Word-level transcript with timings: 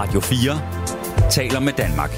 Radio 0.00 0.20
4 0.20 1.30
taler 1.30 1.60
med 1.60 1.72
Danmark. 1.72 2.10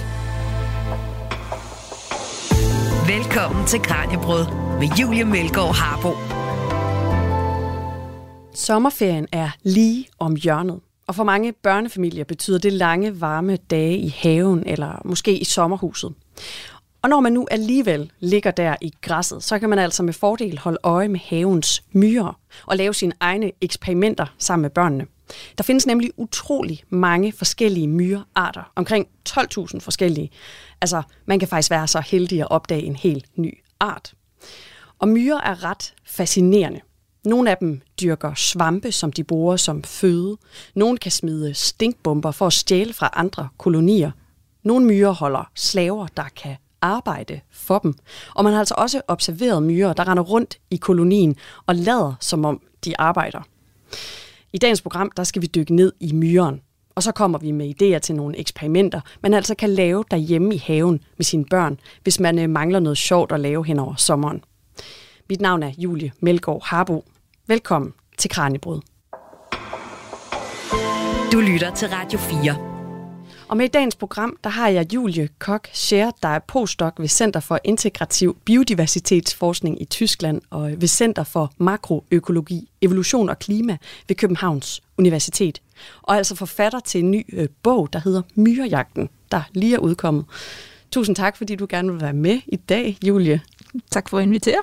Velkommen 3.17 3.67
til 3.67 3.81
Kranjebrød 3.81 4.47
med 4.79 4.89
Julie 5.01 5.25
Melgaard 5.25 5.75
Harbo. 5.75 6.09
Sommerferien 8.55 9.27
er 9.33 9.51
lige 9.63 10.09
om 10.19 10.37
hjørnet. 10.37 10.81
Og 11.07 11.15
for 11.15 11.25
mange 11.25 11.53
børnefamilier 11.53 12.25
betyder 12.25 12.59
det 12.59 12.73
lange, 12.73 13.21
varme 13.21 13.57
dage 13.57 13.99
i 13.99 14.15
haven 14.19 14.63
eller 14.67 15.03
måske 15.05 15.39
i 15.39 15.45
sommerhuset. 15.45 16.15
Og 17.03 17.09
når 17.09 17.21
man 17.21 17.33
nu 17.33 17.47
alligevel 17.51 18.13
ligger 18.21 18.51
der 18.51 18.77
i 18.81 18.93
græsset, 19.01 19.43
så 19.43 19.59
kan 19.59 19.69
man 19.69 19.79
altså 19.79 20.03
med 20.03 20.13
fordel 20.13 20.59
holde 20.59 20.79
øje 20.83 21.09
med 21.09 21.21
havens 21.25 21.83
myrer 21.93 22.39
og 22.67 22.77
lave 22.77 22.95
sine 22.95 23.13
egne 23.21 23.53
eksperimenter 23.61 24.27
sammen 24.39 24.63
med 24.63 24.71
børnene. 24.71 25.07
Der 25.59 25.65
findes 25.65 25.87
nemlig 25.87 26.11
utrolig 26.17 26.85
mange 26.89 27.33
forskellige 27.33 27.89
myrearter, 27.89 28.73
omkring 28.77 29.07
12.000 29.29 29.81
forskellige. 29.81 30.31
Altså, 30.81 31.03
man 31.27 31.39
kan 31.39 31.49
faktisk 31.49 31.71
være 31.71 31.89
så 31.89 32.01
heldig 32.01 32.41
at 32.41 32.51
opdage 32.51 32.83
en 32.83 32.97
helt 32.97 33.39
ny 33.39 33.59
art. 33.81 34.15
Og 34.99 35.09
myrer 35.09 35.41
er 35.41 35.65
ret 35.65 35.95
fascinerende. 36.05 36.81
Nogle 37.25 37.51
af 37.51 37.57
dem 37.57 37.81
dyrker 38.01 38.35
svampe, 38.35 38.93
som 38.93 39.13
de 39.13 39.25
bruger 39.25 39.57
som 39.57 39.85
føde. 39.85 40.37
Nogle 40.75 40.99
kan 40.99 41.11
smide 41.11 41.55
stinkbomber 41.55 42.31
for 42.31 42.47
at 42.47 42.53
stjæle 42.53 42.93
fra 42.93 43.11
andre 43.13 43.49
kolonier. 43.59 44.11
Nogle 44.63 44.87
myrer 44.87 45.11
holder 45.11 45.51
slaver, 45.55 46.07
der 46.07 46.25
kan 46.37 46.57
arbejde 46.81 47.41
for 47.51 47.79
dem. 47.79 47.95
Og 48.35 48.45
man 48.45 48.53
har 48.53 48.61
altså 48.61 48.75
også 48.79 49.01
observeret 49.09 49.63
myrer, 49.63 49.93
der 49.93 50.09
render 50.09 50.23
rundt 50.23 50.59
i 50.71 50.77
kolonien 50.77 51.37
og 51.67 51.75
lader, 51.75 52.15
som 52.21 52.45
om 52.45 52.61
de 52.85 53.01
arbejder. 53.01 53.43
I 54.55 54.59
dagens 54.59 54.83
program, 54.83 55.11
der 55.17 55.25
skal 55.25 55.43
vi 55.43 55.47
dykke 55.47 55.75
ned 55.75 55.93
i 56.01 56.13
myren, 56.13 56.61
og 56.95 57.03
så 57.03 57.13
kommer 57.13 57.39
vi 57.39 57.51
med 57.51 57.75
idéer 57.83 57.99
til 57.99 58.15
nogle 58.15 58.39
eksperimenter, 58.39 59.01
man 59.23 59.35
altså 59.35 59.55
kan 59.55 59.71
lave 59.71 60.05
derhjemme 60.11 60.55
i 60.55 60.59
haven 60.59 61.01
med 61.17 61.25
sine 61.25 61.45
børn, 61.45 61.81
hvis 62.03 62.21
man 62.21 62.39
øh, 62.39 62.51
mangler 62.51 62.81
noget 62.81 62.99
sjovt 62.99 63.33
at 63.33 63.41
lave 63.41 63.65
hen 63.65 63.79
over 63.79 63.95
sommeren. 63.95 64.45
Mit 65.29 65.41
navn 65.41 65.63
er 65.63 65.71
Julie 65.79 66.13
Melgaard 66.21 66.63
Harbo. 66.65 67.05
Velkommen 67.47 67.93
til 68.19 68.31
Kranjebrud. 68.31 68.81
Du 71.33 71.41
lytter 71.41 71.75
til 71.75 71.89
Radio 71.89 72.19
4. 72.19 72.72
Og 73.53 73.57
med 73.57 73.65
i 73.65 73.69
dagens 73.69 73.97
program, 73.97 74.37
der 74.45 74.51
har 74.51 74.69
jeg 74.69 74.95
Julie 74.95 75.29
Kok 75.39 75.69
Scher, 75.73 76.11
der 76.23 76.29
er 76.29 76.39
postdoc 76.39 76.93
ved 76.99 77.09
Center 77.09 77.41
for 77.41 77.59
Integrativ 77.65 78.37
Biodiversitetsforskning 78.45 79.83
i 79.83 79.85
Tyskland 79.85 80.41
og 80.51 80.71
ved 80.71 80.89
Center 80.89 81.25
for 81.25 81.53
Makroøkologi, 81.59 82.69
Evolution 82.83 83.29
og 83.29 83.39
Klima 83.39 83.77
ved 84.09 84.17
Københavns 84.17 84.83
Universitet. 84.99 85.63
Og 86.03 86.17
altså 86.17 86.35
forfatter 86.35 86.81
til 86.81 86.99
en 87.05 87.11
ny 87.11 87.25
øh, 87.33 87.49
bog, 87.63 87.93
der 87.93 87.99
hedder 87.99 88.23
Myrejagten, 88.35 89.09
der 89.31 89.43
lige 89.53 89.75
er 89.75 89.79
udkommet. 89.79 90.25
Tusind 90.91 91.17
tak, 91.17 91.37
fordi 91.37 91.57
du 91.57 91.67
gerne 91.69 91.93
vil 91.93 92.01
være 92.01 92.13
med 92.13 92.41
i 92.47 92.57
dag, 92.57 92.99
Julie. 93.07 93.41
Tak 93.91 94.09
for 94.09 94.19
at 94.19 94.25
invitere. 94.25 94.61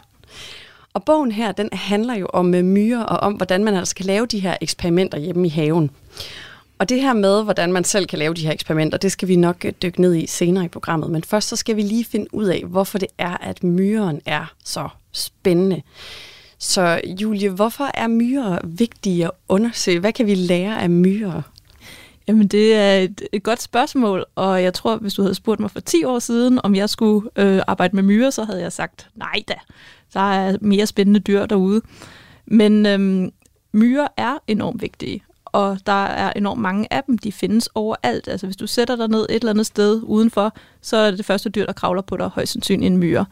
Og 0.94 1.04
bogen 1.04 1.32
her, 1.32 1.52
den 1.52 1.70
handler 1.74 2.16
jo 2.16 2.26
om 2.26 2.54
øh, 2.54 2.64
myrer 2.64 3.04
og 3.04 3.18
om, 3.18 3.34
hvordan 3.34 3.64
man 3.64 3.76
altså 3.76 3.96
kan 3.96 4.06
lave 4.06 4.26
de 4.26 4.40
her 4.40 4.58
eksperimenter 4.62 5.18
hjemme 5.18 5.48
i 5.48 5.50
haven. 5.50 5.92
Og 6.80 6.90
det 6.90 7.02
her 7.02 7.14
med, 7.14 7.44
hvordan 7.44 7.74
man 7.74 7.84
selv 7.84 8.06
kan 8.08 8.20
lave 8.20 8.34
de 8.34 8.46
her 8.46 8.52
eksperimenter, 8.52 8.98
det 8.98 9.12
skal 9.12 9.28
vi 9.28 9.36
nok 9.36 9.66
øh, 9.66 9.72
dykke 9.82 10.02
ned 10.02 10.16
i 10.16 10.28
senere 10.28 10.66
i 10.66 10.68
programmet. 10.68 11.12
Men 11.12 11.24
først 11.24 11.48
så 11.48 11.56
skal 11.56 11.76
vi 11.76 11.82
lige 11.82 12.06
finde 12.06 12.34
ud 12.34 12.46
af, 12.46 12.64
hvorfor 12.68 12.98
det 12.98 13.08
er, 13.18 13.38
at 13.38 13.64
myren 13.64 14.22
er 14.26 14.54
så 14.64 14.90
spændende. 15.12 15.82
Så 16.60 17.02
Julie, 17.22 17.50
hvorfor 17.50 17.92
er 17.94 18.08
myrer 18.08 18.60
vigtige 18.64 19.26
at 19.26 19.32
undersøge? 19.50 20.00
Hvad 20.00 20.14
kan 20.14 20.26
vi 20.26 20.36
lære 20.36 20.82
af 20.82 20.90
myrer? 20.90 21.42
Jamen, 22.28 22.48
det 22.48 22.76
er 22.76 22.96
et, 22.96 23.22
et 23.32 23.44
godt 23.44 23.62
spørgsmål, 23.62 24.26
og 24.36 24.64
jeg 24.64 24.74
tror, 24.74 24.98
hvis 24.98 25.14
du 25.14 25.22
havde 25.22 25.36
spurgt 25.36 25.60
mig 25.60 25.72
for 25.72 25.80
10 25.80 26.04
år 26.04 26.20
siden, 26.20 26.60
om 26.64 26.76
jeg 26.76 26.90
skulle 26.90 27.30
øh, 27.36 27.62
arbejde 27.68 27.96
med 27.96 28.04
myrer, 28.04 28.30
så 28.30 28.44
havde 28.44 28.62
jeg 28.62 28.74
sagt, 28.74 29.10
nej 29.16 29.44
da, 29.48 29.56
der 30.14 30.34
er 30.34 30.58
mere 30.62 30.86
spændende 30.86 31.20
dyr 31.20 31.46
derude. 31.46 31.82
Men 32.46 32.86
øhm, 32.86 33.32
myrer 33.74 34.08
er 34.18 34.38
enormt 34.48 34.82
vigtige, 34.82 35.24
og 35.52 35.80
der 35.86 36.06
er 36.06 36.34
enormt 36.36 36.62
mange 36.62 36.94
af 36.94 37.04
dem. 37.04 37.18
De 37.18 37.32
findes 37.32 37.70
overalt. 37.76 38.28
Altså 38.28 38.48
hvis 38.48 38.56
du 38.56 38.68
sætter 38.68 38.96
dig 38.96 39.08
ned 39.08 39.26
et 39.30 39.36
eller 39.36 39.50
andet 39.50 39.66
sted 39.66 40.02
udenfor, 40.04 40.54
så 40.82 40.98
er 40.98 41.10
det 41.10 41.18
det 41.18 41.26
første 41.26 41.50
dyr, 41.50 41.66
der 41.66 41.74
kravler 41.74 42.02
på 42.02 42.18
dig, 42.18 42.28
højst 42.28 42.54
sandsynligt 42.54 42.92
en 42.92 42.98
myre. 42.98 43.26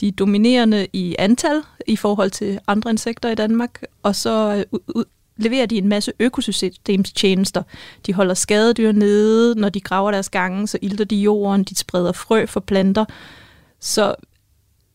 De 0.00 0.08
er 0.08 0.12
dominerende 0.12 0.86
i 0.92 1.16
antal 1.18 1.62
i 1.86 1.96
forhold 1.96 2.30
til 2.30 2.58
andre 2.66 2.90
insekter 2.90 3.30
i 3.30 3.34
Danmark, 3.34 3.82
og 4.02 4.16
så 4.16 4.64
øh, 4.96 5.04
leverer 5.36 5.66
de 5.66 5.78
en 5.78 5.88
masse 5.88 6.12
økosystemstjenester. 6.18 7.62
De 8.06 8.14
holder 8.14 8.34
skadedyr 8.34 8.92
nede, 8.92 9.60
når 9.60 9.68
de 9.68 9.80
graver 9.80 10.10
deres 10.10 10.28
gange, 10.28 10.68
så 10.68 10.78
ilter 10.82 11.04
de 11.04 11.16
jorden, 11.16 11.64
de 11.64 11.76
spreder 11.76 12.12
frø 12.12 12.46
for 12.46 12.60
planter. 12.60 13.04
Så 13.80 14.14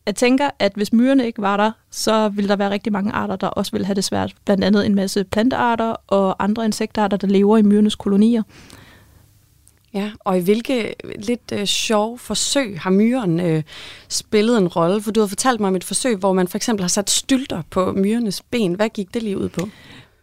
jeg 0.08 0.14
tænker, 0.14 0.50
at 0.58 0.72
hvis 0.74 0.92
myrerne 0.92 1.26
ikke 1.26 1.42
var 1.42 1.56
der, 1.56 1.70
så 1.90 2.28
ville 2.28 2.48
der 2.48 2.56
være 2.56 2.70
rigtig 2.70 2.92
mange 2.92 3.12
arter, 3.12 3.36
der 3.36 3.46
også 3.46 3.72
ville 3.72 3.86
have 3.86 3.94
det 3.94 4.04
svært. 4.04 4.34
Blandt 4.44 4.64
andet 4.64 4.86
en 4.86 4.94
masse 4.94 5.24
plantearter 5.24 5.94
og 6.06 6.44
andre 6.44 6.64
insektarter, 6.64 7.16
der 7.16 7.26
lever 7.26 7.58
i 7.58 7.62
myrenes 7.62 7.94
kolonier. 7.94 8.42
Ja, 9.94 10.10
og 10.20 10.38
i 10.38 10.40
hvilke 10.40 10.94
lidt 11.18 11.52
øh, 11.52 11.64
sjove 11.64 12.18
forsøg 12.18 12.80
har 12.80 12.90
myren 12.90 13.40
øh, 13.40 13.62
spillet 14.08 14.58
en 14.58 14.68
rolle? 14.68 15.02
For 15.02 15.10
du 15.10 15.20
har 15.20 15.26
fortalt 15.26 15.60
mig 15.60 15.68
om 15.68 15.76
et 15.76 15.84
forsøg, 15.84 16.16
hvor 16.16 16.32
man 16.32 16.48
for 16.48 16.58
eksempel 16.58 16.82
har 16.82 16.88
sat 16.88 17.10
stylter 17.10 17.62
på 17.70 17.92
myrenes 17.92 18.42
ben. 18.42 18.74
Hvad 18.74 18.88
gik 18.88 19.14
det 19.14 19.22
lige 19.22 19.38
ud 19.38 19.48
på? 19.48 19.68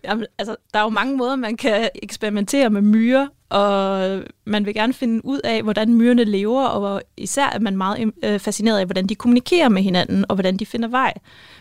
Jamen, 0.03 0.25
altså, 0.38 0.56
der 0.73 0.79
er 0.79 0.84
jo 0.84 0.90
mange 0.90 1.17
måder, 1.17 1.35
man 1.35 1.57
kan 1.57 1.90
eksperimentere 2.03 2.69
med 2.69 2.81
myrer, 2.81 3.28
og 3.50 4.24
man 4.46 4.66
vil 4.66 4.74
gerne 4.74 4.94
finde 4.94 5.26
ud 5.26 5.40
af, 5.44 5.64
hvordan 5.64 5.94
myrerne 5.94 6.24
lever, 6.24 6.66
og 6.66 7.02
især 7.18 7.50
er 7.50 7.60
man 7.60 7.78
meget 7.78 8.14
øh, 8.24 8.40
fascineret 8.40 8.80
af, 8.80 8.86
hvordan 8.86 9.08
de 9.08 9.16
kommunikerer 9.16 9.70
med 9.70 9.82
hinanden, 9.82 10.26
og 10.30 10.36
hvordan 10.36 10.58
de 10.58 10.66
finder 10.66 10.88
vej. 10.88 11.14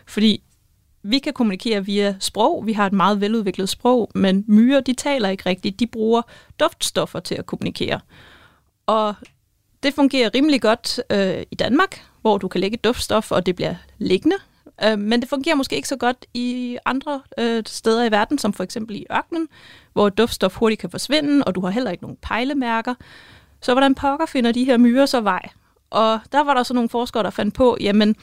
Fordi 0.06 0.42
vi 1.02 1.18
kan 1.18 1.32
kommunikere 1.32 1.84
via 1.84 2.16
sprog, 2.20 2.66
vi 2.66 2.72
har 2.72 2.86
et 2.86 2.92
meget 2.92 3.20
veludviklet 3.20 3.68
sprog, 3.68 4.10
men 4.14 4.44
myrer, 4.48 4.80
de 4.80 4.92
taler 4.92 5.28
ikke 5.28 5.46
rigtigt, 5.46 5.80
de 5.80 5.86
bruger 5.86 6.22
duftstoffer 6.60 7.20
til 7.20 7.34
at 7.34 7.46
kommunikere. 7.46 8.00
Og 8.86 9.14
det 9.82 9.94
fungerer 9.94 10.30
rimelig 10.34 10.62
godt 10.62 11.00
øh, 11.10 11.42
i 11.50 11.54
Danmark, 11.54 12.02
hvor 12.20 12.38
du 12.38 12.48
kan 12.48 12.60
lægge 12.60 12.76
duftstof, 12.76 13.32
og 13.32 13.46
det 13.46 13.56
bliver 13.56 13.74
liggende, 13.98 14.36
Øh, 14.84 14.98
men 14.98 15.20
det 15.20 15.28
fungerer 15.28 15.54
måske 15.54 15.76
ikke 15.76 15.88
så 15.88 15.96
godt 15.96 16.26
i 16.34 16.78
andre 16.84 17.22
øh, 17.38 17.62
steder 17.66 18.04
i 18.04 18.10
verden, 18.10 18.38
som 18.38 18.52
for 18.52 18.64
eksempel 18.64 18.96
i 18.96 19.06
ørkenen, 19.12 19.48
hvor 19.92 20.08
duftstof 20.08 20.56
hurtigt 20.56 20.80
kan 20.80 20.90
forsvinde, 20.90 21.44
og 21.44 21.54
du 21.54 21.60
har 21.60 21.70
heller 21.70 21.90
ikke 21.90 22.04
nogen 22.04 22.18
pejlemærker. 22.22 22.94
Så 23.60 23.74
hvordan 23.74 23.94
pokker 23.94 24.26
finder 24.26 24.52
de 24.52 24.64
her 24.64 24.76
myrer 24.76 25.06
så 25.06 25.20
vej? 25.20 25.48
Og 25.90 26.20
der 26.32 26.44
var 26.44 26.54
der 26.54 26.62
så 26.62 26.74
nogle 26.74 26.88
forskere, 26.88 27.22
der 27.22 27.30
fandt 27.30 27.54
på, 27.54 27.76
jamen 27.80 28.16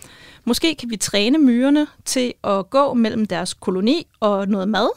måske 0.46 0.76
kan 0.76 0.90
vi 0.90 0.98
træne 0.98 1.38
myrerne 1.38 1.88
til 2.06 2.34
at 2.44 2.70
gå 2.70 2.94
mellem 2.94 3.26
deres 3.26 3.54
koloni 3.54 4.08
og 4.20 4.48
noget 4.48 4.70
mad, 4.70 4.90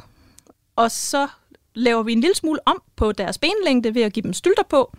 og 0.76 0.90
så 0.90 1.28
laver 1.74 2.02
vi 2.02 2.12
en 2.12 2.20
lille 2.20 2.34
smule 2.34 2.58
om 2.66 2.82
på 2.96 3.12
deres 3.12 3.38
benlængde 3.38 3.94
ved 3.94 4.02
at 4.02 4.12
give 4.12 4.22
dem 4.22 4.32
stylter 4.32 4.62
på, 4.62 4.96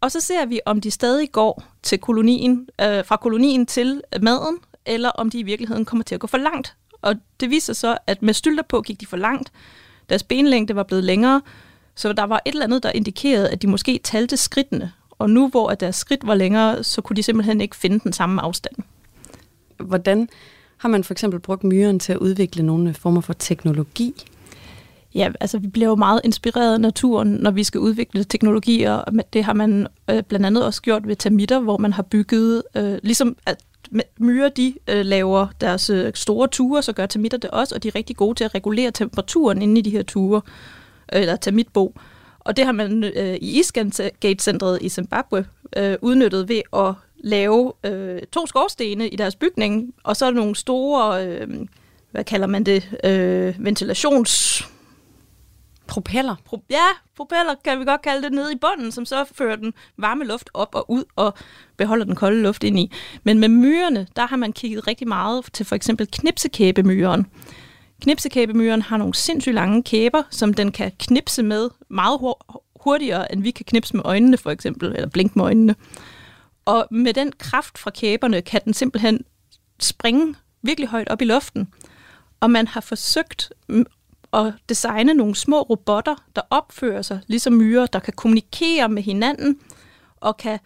og 0.00 0.12
så 0.12 0.20
ser 0.20 0.46
vi, 0.46 0.60
om 0.66 0.80
de 0.80 0.90
stadig 0.90 1.32
går 1.32 1.62
til 1.82 1.98
kolonien, 1.98 2.68
øh, 2.80 3.04
fra 3.04 3.16
kolonien 3.16 3.66
til 3.66 4.02
maden, 4.22 4.58
eller 4.86 5.08
om 5.08 5.30
de 5.30 5.38
i 5.38 5.42
virkeligheden 5.42 5.84
kommer 5.84 6.04
til 6.04 6.14
at 6.14 6.20
gå 6.20 6.26
for 6.26 6.38
langt. 6.38 6.76
Og 7.02 7.14
det 7.40 7.50
viser 7.50 7.72
så, 7.72 7.98
at 8.06 8.22
med 8.22 8.34
stylter 8.34 8.62
på 8.62 8.80
gik 8.80 9.00
de 9.00 9.06
for 9.06 9.16
langt. 9.16 9.52
Deres 10.08 10.22
benlængde 10.22 10.76
var 10.76 10.82
blevet 10.82 11.04
længere, 11.04 11.42
så 11.94 12.12
der 12.12 12.24
var 12.24 12.42
et 12.44 12.52
eller 12.52 12.64
andet, 12.64 12.82
der 12.82 12.90
indikerede, 12.90 13.50
at 13.50 13.62
de 13.62 13.66
måske 13.66 14.00
talte 14.04 14.36
skridtene. 14.36 14.92
Og 15.18 15.30
nu, 15.30 15.48
hvor 15.48 15.68
at 15.68 15.80
deres 15.80 15.96
skridt 15.96 16.26
var 16.26 16.34
længere, 16.34 16.84
så 16.84 17.02
kunne 17.02 17.16
de 17.16 17.22
simpelthen 17.22 17.60
ikke 17.60 17.76
finde 17.76 17.98
den 17.98 18.12
samme 18.12 18.42
afstand. 18.42 18.74
Hvordan 19.76 20.28
har 20.76 20.88
man 20.88 21.04
for 21.04 21.14
eksempel 21.14 21.40
brugt 21.40 21.64
myren 21.64 21.98
til 21.98 22.12
at 22.12 22.18
udvikle 22.18 22.62
nogle 22.62 22.94
former 22.94 23.20
for 23.20 23.32
teknologi? 23.32 24.14
Ja, 25.14 25.32
altså 25.40 25.58
vi 25.58 25.68
bliver 25.68 25.88
jo 25.88 25.94
meget 25.94 26.20
inspireret 26.24 26.74
af 26.74 26.80
naturen, 26.80 27.28
når 27.28 27.50
vi 27.50 27.64
skal 27.64 27.80
udvikle 27.80 28.24
teknologier. 28.24 29.04
Det 29.32 29.44
har 29.44 29.52
man 29.52 29.86
øh, 30.10 30.22
blandt 30.22 30.46
andet 30.46 30.64
også 30.64 30.82
gjort 30.82 31.08
ved 31.08 31.16
termitter, 31.16 31.60
hvor 31.60 31.78
man 31.78 31.92
har 31.92 32.02
bygget, 32.02 32.62
øh, 32.76 32.98
ligesom 33.02 33.36
at 33.46 33.56
myrer, 34.18 34.48
de 34.48 34.74
øh, 34.88 35.04
laver 35.04 35.46
deres 35.60 35.90
øh, 35.90 36.12
store 36.14 36.48
ture, 36.48 36.82
så 36.82 36.92
gør 36.92 37.06
termitter 37.06 37.38
det 37.38 37.50
også, 37.50 37.74
og 37.74 37.82
de 37.82 37.88
er 37.88 37.94
rigtig 37.94 38.16
gode 38.16 38.34
til 38.34 38.44
at 38.44 38.54
regulere 38.54 38.90
temperaturen 38.90 39.62
inde 39.62 39.78
i 39.78 39.82
de 39.82 39.90
her 39.90 40.02
ture, 40.02 40.40
øh, 41.12 41.20
eller 41.20 41.36
termitbo. 41.36 41.94
Og 42.40 42.56
det 42.56 42.64
har 42.64 42.72
man 42.72 43.04
øh, 43.04 43.34
i 43.34 43.60
Isgate-centret 43.60 44.78
i 44.82 44.88
Zimbabwe 44.88 45.46
øh, 45.76 45.96
udnyttet 46.02 46.48
ved 46.48 46.62
at 46.76 46.94
lave 47.16 47.72
øh, 47.84 48.22
to 48.32 48.46
skorstene 48.46 49.08
i 49.08 49.16
deres 49.16 49.36
bygning, 49.36 49.94
og 50.02 50.16
så 50.16 50.30
nogle 50.30 50.56
store, 50.56 51.26
øh, 51.26 51.48
hvad 52.10 52.24
kalder 52.24 52.46
man 52.46 52.64
det, 52.64 52.90
øh, 53.04 53.54
ventilations 53.58 54.64
Propeller? 55.94 56.36
Pro- 56.44 56.64
ja, 56.70 56.86
propeller 57.16 57.54
kan 57.64 57.80
vi 57.80 57.84
godt 57.84 58.02
kalde 58.02 58.22
det, 58.22 58.32
nede 58.32 58.52
i 58.52 58.56
bunden, 58.56 58.92
som 58.92 59.04
så 59.04 59.24
fører 59.32 59.56
den 59.56 59.74
varme 59.98 60.24
luft 60.24 60.50
op 60.54 60.74
og 60.74 60.90
ud 60.90 61.04
og 61.16 61.34
beholder 61.76 62.04
den 62.04 62.14
kolde 62.14 62.42
luft 62.42 62.64
ind 62.64 62.78
i. 62.78 62.92
Men 63.24 63.38
med 63.38 63.48
myrerne, 63.48 64.06
der 64.16 64.26
har 64.26 64.36
man 64.36 64.52
kigget 64.52 64.86
rigtig 64.86 65.08
meget 65.08 65.44
til 65.52 65.66
for 65.66 65.74
eksempel 65.74 66.08
knipsekæbemyren. 66.12 67.26
Knipsekæbemyren 68.02 68.82
har 68.82 68.96
nogle 68.96 69.14
sindssygt 69.14 69.54
lange 69.54 69.82
kæber, 69.82 70.22
som 70.30 70.54
den 70.54 70.72
kan 70.72 70.92
knipse 70.98 71.42
med 71.42 71.70
meget 71.88 72.20
hurtigere, 72.80 73.32
end 73.32 73.42
vi 73.42 73.50
kan 73.50 73.64
knipse 73.64 73.96
med 73.96 74.02
øjnene 74.04 74.36
for 74.36 74.50
eksempel, 74.50 74.88
eller 74.88 75.08
blinke 75.08 75.38
med 75.38 75.44
øjnene. 75.44 75.74
Og 76.64 76.86
med 76.90 77.14
den 77.14 77.32
kraft 77.38 77.78
fra 77.78 77.90
kæberne 77.90 78.42
kan 78.42 78.60
den 78.64 78.74
simpelthen 78.74 79.24
springe 79.80 80.34
virkelig 80.62 80.88
højt 80.88 81.08
op 81.08 81.22
i 81.22 81.24
luften. 81.24 81.68
Og 82.40 82.50
man 82.50 82.66
har 82.68 82.80
forsøgt 82.80 83.52
at 84.34 84.54
designe 84.68 85.14
nogle 85.14 85.34
små 85.34 85.62
robotter, 85.62 86.14
der 86.36 86.42
opfører 86.50 87.02
sig 87.02 87.20
ligesom 87.26 87.52
myrer, 87.52 87.86
der 87.86 87.98
kan 87.98 88.12
kommunikere 88.16 88.88
med 88.88 89.02
hinanden 89.02 89.58
og 90.16 90.36
kan 90.36 90.58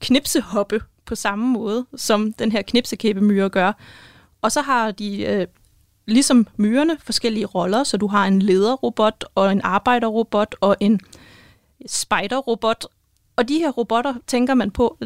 knipsehoppe 0.00 0.80
på 1.04 1.14
samme 1.14 1.46
måde, 1.46 1.86
som 1.96 2.32
den 2.32 2.52
her 2.52 2.62
knipsekæbemyre 2.62 3.48
gør. 3.48 3.72
Og 4.42 4.52
så 4.52 4.62
har 4.62 4.90
de, 4.90 5.22
øh, 5.22 5.46
ligesom 6.06 6.46
myrerne, 6.56 6.98
forskellige 7.00 7.46
roller, 7.46 7.84
så 7.84 7.96
du 7.96 8.06
har 8.06 8.26
en 8.26 8.42
lederrobot 8.42 9.24
og 9.34 9.52
en 9.52 9.60
arbejderrobot 9.64 10.54
og 10.60 10.76
en 10.80 11.00
spiderrobot, 11.86 12.84
og 13.38 13.48
de 13.48 13.58
her 13.58 13.70
robotter, 13.70 14.14
tænker 14.26 14.54
man 14.54 14.70
på, 14.70 14.98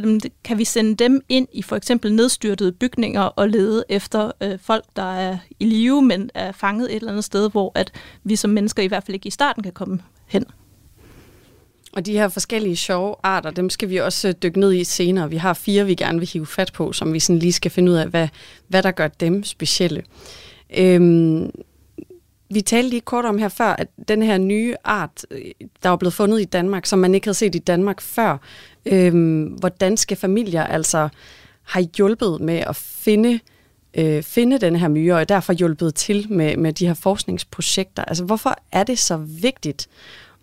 kan 0.45 0.59
vi 0.59 0.65
sende 0.65 0.95
dem 0.95 1.21
ind 1.29 1.49
i 1.53 1.63
for 1.63 1.77
eksempel 1.77 2.15
nedstyrtede 2.15 2.73
bygninger 2.73 3.21
og 3.21 3.49
lede 3.49 3.85
efter 3.89 4.33
øh, 4.41 4.59
folk, 4.59 4.85
der 4.97 5.13
er 5.13 5.39
i 5.61 5.65
live, 5.65 6.03
men 6.03 6.31
er 6.35 6.53
fanget 6.53 6.91
et 6.91 6.97
eller 6.97 7.11
andet 7.11 7.25
sted, 7.25 7.51
hvor 7.51 7.73
at 7.75 7.93
vi 8.25 8.37
som 8.37 8.51
mennesker 8.51 8.83
i 8.83 8.87
hvert 8.87 9.05
fald 9.05 9.15
ikke 9.15 9.27
i 9.27 9.31
starten 9.31 9.63
kan 9.63 9.73
komme 9.73 9.99
hen. 10.27 10.45
Og 11.93 12.07
de 12.07 12.13
her 12.13 12.29
forskellige 12.29 12.77
sjove 12.77 13.15
arter, 13.23 13.51
dem 13.51 13.71
skal 13.71 13.91
vi 13.91 13.97
også 13.97 14.29
øh, 14.29 14.35
dykke 14.43 14.61
ned 14.61 14.73
i 14.73 14.85
senere. 14.85 15.31
Vi 15.31 15.37
har 15.37 15.55
fire, 15.55 15.87
vi 15.87 15.95
gerne 15.95 16.19
vil 16.19 16.29
hive 16.33 16.47
fat 16.47 16.73
på, 16.73 16.93
som 16.93 17.13
vi 17.13 17.21
sådan 17.21 17.39
lige 17.39 17.53
skal 17.53 17.71
finde 17.71 17.93
ud 17.93 17.97
af, 17.97 18.09
hvad, 18.09 18.29
hvad 18.69 18.83
der 18.83 18.91
gør 18.91 19.09
dem 19.09 19.45
specielle. 19.45 20.03
Øhm, 20.79 21.51
vi 22.55 22.61
talte 22.61 22.91
lige 22.91 23.01
kort 23.01 23.25
om 23.25 23.39
her 23.39 23.49
før, 23.49 23.77
at 23.79 23.89
den 24.09 24.23
her 24.23 24.39
nye 24.39 24.75
art, 24.85 25.27
øh, 25.31 25.41
der 25.83 25.91
er 25.91 25.97
blevet 25.97 26.15
fundet 26.15 26.41
i 26.41 26.45
Danmark, 26.45 26.87
som 26.87 26.99
man 26.99 27.15
ikke 27.15 27.27
havde 27.27 27.39
set 27.39 27.55
i 27.55 27.59
Danmark 27.59 28.01
før, 28.01 28.39
øh, 28.87 29.43
hvor 29.59 29.69
danske 29.69 30.17
familier 30.17 30.65
altså 30.65 31.09
har 31.63 31.85
hjulpet 31.97 32.41
med 32.41 32.59
at 32.59 32.77
finde, 32.77 33.41
øh, 33.95 34.23
finde 34.23 34.59
den 34.59 34.77
her 34.77 34.89
myre, 34.89 35.17
og 35.17 35.29
derfor 35.29 35.53
hjulpet 35.53 35.95
til 35.95 36.27
med, 36.33 36.57
med 36.57 36.73
de 36.73 36.87
her 36.87 36.95
forskningsprojekter. 36.95 38.05
Altså, 38.05 38.25
hvorfor 38.25 38.57
er 38.73 38.85
det 38.85 38.99
så 38.99 39.17
vigtigt 39.17 39.89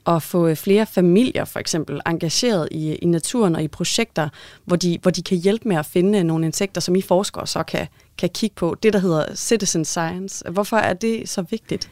at 0.07 0.23
få 0.23 0.47
øh, 0.47 0.55
flere 0.55 0.85
familier 0.85 1.45
for 1.45 1.59
eksempel 1.59 2.01
engageret 2.07 2.67
i, 2.71 2.95
i 2.95 3.05
naturen 3.05 3.55
og 3.55 3.63
i 3.63 3.67
projekter, 3.67 4.29
hvor 4.65 4.75
de, 4.75 4.99
hvor 5.01 5.11
de 5.11 5.23
kan 5.23 5.37
hjælpe 5.37 5.67
med 5.67 5.77
at 5.77 5.85
finde 5.85 6.23
nogle 6.23 6.45
insekter, 6.45 6.81
som 6.81 6.95
I 6.95 7.01
forskere 7.01 7.47
så 7.47 7.63
kan, 7.63 7.87
kan 8.19 8.29
kigge 8.29 8.55
på. 8.55 8.75
Det, 8.83 8.93
der 8.93 8.99
hedder 8.99 9.35
citizen 9.35 9.85
science. 9.85 10.49
Hvorfor 10.49 10.77
er 10.77 10.93
det 10.93 11.29
så 11.29 11.41
vigtigt? 11.41 11.89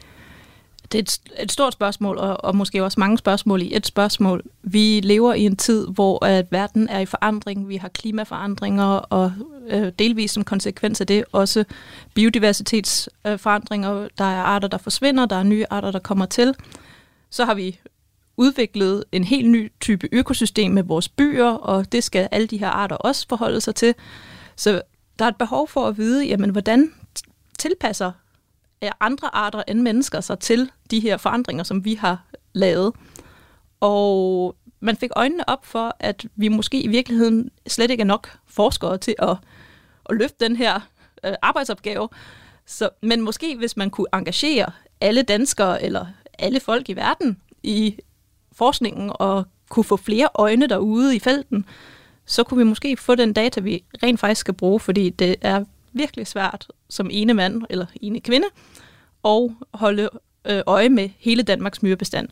Det 0.92 0.98
er 0.98 1.02
et, 1.02 1.18
et 1.42 1.52
stort 1.52 1.72
spørgsmål, 1.72 2.18
og, 2.18 2.44
og 2.44 2.56
måske 2.56 2.84
også 2.84 3.00
mange 3.00 3.18
spørgsmål 3.18 3.62
i 3.62 3.76
et 3.76 3.86
spørgsmål. 3.86 4.42
Vi 4.62 5.00
lever 5.00 5.34
i 5.34 5.42
en 5.42 5.56
tid, 5.56 5.86
hvor 5.86 6.24
at 6.24 6.46
verden 6.50 6.88
er 6.88 6.98
i 6.98 7.06
forandring. 7.06 7.68
Vi 7.68 7.76
har 7.76 7.88
klimaforandringer, 7.88 8.84
og 8.84 9.32
øh, 9.68 9.92
delvis 9.98 10.30
som 10.30 10.44
konsekvens 10.44 11.00
af 11.00 11.06
det 11.06 11.24
også 11.32 11.64
biodiversitetsforandringer. 12.14 13.94
Øh, 13.94 14.08
der 14.18 14.24
er 14.24 14.42
arter, 14.42 14.68
der 14.68 14.78
forsvinder, 14.78 15.26
der 15.26 15.36
er 15.36 15.42
nye 15.42 15.64
arter, 15.70 15.90
der 15.90 15.98
kommer 15.98 16.26
til. 16.26 16.54
Så 17.30 17.44
har 17.44 17.54
vi 17.54 17.80
udviklet 18.36 19.04
en 19.12 19.24
helt 19.24 19.50
ny 19.50 19.72
type 19.80 20.08
økosystem 20.12 20.70
med 20.72 20.82
vores 20.82 21.08
byer, 21.08 21.50
og 21.50 21.92
det 21.92 22.04
skal 22.04 22.28
alle 22.30 22.46
de 22.46 22.58
her 22.58 22.68
arter 22.68 22.96
også 22.96 23.26
forholde 23.28 23.60
sig 23.60 23.74
til. 23.74 23.94
Så 24.56 24.82
der 25.18 25.24
er 25.24 25.28
et 25.28 25.36
behov 25.36 25.68
for 25.68 25.86
at 25.86 25.96
vide, 25.96 26.26
jamen, 26.26 26.50
hvordan 26.50 26.92
tilpasser 27.58 28.12
andre 29.00 29.34
arter 29.34 29.62
end 29.68 29.80
mennesker 29.80 30.20
sig 30.20 30.38
til 30.38 30.70
de 30.90 31.00
her 31.00 31.16
forandringer, 31.16 31.64
som 31.64 31.84
vi 31.84 31.94
har 31.94 32.24
lavet. 32.52 32.92
Og 33.80 34.56
man 34.80 34.96
fik 34.96 35.10
øjnene 35.16 35.48
op 35.48 35.66
for, 35.66 35.96
at 36.00 36.26
vi 36.36 36.48
måske 36.48 36.82
i 36.82 36.88
virkeligheden 36.88 37.50
slet 37.66 37.90
ikke 37.90 38.00
er 38.00 38.04
nok 38.04 38.38
forskere 38.46 38.98
til 38.98 39.14
at, 39.18 39.36
at 40.10 40.16
løfte 40.16 40.44
den 40.44 40.56
her 40.56 40.80
øh, 41.24 41.34
arbejdsopgave. 41.42 42.08
Så, 42.66 42.88
men 43.02 43.20
måske 43.20 43.56
hvis 43.56 43.76
man 43.76 43.90
kunne 43.90 44.06
engagere 44.12 44.72
alle 45.00 45.22
danskere 45.22 45.82
eller 45.82 46.06
alle 46.38 46.60
folk 46.60 46.88
i 46.88 46.92
verden 46.92 47.40
i 47.62 47.98
forskningen 48.52 49.12
og 49.14 49.44
kunne 49.70 49.84
få 49.84 49.96
flere 49.96 50.28
øjne 50.34 50.66
derude 50.66 51.16
i 51.16 51.18
felten, 51.18 51.64
så 52.28 52.44
kunne 52.44 52.58
vi 52.58 52.64
måske 52.64 52.96
få 52.96 53.14
den 53.14 53.32
data, 53.32 53.60
vi 53.60 53.84
rent 54.02 54.20
faktisk 54.20 54.40
skal 54.40 54.54
bruge, 54.54 54.80
fordi 54.80 55.10
det 55.10 55.36
er 55.40 55.64
virkelig 55.92 56.26
svært 56.26 56.66
som 56.88 57.08
ene 57.12 57.34
mand 57.34 57.62
eller 57.70 57.86
ene 58.00 58.20
kvinde 58.20 58.46
at 59.24 59.50
holde 59.74 60.08
øh, 60.44 60.62
øje 60.66 60.88
med 60.88 61.10
hele 61.18 61.42
Danmarks 61.42 61.82
myrebestand. 61.82 62.28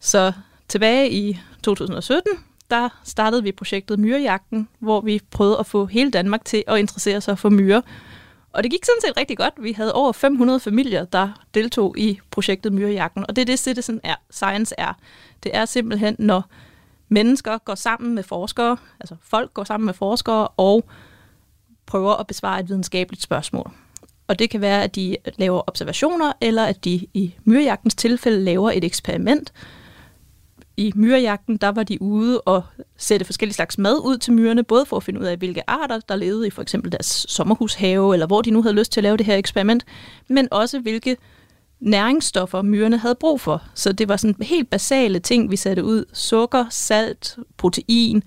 Så 0.00 0.32
tilbage 0.68 1.10
i 1.10 1.38
2017, 1.62 2.32
der 2.70 2.88
startede 3.04 3.42
vi 3.42 3.52
projektet 3.52 3.98
Myrejagten, 3.98 4.68
hvor 4.78 5.00
vi 5.00 5.20
prøvede 5.30 5.58
at 5.58 5.66
få 5.66 5.86
hele 5.86 6.10
Danmark 6.10 6.44
til 6.44 6.64
at 6.66 6.78
interessere 6.78 7.20
sig 7.20 7.38
for 7.38 7.48
myrer. 7.48 7.80
Og 8.52 8.62
det 8.62 8.70
gik 8.70 8.84
sådan 8.84 9.00
set 9.00 9.16
rigtig 9.16 9.36
godt. 9.36 9.54
Vi 9.58 9.72
havde 9.72 9.94
over 9.94 10.12
500 10.12 10.60
familier, 10.60 11.04
der 11.04 11.44
deltog 11.54 11.98
i 11.98 12.20
projektet 12.30 12.72
Myrejagten, 12.72 13.24
og 13.28 13.36
det 13.36 13.42
er 13.42 13.46
det, 13.46 13.58
Citizen 13.58 14.00
er, 14.04 14.14
Science 14.30 14.74
er. 14.78 14.92
Det 15.42 15.56
er 15.56 15.64
simpelthen, 15.64 16.16
når 16.18 16.50
mennesker 17.08 17.58
går 17.58 17.74
sammen 17.74 18.14
med 18.14 18.22
forskere, 18.22 18.76
altså 19.00 19.16
folk 19.22 19.54
går 19.54 19.64
sammen 19.64 19.84
med 19.86 19.94
forskere 19.94 20.48
og 20.48 20.84
prøver 21.86 22.14
at 22.14 22.26
besvare 22.26 22.60
et 22.60 22.68
videnskabeligt 22.68 23.22
spørgsmål. 23.22 23.70
Og 24.28 24.38
det 24.38 24.50
kan 24.50 24.60
være, 24.60 24.82
at 24.82 24.94
de 24.94 25.16
laver 25.36 25.62
observationer, 25.66 26.32
eller 26.40 26.64
at 26.64 26.84
de 26.84 27.06
i 27.14 27.34
myrejagtens 27.44 27.94
tilfælde 27.94 28.44
laver 28.44 28.70
et 28.70 28.84
eksperiment. 28.84 29.52
I 30.76 30.92
myrejagten, 30.94 31.56
der 31.56 31.68
var 31.68 31.82
de 31.82 32.02
ude 32.02 32.40
og 32.40 32.62
sætte 32.96 33.26
forskellige 33.26 33.54
slags 33.54 33.78
mad 33.78 34.00
ud 34.04 34.18
til 34.18 34.32
myrerne, 34.32 34.64
både 34.64 34.86
for 34.86 34.96
at 34.96 35.02
finde 35.02 35.20
ud 35.20 35.24
af, 35.24 35.36
hvilke 35.36 35.70
arter, 35.70 36.00
der 36.08 36.16
levede 36.16 36.46
i 36.46 36.50
for 36.50 36.62
eksempel 36.62 36.92
deres 36.92 37.26
sommerhushave, 37.28 38.14
eller 38.14 38.26
hvor 38.26 38.42
de 38.42 38.50
nu 38.50 38.62
havde 38.62 38.74
lyst 38.74 38.92
til 38.92 39.00
at 39.00 39.02
lave 39.02 39.16
det 39.16 39.26
her 39.26 39.36
eksperiment, 39.36 39.84
men 40.28 40.48
også 40.50 40.78
hvilke 40.78 41.16
næringsstoffer 41.80 42.62
myrerne 42.62 42.98
havde 42.98 43.14
brug 43.14 43.40
for. 43.40 43.62
Så 43.74 43.92
det 43.92 44.08
var 44.08 44.16
sådan 44.16 44.42
helt 44.42 44.70
basale 44.70 45.18
ting, 45.18 45.50
vi 45.50 45.56
satte 45.56 45.84
ud. 45.84 46.04
Sukker, 46.12 46.64
salt, 46.70 47.38
protein, 47.56 48.22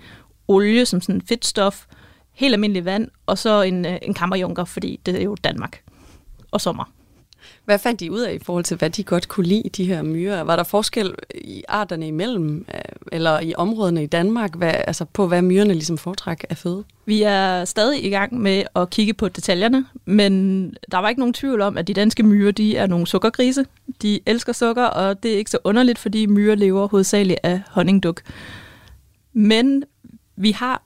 olie 0.48 0.86
som 0.86 1.02
sådan 1.02 1.22
fedtstof, 1.22 1.86
helt 2.32 2.54
almindelig 2.54 2.86
vand, 2.86 3.08
og 3.26 3.38
så 3.38 3.62
en, 3.62 3.86
øh, 3.86 3.98
en 4.02 4.14
kammerjunker, 4.14 4.66
fordi 4.66 5.00
det 5.06 5.16
er 5.16 5.24
jo 5.24 5.36
Danmark 5.44 5.82
og 6.52 6.62
sommer. 6.62 6.99
Hvad 7.66 7.80
fandt 7.80 8.00
de 8.00 8.12
ud 8.12 8.20
af 8.20 8.34
i 8.34 8.40
forhold 8.40 8.64
til, 8.64 8.78
hvad 8.78 8.90
de 8.90 9.04
godt 9.04 9.28
kunne 9.28 9.46
lide, 9.46 9.70
de 9.78 9.86
her 9.86 10.02
myrer? 10.02 10.42
Var 10.42 10.56
der 10.56 10.64
forskel 10.64 11.16
i 11.36 11.64
arterne 11.68 12.08
imellem, 12.08 12.66
øh, 12.74 12.82
eller 13.12 13.40
i 13.40 13.54
områdene 13.58 14.04
i 14.04 14.08
Danmark, 14.08 14.56
hvad, 14.56 14.74
altså 14.88 15.06
på 15.06 15.28
hvad 15.28 15.42
myrerne 15.42 15.74
ligesom 15.74 15.98
foretræk 15.98 16.46
af 16.50 16.58
føde? 16.58 16.84
Vi 17.06 17.22
er 17.22 17.66
stadig 17.66 18.06
i 18.06 18.10
gang 18.10 18.40
med 18.40 18.64
at 18.76 18.90
kigge 18.90 19.14
på 19.14 19.28
detaljerne, 19.28 19.86
men 20.06 20.74
der 20.92 20.98
var 20.98 21.10
ikke 21.10 21.22
nogen 21.22 21.34
tvivl 21.34 21.62
om, 21.62 21.78
at 21.78 21.88
de 21.88 21.94
danske 21.94 22.24
myrer, 22.24 22.52
de 22.52 22.78
er 22.78 22.88
nogle 22.88 23.08
sukkergrise. 23.08 23.66
De 24.02 24.20
elsker 24.26 24.54
sukker, 24.54 24.86
og 24.86 25.24
det 25.24 25.34
er 25.34 25.38
ikke 25.38 25.52
så 25.52 25.58
underligt, 25.64 26.00
fordi 26.00 26.26
myrer 26.26 26.56
lever 26.56 26.88
hovedsageligt 26.88 27.40
af 27.44 27.62
honningduk. 27.68 28.22
Men 29.34 29.84
vi 30.36 30.52
har 30.52 30.84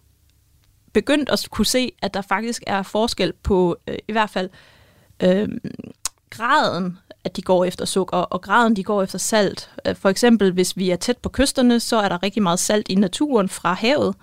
begyndt 0.93 1.29
at 1.29 1.47
kunne 1.51 1.65
se, 1.65 1.91
at 2.01 2.13
der 2.13 2.21
faktisk 2.21 2.63
er 2.67 2.83
forskel 2.83 3.33
på 3.43 3.77
øh, 3.87 3.97
i 4.07 4.11
hvert 4.11 4.29
fald 4.29 4.49
øh, 5.23 5.47
graden, 6.33 6.97
at 7.23 7.35
de 7.35 7.41
går 7.41 7.65
efter 7.65 7.85
sukker, 7.85 8.17
og 8.17 8.41
graden, 8.41 8.75
de 8.75 8.83
går 8.83 9.03
efter 9.03 9.17
salt. 9.17 9.69
Øh, 9.87 9.95
for 9.95 10.09
eksempel, 10.09 10.51
hvis 10.51 10.77
vi 10.77 10.89
er 10.89 10.95
tæt 10.95 11.17
på 11.17 11.29
kysterne, 11.29 11.79
så 11.79 11.97
er 11.97 12.09
der 12.09 12.23
rigtig 12.23 12.43
meget 12.43 12.59
salt 12.59 12.85
i 12.89 12.95
naturen 12.95 13.49
fra 13.49 13.73
havet, 13.73 14.15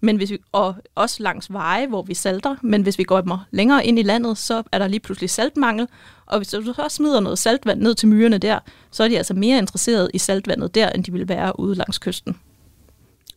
men 0.00 0.16
hvis 0.16 0.30
vi, 0.30 0.38
og 0.52 0.74
også 0.94 1.22
langs 1.22 1.52
veje, 1.52 1.86
hvor 1.86 2.02
vi 2.02 2.14
salter, 2.14 2.56
men 2.62 2.82
hvis 2.82 2.98
vi 2.98 3.04
går 3.04 3.44
længere 3.50 3.86
ind 3.86 3.98
i 3.98 4.02
landet, 4.02 4.38
så 4.38 4.62
er 4.72 4.78
der 4.78 4.88
lige 4.88 5.00
pludselig 5.00 5.30
saltmangel, 5.30 5.88
og 6.26 6.38
hvis 6.38 6.48
du 6.48 6.72
så 6.74 6.86
smider 6.88 7.20
noget 7.20 7.38
saltvand 7.38 7.80
ned 7.80 7.94
til 7.94 8.08
myrerne 8.08 8.38
der, 8.38 8.58
så 8.90 9.04
er 9.04 9.08
de 9.08 9.16
altså 9.16 9.34
mere 9.34 9.58
interesserede 9.58 10.10
i 10.14 10.18
saltvandet 10.18 10.74
der, 10.74 10.88
end 10.88 11.04
de 11.04 11.12
vil 11.12 11.28
være 11.28 11.60
ude 11.60 11.74
langs 11.74 11.98
kysten. 11.98 12.36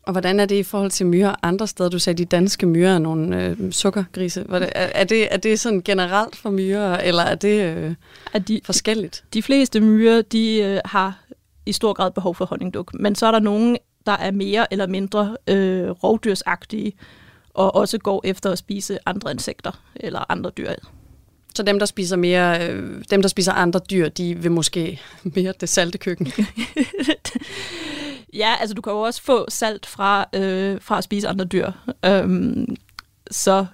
Og 0.07 0.11
hvordan 0.11 0.39
er 0.39 0.45
det 0.45 0.55
i 0.55 0.63
forhold 0.63 0.91
til 0.91 1.05
myrer 1.05 1.35
andre 1.43 1.67
steder? 1.67 1.89
Du 1.89 1.99
sagde, 1.99 2.17
de 2.17 2.25
danske 2.25 2.65
myrer 2.65 2.93
er 2.95 2.99
nogle 2.99 3.45
øh, 3.45 3.71
sukkergrise. 3.71 4.45
Er, 4.49 4.59
er, 4.71 5.03
det, 5.03 5.33
er 5.33 5.37
det 5.37 5.59
sådan 5.59 5.81
generelt 5.81 6.35
for 6.35 6.49
myrer, 6.49 6.97
eller 6.97 7.23
er 7.23 7.35
det 7.35 7.75
øh, 7.75 7.95
er 8.33 8.39
de, 8.39 8.61
forskelligt? 8.63 9.23
De 9.33 9.43
fleste 9.43 9.79
myrer, 9.79 10.21
de 10.21 10.57
øh, 10.57 10.79
har 10.85 11.23
i 11.65 11.71
stor 11.71 11.93
grad 11.93 12.11
behov 12.11 12.35
for 12.35 12.45
honningduk, 12.45 12.93
men 12.93 13.15
så 13.15 13.25
er 13.25 13.31
der 13.31 13.39
nogen, 13.39 13.77
der 14.05 14.11
er 14.11 14.31
mere 14.31 14.73
eller 14.73 14.87
mindre 14.87 15.37
øh, 15.47 15.89
rovdyrsagtige, 15.89 16.93
og 17.53 17.75
også 17.75 17.97
går 17.97 18.21
efter 18.23 18.51
at 18.51 18.57
spise 18.57 18.97
andre 19.05 19.31
insekter 19.31 19.81
eller 19.95 20.31
andre 20.31 20.49
dyr. 20.57 20.71
Så 21.55 21.63
dem, 21.63 21.79
der 21.79 21.85
spiser 21.85 22.15
mere, 22.15 22.69
øh, 22.69 23.03
dem, 23.11 23.21
der 23.21 23.29
spiser 23.29 23.53
andre 23.53 23.79
dyr, 23.91 24.09
de 24.09 24.35
vil 24.35 24.51
måske 24.51 25.01
mere 25.23 25.53
det 25.61 25.69
salte 25.69 25.97
køkken? 25.97 26.27
Ja, 28.33 28.55
altså 28.59 28.73
du 28.73 28.81
kan 28.81 28.93
jo 28.93 28.99
også 28.99 29.21
få 29.21 29.45
salt 29.49 29.85
fra, 29.85 30.25
øh, 30.33 30.81
fra 30.81 30.97
at 30.97 31.03
spise 31.03 31.27
andre 31.27 31.45
dyr. 31.45 31.71
Øhm, 32.05 32.75
så 33.31 33.65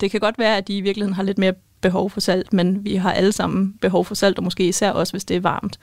det 0.00 0.10
kan 0.10 0.20
godt 0.20 0.38
være, 0.38 0.56
at 0.56 0.68
de 0.68 0.76
i 0.76 0.80
virkeligheden 0.80 1.14
har 1.14 1.22
lidt 1.22 1.38
mere 1.38 1.54
behov 1.80 2.10
for 2.10 2.20
salt, 2.20 2.52
men 2.52 2.84
vi 2.84 2.94
har 2.94 3.12
alle 3.12 3.32
sammen 3.32 3.78
behov 3.80 4.04
for 4.04 4.14
salt, 4.14 4.38
og 4.38 4.44
måske 4.44 4.68
især 4.68 4.90
også, 4.90 5.12
hvis 5.12 5.24
det 5.24 5.36
er 5.36 5.40
varmt. 5.40 5.78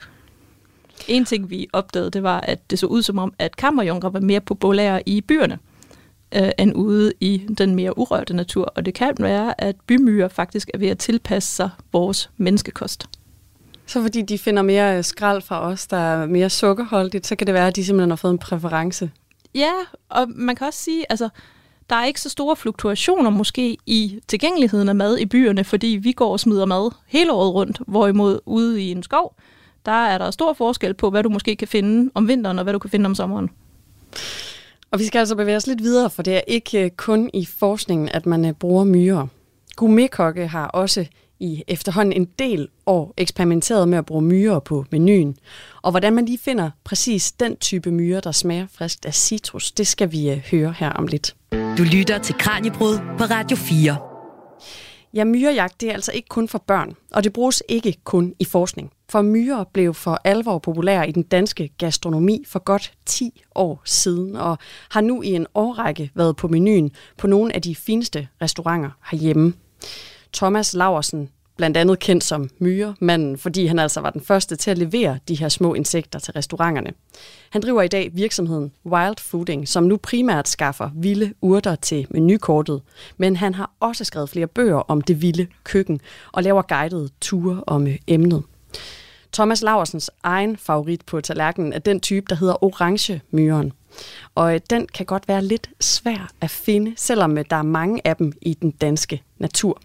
En 1.08 1.24
ting, 1.24 1.50
vi 1.50 1.68
opdagede, 1.72 2.10
det 2.10 2.22
var, 2.22 2.40
at 2.40 2.70
det 2.70 2.78
så 2.78 2.86
ud 2.86 3.02
som 3.02 3.18
om, 3.18 3.34
at 3.38 3.56
kammerjunker 3.56 4.08
var 4.08 4.20
mere 4.20 4.40
populære 4.40 5.08
i 5.08 5.20
byerne 5.20 5.58
øh, 6.34 6.50
end 6.58 6.74
ude 6.74 7.12
i 7.20 7.46
den 7.58 7.74
mere 7.74 7.98
urørte 7.98 8.34
natur. 8.34 8.64
Og 8.64 8.86
det 8.86 8.94
kan 8.94 9.14
være, 9.18 9.60
at 9.60 9.76
bymyrer 9.86 10.28
faktisk 10.28 10.70
er 10.74 10.78
ved 10.78 10.88
at 10.88 10.98
tilpasse 10.98 11.56
sig 11.56 11.70
vores 11.92 12.30
menneskekost. 12.36 13.08
Så 13.90 14.02
fordi 14.02 14.22
de 14.22 14.38
finder 14.38 14.62
mere 14.62 14.96
øh, 14.96 15.04
skrald 15.04 15.42
fra 15.42 15.60
os, 15.60 15.86
der 15.86 15.96
er 15.96 16.26
mere 16.26 16.50
sukkerholdigt, 16.50 17.26
så 17.26 17.36
kan 17.36 17.46
det 17.46 17.54
være, 17.54 17.66
at 17.66 17.76
de 17.76 17.84
simpelthen 17.84 18.10
har 18.10 18.16
fået 18.16 18.32
en 18.32 18.38
præference. 18.38 19.10
Ja, 19.54 19.72
og 20.08 20.26
man 20.28 20.56
kan 20.56 20.66
også 20.66 20.82
sige, 20.82 21.04
altså, 21.10 21.28
der 21.90 21.96
er 21.96 22.04
ikke 22.04 22.20
så 22.20 22.28
store 22.28 22.56
fluktuationer 22.56 23.30
måske 23.30 23.76
i 23.86 24.20
tilgængeligheden 24.28 24.88
af 24.88 24.94
mad 24.94 25.18
i 25.18 25.26
byerne, 25.26 25.64
fordi 25.64 25.86
vi 25.86 26.12
går 26.12 26.32
og 26.32 26.40
smider 26.40 26.64
mad 26.64 26.90
hele 27.06 27.32
året 27.32 27.54
rundt, 27.54 27.80
hvorimod 27.86 28.38
ude 28.46 28.82
i 28.82 28.90
en 28.90 29.02
skov, 29.02 29.34
der 29.86 30.06
er 30.06 30.18
der 30.18 30.30
stor 30.30 30.52
forskel 30.52 30.94
på, 30.94 31.10
hvad 31.10 31.22
du 31.22 31.28
måske 31.28 31.56
kan 31.56 31.68
finde 31.68 32.10
om 32.14 32.28
vinteren, 32.28 32.58
og 32.58 32.62
hvad 32.62 32.72
du 32.72 32.78
kan 32.78 32.90
finde 32.90 33.06
om 33.06 33.14
sommeren. 33.14 33.50
Og 34.90 34.98
vi 34.98 35.04
skal 35.04 35.18
altså 35.18 35.36
bevæge 35.36 35.56
os 35.56 35.66
lidt 35.66 35.82
videre, 35.82 36.10
for 36.10 36.22
det 36.22 36.36
er 36.36 36.42
ikke 36.46 36.84
øh, 36.84 36.90
kun 36.90 37.30
i 37.34 37.44
forskningen, 37.44 38.08
at 38.08 38.26
man 38.26 38.44
øh, 38.44 38.52
bruger 38.52 38.84
myrer. 38.84 39.26
Gourmetkokke 39.76 40.46
har 40.46 40.66
også 40.66 41.06
i 41.40 41.64
efterhånden 41.68 42.12
en 42.12 42.28
del 42.38 42.68
år 42.86 43.14
eksperimenteret 43.16 43.88
med 43.88 43.98
at 43.98 44.06
bruge 44.06 44.22
myrer 44.22 44.58
på 44.58 44.84
menuen. 44.90 45.36
Og 45.82 45.90
hvordan 45.90 46.12
man 46.12 46.24
lige 46.24 46.38
finder 46.38 46.70
præcis 46.84 47.32
den 47.32 47.56
type 47.56 47.90
myrer, 47.90 48.20
der 48.20 48.32
smager 48.32 48.66
friskt 48.72 49.06
af 49.06 49.14
citrus, 49.14 49.72
det 49.72 49.86
skal 49.86 50.12
vi 50.12 50.30
øh, 50.30 50.36
høre 50.50 50.74
her 50.78 50.90
om 50.90 51.06
lidt. 51.06 51.36
Du 51.52 51.82
lytter 51.92 52.18
til 52.18 52.34
Kranjebrud 52.34 52.98
på 53.18 53.24
Radio 53.24 53.56
4. 53.56 53.96
Ja, 55.14 55.24
myrejagt 55.24 55.80
det 55.80 55.88
er 55.88 55.92
altså 55.92 56.12
ikke 56.12 56.28
kun 56.28 56.48
for 56.48 56.58
børn, 56.58 56.94
og 57.12 57.24
det 57.24 57.32
bruges 57.32 57.62
ikke 57.68 57.96
kun 58.04 58.34
i 58.38 58.44
forskning. 58.44 58.92
For 59.08 59.22
myrer 59.22 59.64
blev 59.64 59.94
for 59.94 60.20
alvor 60.24 60.58
populære 60.58 61.08
i 61.08 61.12
den 61.12 61.22
danske 61.22 61.68
gastronomi 61.78 62.44
for 62.46 62.58
godt 62.58 62.92
10 63.06 63.42
år 63.54 63.82
siden, 63.84 64.36
og 64.36 64.58
har 64.90 65.00
nu 65.00 65.22
i 65.22 65.28
en 65.28 65.46
årrække 65.54 66.10
været 66.14 66.36
på 66.36 66.48
menuen 66.48 66.90
på 67.18 67.26
nogle 67.26 67.54
af 67.54 67.62
de 67.62 67.74
fineste 67.74 68.28
restauranter 68.42 68.90
herhjemme. 69.10 69.52
Thomas 70.32 70.74
Laversen, 70.74 71.30
blandt 71.56 71.76
andet 71.76 71.98
kendt 71.98 72.24
som 72.24 72.50
myremanden, 72.58 73.38
fordi 73.38 73.66
han 73.66 73.78
altså 73.78 74.00
var 74.00 74.10
den 74.10 74.20
første 74.20 74.56
til 74.56 74.70
at 74.70 74.78
levere 74.78 75.18
de 75.28 75.34
her 75.34 75.48
små 75.48 75.74
insekter 75.74 76.18
til 76.18 76.32
restauranterne. 76.32 76.90
Han 77.50 77.62
driver 77.62 77.82
i 77.82 77.88
dag 77.88 78.10
virksomheden 78.12 78.72
Wild 78.86 79.16
Fooding, 79.18 79.68
som 79.68 79.84
nu 79.84 79.96
primært 79.96 80.48
skaffer 80.48 80.90
vilde 80.94 81.34
urter 81.40 81.74
til 81.74 82.06
menukortet, 82.10 82.82
men 83.16 83.36
han 83.36 83.54
har 83.54 83.70
også 83.80 84.04
skrevet 84.04 84.30
flere 84.30 84.46
bøger 84.46 84.76
om 84.76 85.00
det 85.00 85.22
vilde 85.22 85.46
køkken 85.64 86.00
og 86.32 86.42
laver 86.42 86.62
guidede 86.62 87.08
ture 87.20 87.64
om 87.66 87.86
øh, 87.86 87.98
emnet. 88.06 88.42
Thomas 89.32 89.62
Laversens 89.62 90.10
egen 90.22 90.56
favorit 90.56 91.02
på 91.06 91.20
tallerkenen 91.20 91.72
er 91.72 91.78
den 91.78 92.00
type, 92.00 92.26
der 92.28 92.34
hedder 92.34 92.64
orange 92.64 93.20
myren. 93.30 93.72
Og 94.34 94.54
øh, 94.54 94.60
den 94.70 94.86
kan 94.94 95.06
godt 95.06 95.28
være 95.28 95.44
lidt 95.44 95.70
svær 95.80 96.30
at 96.40 96.50
finde, 96.50 96.92
selvom 96.96 97.38
øh, 97.38 97.44
der 97.50 97.56
er 97.56 97.62
mange 97.62 98.00
af 98.06 98.16
dem 98.16 98.32
i 98.42 98.54
den 98.54 98.70
danske 98.70 99.22
natur. 99.38 99.80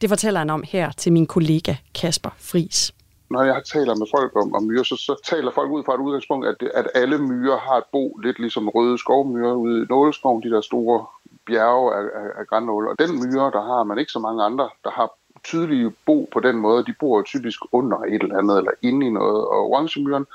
Det 0.00 0.08
fortæller 0.08 0.40
han 0.40 0.50
om 0.50 0.62
her 0.66 0.90
til 0.90 1.12
min 1.12 1.26
kollega 1.26 1.74
Kasper 1.94 2.30
Fris. 2.38 2.92
Når 3.30 3.42
jeg 3.42 3.62
taler 3.64 3.94
med 3.94 4.06
folk 4.16 4.36
om, 4.36 4.54
om 4.54 4.64
myrer, 4.64 4.82
så, 4.82 4.96
så 4.96 5.14
taler 5.24 5.50
folk 5.50 5.70
ud 5.70 5.84
fra 5.84 5.94
et 5.94 6.00
udgangspunkt, 6.00 6.46
at, 6.46 6.56
at 6.74 6.86
alle 6.94 7.18
myrer 7.18 7.58
har 7.58 7.76
et 7.76 7.84
bo, 7.92 8.16
lidt 8.22 8.38
ligesom 8.38 8.68
røde 8.68 8.98
skovmyrer 8.98 9.54
ude 9.54 9.82
i 9.82 9.86
Nåleskoven, 9.88 10.42
de 10.42 10.50
der 10.50 10.60
store 10.60 11.06
bjerge 11.46 11.94
af, 11.94 12.02
af, 12.20 12.40
af 12.40 12.46
grannåle. 12.46 12.90
Og 12.90 12.98
den 12.98 13.12
myre, 13.22 13.50
der 13.50 13.62
har 13.62 13.84
man 13.84 13.98
ikke 13.98 14.12
så 14.12 14.18
mange 14.18 14.42
andre, 14.42 14.68
der 14.84 14.90
har 14.90 15.10
tydelige 15.44 15.90
bo 16.06 16.28
på 16.32 16.40
den 16.40 16.56
måde. 16.56 16.84
De 16.84 16.94
bor 17.00 17.22
typisk 17.22 17.60
under 17.72 17.98
et 17.98 18.22
eller 18.22 18.38
andet, 18.38 18.58
eller 18.58 18.72
inde 18.82 19.06
i 19.06 19.10
noget. 19.10 19.40
Og 19.44 19.70
orangemyren, 19.70 20.26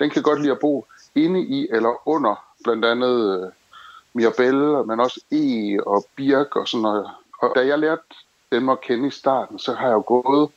den 0.00 0.10
kan 0.10 0.22
godt 0.22 0.40
lide 0.40 0.52
at 0.52 0.58
bo 0.60 0.86
inde 1.14 1.40
i 1.40 1.68
eller 1.70 2.08
under 2.08 2.34
blandt 2.64 2.84
andet 2.84 3.42
uh, 3.42 3.48
mirabelle, 4.12 4.84
men 4.86 5.00
også 5.00 5.20
e 5.32 5.78
og 5.86 6.04
birk 6.16 6.56
og 6.56 6.68
sådan 6.68 6.82
noget. 6.82 7.06
Og 7.42 7.52
da 7.56 7.66
jeg 7.66 7.78
lærte 7.78 8.02
dem 8.52 8.68
at 8.68 8.80
kende 8.80 9.08
i 9.08 9.10
starten, 9.10 9.58
så 9.58 9.74
har 9.74 9.86
jeg 9.86 9.94
jo 9.94 10.04
gået, 10.06 10.50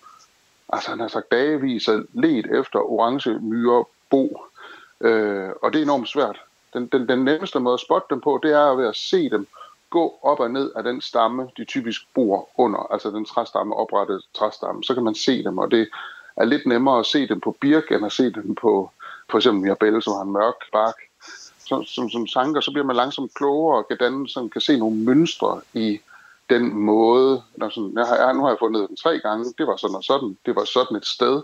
altså 0.73 0.89
han 0.89 0.99
har 0.99 1.07
sagt 1.07 1.31
dagevis 1.31 1.87
og 1.87 2.03
let 2.13 2.59
efter 2.59 2.79
orange 2.79 3.39
myre 3.39 3.85
bo. 4.09 4.41
Øh, 5.01 5.49
og 5.61 5.73
det 5.73 5.79
er 5.79 5.83
enormt 5.83 6.09
svært. 6.09 6.41
Den, 6.73 6.87
den, 6.87 7.09
den 7.09 7.23
nemmeste 7.25 7.59
måde 7.59 7.73
at 7.73 7.79
spotte 7.79 8.07
dem 8.09 8.21
på, 8.21 8.39
det 8.43 8.51
er 8.51 8.75
ved 8.75 8.87
at 8.87 8.95
se 8.95 9.29
dem 9.29 9.47
gå 9.91 10.19
op 10.21 10.39
og 10.39 10.51
ned 10.51 10.71
af 10.75 10.83
den 10.83 11.01
stamme, 11.01 11.49
de 11.57 11.65
typisk 11.65 12.01
bor 12.13 12.49
under, 12.57 12.79
altså 12.91 13.09
den 13.09 13.25
træstamme, 13.25 13.75
oprettede 13.75 14.21
træstamme, 14.33 14.83
så 14.83 14.93
kan 14.93 15.03
man 15.03 15.15
se 15.15 15.43
dem, 15.43 15.57
og 15.57 15.71
det 15.71 15.89
er 16.37 16.45
lidt 16.45 16.65
nemmere 16.65 16.99
at 16.99 17.05
se 17.05 17.27
dem 17.27 17.39
på 17.39 17.57
birk, 17.61 17.91
end 17.91 18.05
at 18.05 18.11
se 18.11 18.23
dem 18.23 18.55
på 18.55 18.91
for 19.29 19.37
eksempel 19.37 19.61
mirabelle, 19.63 20.01
som 20.01 20.13
har 20.13 20.21
en 20.21 20.31
mørk 20.31 20.71
bark. 20.71 20.95
Som, 21.65 21.85
som, 21.85 22.09
som 22.09 22.27
sanker, 22.27 22.61
så 22.61 22.71
bliver 22.71 22.85
man 22.85 22.95
langsomt 22.95 23.33
klogere 23.33 23.77
og 23.77 23.87
kan, 23.87 23.97
danne, 23.97 24.29
som 24.29 24.49
kan 24.49 24.61
se 24.61 24.77
nogle 24.77 24.95
mønstre 24.95 25.61
i 25.73 25.99
den 26.53 26.65
måde. 26.91 27.41
Når 27.57 27.69
sådan, 27.69 27.93
jeg 27.95 28.05
har, 28.05 28.33
nu 28.33 28.41
har 28.41 28.49
jeg 28.49 28.59
fundet 28.59 28.89
den 28.89 28.97
tre 29.03 29.19
gange, 29.19 29.45
det 29.57 29.67
var 29.67 29.75
sådan 29.75 29.95
og 29.95 30.03
sådan, 30.03 30.37
det 30.45 30.55
var 30.55 30.65
sådan 30.65 30.97
et 30.97 31.05
sted, 31.05 31.41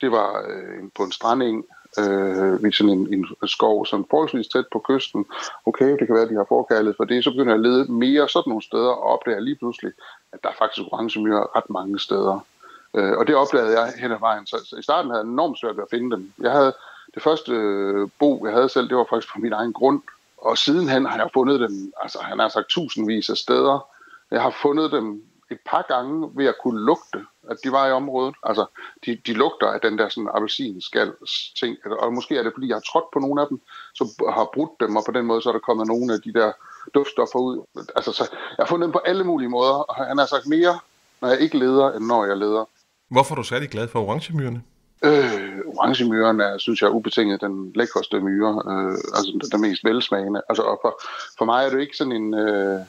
det 0.00 0.10
var 0.10 0.30
øh, 0.48 0.82
på 0.96 1.02
en 1.02 1.12
stranding, 1.12 1.64
øh, 1.98 2.62
ved 2.62 2.72
sådan 2.72 2.92
en, 2.92 3.14
en 3.14 3.48
skov, 3.48 3.86
som 3.86 4.06
forholdsvis 4.10 4.48
tæt 4.48 4.64
på 4.72 4.78
kysten. 4.88 5.26
Okay, 5.66 5.90
det 5.98 6.06
kan 6.06 6.14
være, 6.14 6.22
at 6.22 6.30
de 6.30 6.42
har 6.42 6.46
forkaldet 6.48 6.96
for 6.96 7.04
det. 7.04 7.24
Så 7.24 7.30
begynder 7.30 7.52
jeg 7.54 7.60
at 7.64 7.66
lede 7.68 7.92
mere 7.92 8.28
sådan 8.28 8.50
nogle 8.50 8.62
steder, 8.62 8.90
og 8.90 9.02
opdager 9.02 9.40
lige 9.40 9.56
pludselig, 9.56 9.92
at 10.32 10.38
der 10.42 10.48
er 10.48 10.58
faktisk 10.58 10.86
orangemyrer 10.92 11.56
ret 11.56 11.70
mange 11.70 11.98
steder. 11.98 12.46
Øh, 12.94 13.18
og 13.18 13.26
det 13.26 13.34
opdagede 13.34 13.80
jeg 13.80 13.92
hen 13.98 14.12
ad 14.12 14.20
vejen. 14.20 14.46
Så, 14.46 14.56
så 14.64 14.76
i 14.76 14.82
starten 14.82 15.10
havde 15.10 15.22
jeg 15.22 15.30
enormt 15.30 15.58
svært 15.60 15.76
ved 15.76 15.82
at 15.82 15.90
finde 15.90 16.16
dem. 16.16 16.32
Jeg 16.40 16.52
havde 16.52 16.72
det 17.14 17.22
første 17.22 17.52
øh, 17.52 18.08
bo, 18.18 18.46
jeg 18.46 18.54
havde 18.54 18.68
selv, 18.68 18.88
det 18.88 18.96
var 18.96 19.06
faktisk 19.10 19.32
på 19.32 19.40
min 19.40 19.52
egen 19.52 19.72
grund. 19.72 20.02
Og 20.38 20.58
sidenhen 20.58 21.06
har 21.06 21.16
jeg 21.16 21.30
fundet 21.34 21.60
dem, 21.60 21.92
altså 22.02 22.18
han 22.22 22.38
har 22.38 22.48
sagt 22.48 22.68
tusindvis 22.68 23.30
af 23.30 23.36
steder. 23.36 23.86
Jeg 24.34 24.42
har 24.42 24.54
fundet 24.62 24.92
dem 24.92 25.22
et 25.50 25.58
par 25.66 25.84
gange 25.88 26.30
ved 26.34 26.46
at 26.46 26.54
kunne 26.62 26.80
lugte, 26.80 27.18
at 27.50 27.56
de 27.64 27.72
var 27.72 27.86
i 27.86 27.92
området. 27.92 28.34
Altså, 28.42 28.64
de, 29.06 29.18
de 29.26 29.32
lugter 29.32 29.66
af 29.66 29.80
den 29.80 29.98
der 29.98 30.08
sådan 30.08 30.30
appelsinskal 30.34 31.12
ting. 31.60 31.76
Og 31.86 32.12
måske 32.12 32.36
er 32.38 32.42
det, 32.42 32.52
fordi 32.54 32.68
jeg 32.68 32.76
har 32.76 32.86
trådt 32.90 33.04
på 33.12 33.18
nogle 33.18 33.40
af 33.42 33.46
dem, 33.48 33.60
så 33.94 34.04
har 34.36 34.48
brudt 34.54 34.70
dem, 34.80 34.96
og 34.96 35.02
på 35.06 35.12
den 35.12 35.26
måde 35.26 35.42
så 35.42 35.48
er 35.48 35.52
der 35.52 35.68
kommet 35.68 35.86
nogle 35.86 36.14
af 36.14 36.20
de 36.20 36.32
der 36.32 36.52
duftstoffer 36.94 37.38
ud. 37.38 37.64
Altså, 37.96 38.12
så 38.12 38.24
jeg 38.30 38.62
har 38.64 38.66
fundet 38.66 38.86
dem 38.86 38.92
på 38.92 39.02
alle 39.04 39.24
mulige 39.24 39.48
måder, 39.48 39.72
og 39.72 39.94
han 40.06 40.18
har 40.18 40.26
sagt 40.26 40.46
mere, 40.46 40.78
når 41.20 41.28
jeg 41.28 41.40
ikke 41.40 41.58
leder, 41.58 41.92
end 41.92 42.04
når 42.04 42.24
jeg 42.24 42.36
leder. 42.36 42.64
Hvorfor 43.10 43.34
er 43.34 43.36
du 43.36 43.42
særlig 43.42 43.70
glad 43.70 43.88
for 43.88 44.00
orangemyrerne? 44.00 44.62
Øh, 45.04 45.58
orangemyren 45.66 46.40
er, 46.40 46.58
synes 46.58 46.82
jeg, 46.82 46.90
ubetinget 46.90 47.40
den 47.40 47.72
lækreste 47.74 48.20
myre, 48.20 48.62
øh, 48.70 48.98
altså 49.16 49.30
den, 49.32 49.40
den 49.52 49.60
mest 49.60 49.84
velsmagende. 49.84 50.42
Altså, 50.48 50.62
og 50.62 50.78
for, 50.82 51.00
for 51.38 51.44
mig 51.44 51.66
er 51.66 51.70
det 51.70 51.80
ikke 51.80 51.96
sådan 51.96 52.12
en... 52.12 52.34
Øh, 52.34 52.80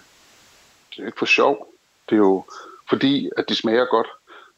det 0.95 1.01
er 1.01 1.05
ikke 1.05 1.19
for 1.19 1.25
sjov. 1.25 1.67
Det 2.09 2.15
er 2.15 2.19
jo 2.19 2.43
fordi, 2.89 3.29
at 3.37 3.49
de 3.49 3.55
smager 3.55 3.85
godt. 3.85 4.07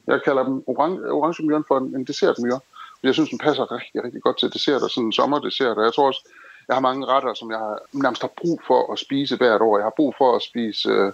Jeg 0.07 0.21
kalder 0.23 0.43
dem 0.43 0.63
orange, 0.67 1.11
orangemyren 1.11 1.63
for 1.67 1.77
en, 1.77 1.95
en 1.95 2.03
dessertmyre. 2.03 2.59
Jeg 3.03 3.13
synes, 3.13 3.29
den 3.29 3.37
passer 3.37 3.71
rigtig, 3.71 4.03
rigtig 4.03 4.21
godt 4.21 4.37
til 4.37 4.53
dessert 4.53 4.81
og 4.81 4.89
sådan 4.89 5.05
en 5.05 5.13
sommerdessert. 5.13 5.77
Og 5.77 5.83
jeg 5.83 5.93
tror 5.93 6.07
også, 6.07 6.29
jeg 6.67 6.75
har 6.75 6.81
mange 6.81 7.05
retter, 7.05 7.33
som 7.33 7.51
jeg 7.51 7.77
nærmest 7.91 8.21
har 8.21 8.31
brug 8.37 8.61
for 8.67 8.93
at 8.93 8.99
spise 8.99 9.37
hvert 9.37 9.61
år. 9.61 9.77
Jeg 9.77 9.85
har 9.85 9.93
brug 9.95 10.15
for 10.17 10.35
at 10.35 10.41
spise, 10.41 10.89
øh, 10.89 11.11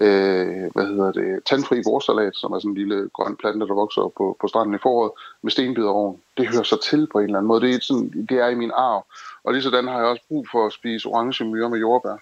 øh, 0.00 0.70
hvad 0.74 0.86
hedder 0.86 1.12
det, 1.12 1.44
tandfri 1.44 1.82
vorsalat, 1.84 2.36
som 2.36 2.52
er 2.52 2.58
sådan 2.58 2.70
en 2.70 2.76
lille 2.76 3.10
grøn 3.12 3.36
plante, 3.36 3.66
der 3.66 3.74
vokser 3.74 4.12
på, 4.16 4.36
på 4.40 4.48
stranden 4.48 4.74
i 4.74 4.78
foråret, 4.78 5.12
med 5.42 5.50
stenbiderovn. 5.50 6.20
Det 6.36 6.48
hører 6.48 6.62
sig 6.62 6.80
til 6.80 7.06
på 7.12 7.18
en 7.18 7.24
eller 7.24 7.38
anden 7.38 7.48
måde. 7.48 7.60
Det 7.60 7.74
er, 7.74 7.78
sådan, 7.80 8.26
det 8.28 8.38
er 8.38 8.48
i 8.48 8.54
min 8.54 8.72
arv. 8.74 9.06
Og 9.44 9.52
lige 9.52 9.62
sådan 9.62 9.88
har 9.88 9.98
jeg 9.98 10.06
også 10.06 10.22
brug 10.28 10.46
for 10.52 10.66
at 10.66 10.72
spise 10.72 11.08
orange 11.08 11.44
myre 11.44 11.70
med 11.70 11.78
jordbær 11.78 12.16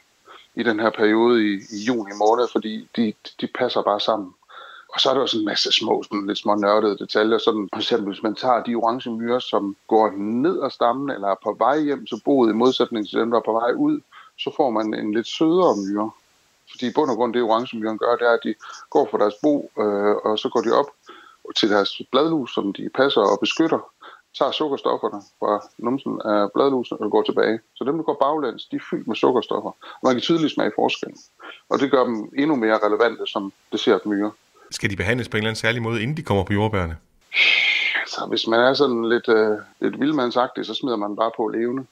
i 0.54 0.62
den 0.62 0.80
her 0.80 0.90
periode 0.90 1.44
i, 1.44 1.60
i 1.72 1.78
juni 1.86 2.12
måned, 2.18 2.48
fordi 2.52 2.88
de, 2.96 3.12
de 3.40 3.46
passer 3.46 3.82
bare 3.82 4.00
sammen. 4.00 4.34
Og 4.94 5.00
så 5.00 5.10
er 5.10 5.14
der 5.14 5.20
også 5.20 5.38
en 5.38 5.44
masse 5.44 5.72
små, 5.72 6.02
sådan 6.02 6.26
lidt 6.26 6.38
små 6.38 6.54
nørdede 6.54 6.98
detaljer. 6.98 7.38
Sådan, 7.38 7.68
for 7.72 7.80
eksempel, 7.80 8.12
hvis 8.12 8.22
man 8.22 8.34
tager 8.34 8.62
de 8.62 8.74
orange 8.74 9.10
myrer, 9.10 9.38
som 9.38 9.76
går 9.88 10.10
ned 10.16 10.62
ad 10.62 10.70
stammen, 10.70 11.10
eller 11.10 11.28
er 11.28 11.34
på 11.44 11.56
vej 11.58 11.80
hjem 11.80 12.06
til 12.06 12.20
boet, 12.24 12.50
i 12.50 12.52
modsætning 12.52 13.08
til 13.08 13.18
dem, 13.18 13.30
der 13.30 13.38
er 13.38 13.42
på 13.46 13.52
vej 13.52 13.72
ud, 13.72 14.00
så 14.38 14.52
får 14.56 14.70
man 14.70 14.94
en 14.94 15.14
lidt 15.14 15.26
sødere 15.26 15.76
myre. 15.76 16.10
Fordi 16.70 16.86
i 16.86 16.92
bund 16.94 17.10
og 17.10 17.16
grund, 17.16 17.34
det 17.34 17.42
orange 17.42 17.78
myren 17.78 17.98
gør, 17.98 18.16
det 18.16 18.26
er, 18.26 18.32
at 18.32 18.44
de 18.44 18.54
går 18.90 19.08
fra 19.10 19.18
deres 19.18 19.34
bo, 19.42 19.70
øh, 19.78 20.16
og 20.24 20.38
så 20.38 20.48
går 20.48 20.60
de 20.60 20.72
op 20.72 20.90
til 21.56 21.70
deres 21.70 22.02
bladlus, 22.10 22.54
som 22.54 22.72
de 22.72 22.88
passer 22.94 23.20
og 23.20 23.40
beskytter, 23.40 23.90
tager 24.38 24.52
sukkerstofferne 24.52 25.22
fra 25.38 25.52
numsen 25.78 26.20
af 26.24 26.52
bladlusen 26.54 26.96
og 27.00 27.10
går 27.10 27.22
tilbage. 27.22 27.60
Så 27.74 27.84
dem, 27.84 27.96
der 27.96 28.02
går 28.02 28.16
baglæns, 28.24 28.66
de 28.66 28.76
er 28.76 28.80
fyldt 28.90 29.06
med 29.06 29.16
sukkerstoffer. 29.16 29.70
Og 29.70 30.02
man 30.02 30.14
kan 30.14 30.20
tydeligt 30.20 30.52
smage 30.52 30.72
forskellen. 30.74 31.18
Og 31.70 31.78
det 31.78 31.90
gør 31.90 32.04
dem 32.04 32.30
endnu 32.38 32.56
mere 32.56 32.78
relevante 32.86 33.26
som 33.26 33.52
dessertmyre. 33.72 34.30
Skal 34.70 34.90
de 34.90 34.96
behandles 34.96 35.28
på 35.28 35.36
en 35.36 35.38
eller 35.38 35.50
anden 35.50 35.60
særlig 35.60 35.82
måde, 35.82 36.02
inden 36.02 36.16
de 36.16 36.22
kommer 36.22 36.44
på 36.44 36.52
jordbærne? 36.52 36.96
Altså, 38.00 38.26
hvis 38.28 38.46
man 38.46 38.60
er 38.60 38.74
sådan 38.74 39.08
lidt, 39.08 39.28
øh, 39.28 39.58
lidt 39.80 40.00
vildmandsagtig, 40.00 40.66
så 40.66 40.74
smider 40.74 40.96
man 40.96 41.16
bare 41.16 41.30
på 41.36 41.48
levende. 41.48 41.84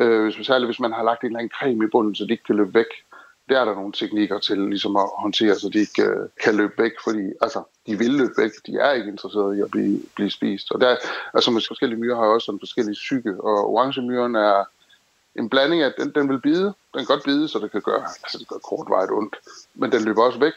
Øh, 0.00 0.24
hvis, 0.24 0.46
særligt 0.46 0.68
hvis 0.68 0.80
man 0.80 0.92
har 0.92 1.02
lagt 1.02 1.20
en 1.20 1.26
eller 1.26 1.38
anden 1.38 1.54
creme 1.58 1.84
i 1.84 1.88
bunden, 1.92 2.14
så 2.14 2.24
de 2.24 2.30
ikke 2.30 2.44
kan 2.44 2.56
løbe 2.56 2.74
væk 2.74 2.90
der 3.48 3.60
er 3.60 3.64
der 3.64 3.74
nogle 3.74 3.92
teknikker 3.92 4.38
til 4.38 4.58
ligesom 4.58 4.96
at 4.96 5.10
håndtere, 5.18 5.54
så 5.54 5.68
de 5.68 5.78
ikke 5.78 6.02
øh, 6.02 6.28
kan 6.44 6.54
løbe 6.54 6.72
væk, 6.78 6.92
fordi 7.04 7.32
altså, 7.40 7.62
de 7.86 7.98
vil 7.98 8.10
løbe 8.10 8.32
væk, 8.38 8.50
de 8.66 8.78
er 8.78 8.92
ikke 8.92 9.08
interesserede 9.08 9.58
i 9.58 9.60
at 9.60 9.70
blive, 9.70 10.00
blive 10.14 10.30
spist. 10.30 10.72
Og 10.72 10.80
der, 10.80 10.96
altså 11.34 11.50
med 11.50 11.62
forskellige 11.68 12.00
myrer 12.00 12.16
har 12.16 12.24
også 12.24 12.52
en 12.52 12.58
forskellig 12.60 12.92
psyke, 12.92 13.30
og 13.40 13.70
orange 13.70 14.02
myren 14.02 14.34
er 14.34 14.64
en 15.34 15.48
blanding 15.48 15.82
af, 15.82 15.92
den, 15.98 16.12
den 16.14 16.28
vil 16.28 16.40
bide, 16.40 16.64
den 16.64 16.98
kan 16.98 17.04
godt 17.04 17.24
bide, 17.24 17.48
så 17.48 17.58
det 17.58 17.70
kan 17.70 17.80
gøre, 17.80 18.02
altså 18.22 18.38
det 18.38 18.48
gør 18.48 18.58
kortvarigt 18.58 19.12
ondt, 19.12 19.36
men 19.74 19.92
den 19.92 20.04
løber 20.04 20.22
også 20.22 20.38
væk, 20.38 20.54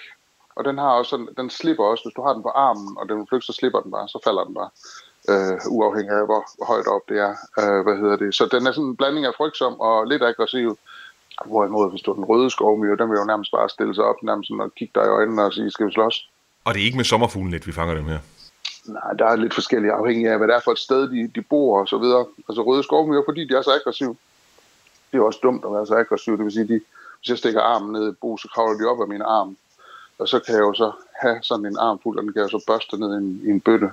og 0.56 0.66
den 0.66 0.78
har 0.78 0.90
også 0.90 1.10
sådan, 1.10 1.30
den 1.38 1.50
slipper 1.50 1.84
også, 1.84 2.04
hvis 2.04 2.14
du 2.14 2.22
har 2.22 2.34
den 2.34 2.44
på 2.44 2.50
armen, 2.50 2.98
og 2.98 3.10
den 3.10 3.18
vil 3.18 3.26
flygte, 3.30 3.46
så 3.46 3.54
slipper 3.54 3.80
den 3.80 3.92
bare, 3.92 4.08
så 4.08 4.20
falder 4.24 4.44
den 4.44 4.54
bare, 4.54 4.70
øh, 5.30 5.58
uafhængig 5.70 6.14
af, 6.14 6.26
hvor 6.26 6.66
højt 6.66 6.88
op 6.88 7.02
det 7.10 7.18
er, 7.20 7.34
øh, 7.60 7.84
hvad 7.86 7.98
hedder 8.02 8.16
det. 8.16 8.36
Så 8.36 8.46
den 8.52 8.68
er 8.68 8.72
sådan 8.72 8.90
en 8.90 8.96
blanding 8.96 9.26
af 9.26 9.34
frygtsom 9.38 9.80
og 9.80 10.08
lidt 10.08 10.24
aggressiv, 10.24 10.78
Hvorimod, 11.46 11.90
hvis 11.90 12.02
du 12.02 12.14
den 12.14 12.26
røde 12.26 12.50
skovmyre, 12.50 12.98
den 12.98 13.10
vil 13.10 13.18
jo 13.18 13.26
nærmest 13.26 13.52
bare 13.52 13.70
stille 13.70 13.96
sig 13.96 14.04
op, 14.04 14.24
nærmest 14.24 14.48
sådan 14.48 14.62
og 14.62 14.76
kigge 14.76 14.92
dig 14.96 15.06
i 15.06 15.10
øjnene 15.10 15.44
og 15.44 15.54
sige, 15.54 15.72
skal 15.72 15.88
vi 15.88 15.92
slås? 15.92 16.30
Og 16.66 16.74
det 16.74 16.82
er 16.82 16.86
ikke 16.86 16.98
med 16.98 17.06
sommerfuglenet, 17.06 17.68
vi 17.68 17.72
fanger 17.72 17.96
dem 17.96 18.06
her? 18.06 18.20
Nej, 18.86 19.14
der 19.20 19.26
er 19.26 19.36
lidt 19.36 19.54
forskellige 19.54 19.92
afhængig 19.92 20.28
af, 20.28 20.38
hvad 20.38 20.48
det 20.48 20.56
er 20.56 20.60
for 20.64 20.72
et 20.72 20.80
sted, 20.80 21.10
de, 21.10 21.32
de 21.36 21.42
bor 21.42 21.80
og 21.80 21.88
så 21.88 21.98
videre. 21.98 22.26
Altså 22.50 22.62
røde 22.62 22.84
skovmyre, 22.84 23.24
fordi 23.28 23.48
de 23.48 23.54
er 23.54 23.62
så 23.62 23.72
aggressive. 23.80 24.16
Det 25.12 25.18
er 25.18 25.22
også 25.22 25.40
dumt 25.44 25.66
at 25.66 25.74
være 25.74 25.86
så 25.86 25.96
aggressiv. 25.96 26.38
Det 26.38 26.46
vil 26.46 26.54
sige, 26.54 26.68
de, 26.68 26.82
hvis 27.20 27.30
jeg 27.30 27.38
stikker 27.38 27.62
armen 27.62 27.92
ned 27.92 28.12
i 28.12 28.16
bo, 28.22 28.38
så 28.38 28.48
kravler 28.54 28.78
de 28.78 28.86
op 28.92 29.02
af 29.02 29.08
min 29.08 29.22
arm. 29.22 29.58
Og 30.20 30.28
så 30.28 30.40
kan 30.40 30.54
jeg 30.56 30.62
jo 30.62 30.74
så 30.74 30.92
have 31.22 31.38
sådan 31.42 31.66
en 31.66 31.78
arm 31.80 32.00
fuld, 32.04 32.18
og 32.18 32.24
den 32.24 32.34
kan 32.34 32.42
jeg 32.42 32.50
så 32.50 32.64
børste 32.68 32.98
ned 32.98 33.14
i 33.14 33.18
en, 33.18 33.42
i 33.44 33.50
en 33.50 33.62
bøtte. 33.62 33.92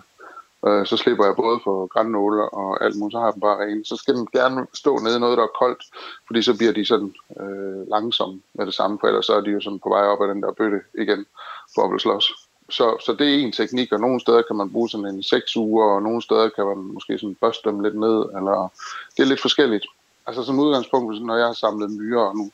Øh, 0.67 0.87
så 0.87 0.97
slipper 0.97 1.25
jeg 1.25 1.37
både 1.37 1.61
for 1.65 1.87
grænnåle 1.87 2.49
og 2.49 2.85
alt 2.85 2.97
muligt, 2.97 3.13
så 3.13 3.19
har 3.19 3.27
jeg 3.27 3.35
dem 3.35 3.41
bare 3.41 3.61
rene. 3.65 3.85
Så 3.85 3.97
skal 3.97 4.15
den 4.15 4.27
gerne 4.33 4.67
stå 4.75 4.99
nede 4.99 5.17
i 5.17 5.21
noget, 5.21 5.39
der 5.39 5.45
er 5.45 5.59
koldt, 5.59 5.83
fordi 6.27 6.43
så 6.43 6.57
bliver 6.57 6.73
de 6.73 6.85
sådan 6.85 7.15
øh, 7.41 7.89
langsomme 7.89 8.41
med 8.55 8.67
det 8.67 8.75
samme, 8.75 8.99
for 9.01 9.07
ellers 9.07 9.27
så 9.27 9.35
er 9.35 9.41
de 9.41 9.51
jo 9.51 9.61
sådan 9.61 9.79
på 9.79 9.89
vej 9.89 10.03
op 10.03 10.23
af 10.23 10.29
den 10.29 10.43
der 10.43 10.53
bøtte 10.53 10.81
igen 10.99 11.27
for 11.75 11.83
at 11.83 11.91
blive 11.91 12.01
slås. 12.01 12.33
Så, 12.71 12.97
så 13.07 13.13
det 13.19 13.29
er 13.29 13.39
en 13.39 13.53
teknik, 13.53 13.93
og 13.93 14.01
nogle 14.01 14.21
steder 14.21 14.43
kan 14.43 14.57
man 14.57 14.73
bruge 14.73 14.89
sådan 14.89 15.07
en 15.07 15.23
6 15.23 15.57
uger, 15.57 15.85
og 15.85 16.03
nogle 16.03 16.23
steder 16.23 16.49
kan 16.49 16.67
man 16.67 16.77
måske 16.77 17.19
sådan 17.19 17.35
børste 17.35 17.71
dem 17.71 17.81
lidt 17.81 17.99
ned, 18.01 18.19
eller 18.37 18.73
det 19.17 19.23
er 19.23 19.27
lidt 19.29 19.41
forskelligt. 19.41 19.87
Altså 20.27 20.43
som 20.43 20.59
udgangspunkt, 20.59 21.23
når 21.23 21.37
jeg 21.37 21.47
har 21.47 21.53
samlet 21.53 21.91
myrer, 21.91 22.23
og 22.23 22.37
nu 22.37 22.51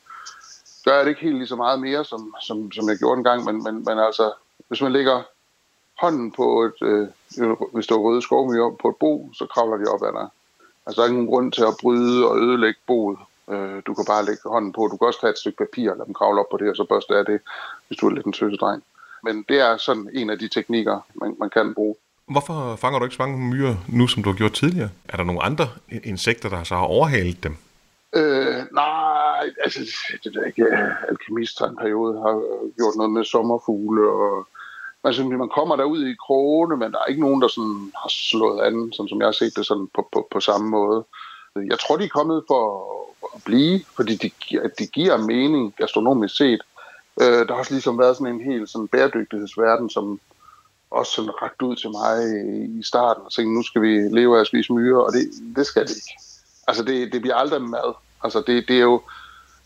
gør 0.85 0.95
jeg 0.95 1.05
det 1.05 1.09
ikke 1.09 1.21
helt 1.21 1.37
lige 1.37 1.47
så 1.47 1.55
meget 1.55 1.79
mere, 1.79 2.05
som, 2.05 2.35
som, 2.41 2.71
som 2.71 2.89
jeg 2.89 2.97
gjorde 2.97 3.17
engang, 3.17 3.45
men, 3.45 3.63
men, 3.63 3.75
men 3.87 3.99
altså, 3.99 4.31
hvis 4.67 4.81
man 4.81 4.91
lægger 4.91 5.23
hånden 6.01 6.31
på 6.31 6.63
et, 6.63 6.79
øh, 6.81 7.07
hvis 7.73 7.87
du 7.87 7.93
har 7.93 8.01
røde 8.01 8.21
skovmyre 8.21 8.75
på 8.81 8.89
et 8.89 8.95
bo, 8.95 9.29
så 9.33 9.45
kravler 9.53 9.77
de 9.77 9.91
op 9.93 10.03
ad 10.03 10.13
dig. 10.19 10.27
Altså 10.85 11.01
der 11.01 11.07
er 11.07 11.11
ingen 11.11 11.27
grund 11.27 11.51
til 11.51 11.61
at 11.61 11.77
bryde 11.81 12.29
og 12.29 12.37
ødelægge 12.37 12.79
boet. 12.87 13.19
Øh, 13.51 13.81
du 13.87 13.93
kan 13.93 14.05
bare 14.07 14.25
lægge 14.25 14.41
hånden 14.45 14.73
på. 14.73 14.81
Du 14.91 14.97
kan 14.97 15.07
også 15.07 15.21
tage 15.21 15.31
et 15.31 15.37
stykke 15.37 15.57
papir 15.57 15.91
og 15.91 15.97
lade 15.97 16.05
dem 16.05 16.13
kravle 16.13 16.39
op 16.39 16.49
på 16.51 16.57
det, 16.57 16.69
og 16.69 16.75
så 16.75 16.83
børste 16.83 17.17
af 17.17 17.25
det, 17.25 17.39
hvis 17.87 17.97
du 17.97 18.07
er 18.07 18.13
lidt 18.13 18.25
en 18.25 18.33
tøsedreng. 18.33 18.83
Men 19.23 19.45
det 19.49 19.59
er 19.59 19.77
sådan 19.77 20.09
en 20.13 20.29
af 20.29 20.39
de 20.39 20.47
teknikker, 20.47 20.99
man, 21.15 21.35
man 21.39 21.49
kan 21.49 21.73
bruge. 21.73 21.95
Hvorfor 22.25 22.75
fanger 22.75 22.99
du 22.99 23.05
ikke 23.05 23.15
så 23.15 23.21
mange 23.21 23.37
myrer 23.37 23.75
nu, 23.87 24.07
som 24.07 24.23
du 24.23 24.29
har 24.29 24.37
gjort 24.37 24.53
tidligere? 24.53 24.89
Er 25.09 25.17
der 25.17 25.23
nogle 25.23 25.43
andre 25.43 25.67
insekter, 26.03 26.49
der 26.49 26.63
så 26.63 26.75
har 26.75 26.85
overhalet 26.85 27.43
dem? 27.43 27.55
Øh, 28.15 28.55
nej, 28.71 29.43
altså, 29.63 29.79
det 30.23 30.35
er 30.35 30.45
ikke. 30.45 30.65
Alkemist 31.09 31.59
har 31.59 31.67
en 31.67 31.75
periode 31.75 32.13
har 32.21 32.33
gjort 32.77 32.95
noget 32.95 33.11
med 33.11 33.23
sommerfugle 33.23 34.09
og 34.09 34.47
Altså, 35.03 35.21
man, 35.21 35.29
synes, 35.29 35.39
man 35.39 35.49
kommer 35.49 35.75
derud 35.75 36.05
i 36.05 36.15
krogene, 36.25 36.77
men 36.77 36.91
der 36.91 36.99
er 36.99 37.05
ikke 37.05 37.21
nogen, 37.21 37.41
der 37.41 37.47
sådan 37.47 37.91
har 38.01 38.09
slået 38.09 38.61
an, 38.61 38.93
sådan 38.93 39.09
som 39.09 39.19
jeg 39.19 39.27
har 39.27 39.31
set 39.31 39.55
det 39.55 39.65
sådan 39.65 39.87
på, 39.95 40.09
på, 40.13 40.27
på 40.31 40.39
samme 40.39 40.69
måde. 40.69 41.03
Jeg 41.55 41.79
tror, 41.79 41.97
de 41.97 42.03
er 42.03 42.17
kommet 42.19 42.43
for 42.47 42.63
at 43.35 43.43
blive, 43.43 43.79
fordi 43.95 44.15
de, 44.15 44.31
de 44.79 44.87
giver 44.87 45.17
mening 45.17 45.73
gastronomisk 45.77 46.37
set. 46.37 46.61
Øh, 47.21 47.47
der 47.47 47.53
har 47.53 47.59
også 47.59 47.73
ligesom 47.73 47.99
været 47.99 48.17
sådan 48.17 48.33
en 48.33 48.51
helt 48.51 48.69
sådan 48.69 48.87
bæredygtighedsverden, 48.87 49.89
som 49.89 50.19
også 50.91 51.11
sådan 51.11 51.41
rakt 51.41 51.61
ud 51.61 51.75
til 51.75 51.89
mig 51.89 52.15
i 52.79 52.83
starten 52.83 53.23
og 53.25 53.31
tænkte, 53.31 53.53
nu 53.53 53.63
skal 53.63 53.81
vi 53.81 53.93
leve 54.19 54.35
af 54.37 54.41
at 54.41 54.47
spise 54.47 54.73
myre, 54.73 55.05
og 55.05 55.13
det, 55.13 55.31
det 55.55 55.65
skal 55.65 55.81
det 55.81 55.95
ikke. 55.95 56.13
Altså, 56.67 56.83
det, 56.83 57.13
det 57.13 57.21
bliver 57.21 57.35
aldrig 57.35 57.61
mad. 57.61 57.93
Altså, 58.23 58.43
det, 58.47 58.67
det 58.67 58.75
er 58.77 58.81
jo 58.81 59.01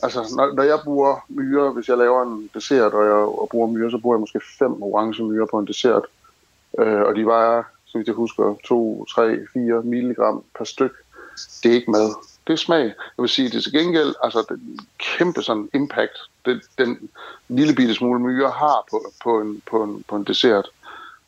Altså, 0.05 0.35
når, 0.35 0.53
når 0.53 0.63
jeg 0.63 0.79
bruger 0.83 1.25
myre, 1.27 1.71
hvis 1.71 1.89
jeg 1.89 1.97
laver 1.97 2.23
en 2.23 2.49
dessert, 2.53 2.93
og 2.93 3.05
jeg 3.05 3.13
og 3.13 3.47
bruger 3.51 3.67
myre, 3.67 3.91
så 3.91 3.97
bruger 3.97 4.15
jeg 4.15 4.19
måske 4.19 4.41
fem 4.59 4.83
orange 4.83 5.23
myre 5.23 5.47
på 5.51 5.59
en 5.59 5.67
dessert. 5.67 6.05
Øh, 6.79 7.01
og 7.01 7.15
de 7.15 7.25
vejer, 7.25 7.63
som 7.85 8.03
jeg 8.07 8.13
husker, 8.13 8.55
2, 8.65 9.05
3, 9.05 9.37
4 9.53 9.81
milligram 9.83 10.43
per 10.57 10.65
styk. 10.65 10.91
Det 11.63 11.71
er 11.71 11.75
ikke 11.75 11.91
mad. 11.91 12.15
Det 12.47 12.53
er 12.53 12.57
smag. 12.57 12.83
Jeg 12.85 12.93
vil 13.17 13.29
sige, 13.29 13.49
det 13.49 13.57
er 13.57 13.61
til 13.61 13.71
gengæld 13.71 14.13
altså, 14.23 14.45
det 14.49 14.59
kæmpe 14.97 15.41
sådan 15.41 15.69
impact, 15.73 16.17
det, 16.45 16.61
den 16.77 17.09
lille 17.47 17.75
bitte 17.75 17.93
smule 17.93 18.19
myre 18.19 18.49
har 18.49 18.87
på, 18.89 19.11
på, 19.23 19.41
en, 19.41 19.61
på, 19.69 19.83
en, 19.83 20.03
på 20.09 20.15
en 20.15 20.23
dessert. 20.23 20.69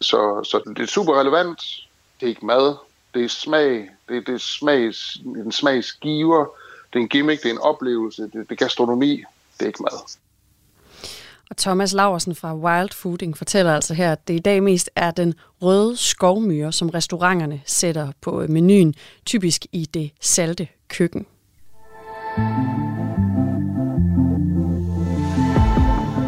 Så, 0.01 0.43
så 0.43 0.73
det 0.77 0.83
er 0.83 0.87
super 0.87 1.19
relevant. 1.19 1.59
Det 2.19 2.25
er 2.25 2.29
ikke 2.29 2.45
mad. 2.45 2.75
Det 3.13 3.23
er 3.23 3.29
smag. 3.29 3.89
Det, 4.09 4.27
det 4.27 4.35
er 4.35 4.39
smags, 4.39 5.15
en 5.15 5.51
smagsgiver 5.51 6.45
det 6.93 6.99
er 6.99 7.03
en 7.03 7.09
gimmick, 7.09 7.43
det 7.43 7.49
er 7.49 7.53
en 7.53 7.61
oplevelse, 7.61 8.21
det, 8.21 8.33
det 8.33 8.51
er 8.51 8.55
gastronomi, 8.55 9.23
det 9.59 9.61
er 9.61 9.67
ikke 9.67 9.83
mad. 9.83 10.17
Og 11.49 11.57
Thomas 11.57 11.93
Laversen 11.93 12.35
fra 12.35 12.55
Wild 12.55 12.89
Fooding 12.93 13.37
fortæller 13.37 13.75
altså 13.75 13.93
her, 13.93 14.11
at 14.11 14.27
det 14.27 14.33
i 14.33 14.39
dag 14.39 14.63
mest 14.63 14.89
er 14.95 15.11
den 15.11 15.33
røde 15.61 15.97
skovmyre, 15.97 16.71
som 16.71 16.89
restauranterne 16.89 17.61
sætter 17.65 18.11
på 18.21 18.45
menuen, 18.49 18.95
typisk 19.25 19.65
i 19.71 19.85
det 19.85 20.11
salte 20.21 20.67
køkken. 20.87 21.25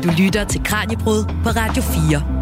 Du 0.03 0.09
lytter 0.23 0.45
til 0.49 0.63
Kranjebrud 0.63 1.23
på 1.43 1.49
Radio 1.49 1.83
4. 1.83 2.38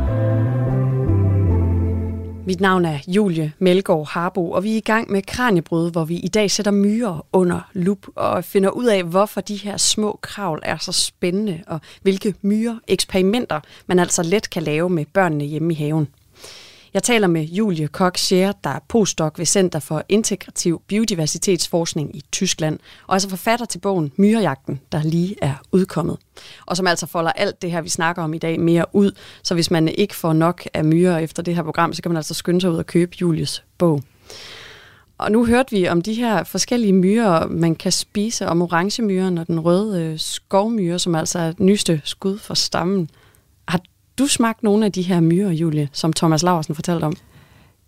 Mit 2.48 2.62
navn 2.62 2.86
er 2.86 3.00
Julie 3.08 3.54
Melgaard 3.60 4.08
Harbo, 4.08 4.52
og 4.52 4.64
vi 4.64 4.74
er 4.74 4.78
i 4.78 4.80
gang 4.80 5.12
med 5.12 5.22
Kranjebrød, 5.22 5.92
hvor 5.92 6.06
vi 6.06 6.16
i 6.16 6.28
dag 6.28 6.52
sætter 6.52 6.72
myrer 6.72 7.26
under 7.34 7.70
lup 7.74 8.08
og 8.16 8.44
finder 8.44 8.70
ud 8.70 8.86
af, 8.86 9.04
hvorfor 9.04 9.42
de 9.42 9.56
her 9.56 9.78
små 9.78 10.20
kravl 10.22 10.60
er 10.64 10.78
så 10.78 10.92
spændende, 10.92 11.64
og 11.68 11.82
hvilke 12.02 12.34
myre 12.42 12.80
eksperimenter 12.88 13.60
man 13.88 14.00
altså 14.00 14.24
let 14.24 14.50
kan 14.50 14.64
lave 14.64 14.90
med 14.90 15.06
børnene 15.06 15.44
hjemme 15.44 15.74
i 15.74 15.76
haven. 15.76 16.08
Jeg 16.94 17.04
taler 17.04 17.28
med 17.28 17.44
Julie 17.44 17.88
Koch 17.88 18.24
Scher, 18.24 18.52
der 18.64 18.70
er 18.70 18.80
postdoc 18.88 19.38
ved 19.38 19.46
Center 19.46 19.80
for 19.80 20.04
Integrativ 20.10 20.82
Biodiversitetsforskning 20.88 22.16
i 22.16 22.24
Tyskland, 22.32 22.80
og 23.08 23.14
altså 23.14 23.30
forfatter 23.30 23.66
til 23.66 23.80
bogen 23.80 24.12
Myrejagten, 24.16 24.80
der 24.92 25.04
lige 25.04 25.36
er 25.42 25.54
udkommet. 25.72 26.18
Og 26.66 26.78
som 26.78 26.88
altså 26.88 27.06
folder 27.06 27.32
alt 27.32 27.62
det 27.62 27.72
her, 27.72 27.82
vi 27.82 27.90
snakker 27.90 28.24
om 28.24 28.34
i 28.34 28.38
dag, 28.38 28.60
mere 28.60 28.86
ud. 28.94 29.12
Så 29.44 29.54
hvis 29.54 29.72
man 29.72 29.88
ikke 29.88 30.16
får 30.16 30.34
nok 30.34 30.64
af 30.74 30.86
myrer 30.86 31.18
efter 31.18 31.44
det 31.44 31.56
her 31.56 31.64
program, 31.64 31.94
så 31.94 32.02
kan 32.02 32.12
man 32.12 32.18
altså 32.18 32.34
skynde 32.34 32.62
sig 32.62 32.72
ud 32.72 32.78
og 32.78 32.86
købe 32.86 33.16
Julies 33.22 33.64
bog. 33.78 34.04
Og 35.18 35.32
nu 35.32 35.46
hørte 35.46 35.72
vi 35.72 35.88
om 35.88 36.02
de 36.02 36.14
her 36.14 36.44
forskellige 36.44 36.94
myrer, 36.94 37.48
man 37.48 37.76
kan 37.76 37.92
spise, 37.92 38.48
om 38.48 38.62
orangemyren 38.62 39.38
og 39.38 39.48
den 39.48 39.60
røde 39.60 40.04
øh, 40.04 40.20
skovmyre, 40.20 41.00
som 41.00 41.16
altså 41.16 41.40
er 41.40 41.54
nyste 41.58 42.02
skud 42.04 42.38
for 42.38 42.54
stammen 42.54 43.10
du 44.18 44.28
smagt 44.28 44.64
nogle 44.64 44.86
af 44.86 44.92
de 44.92 45.02
her 45.02 45.20
myrer, 45.20 45.52
Julie, 45.52 45.90
som 45.92 46.14
Thomas 46.14 46.44
Laversen 46.44 46.76
fortalte 46.76 47.06
om? 47.06 47.14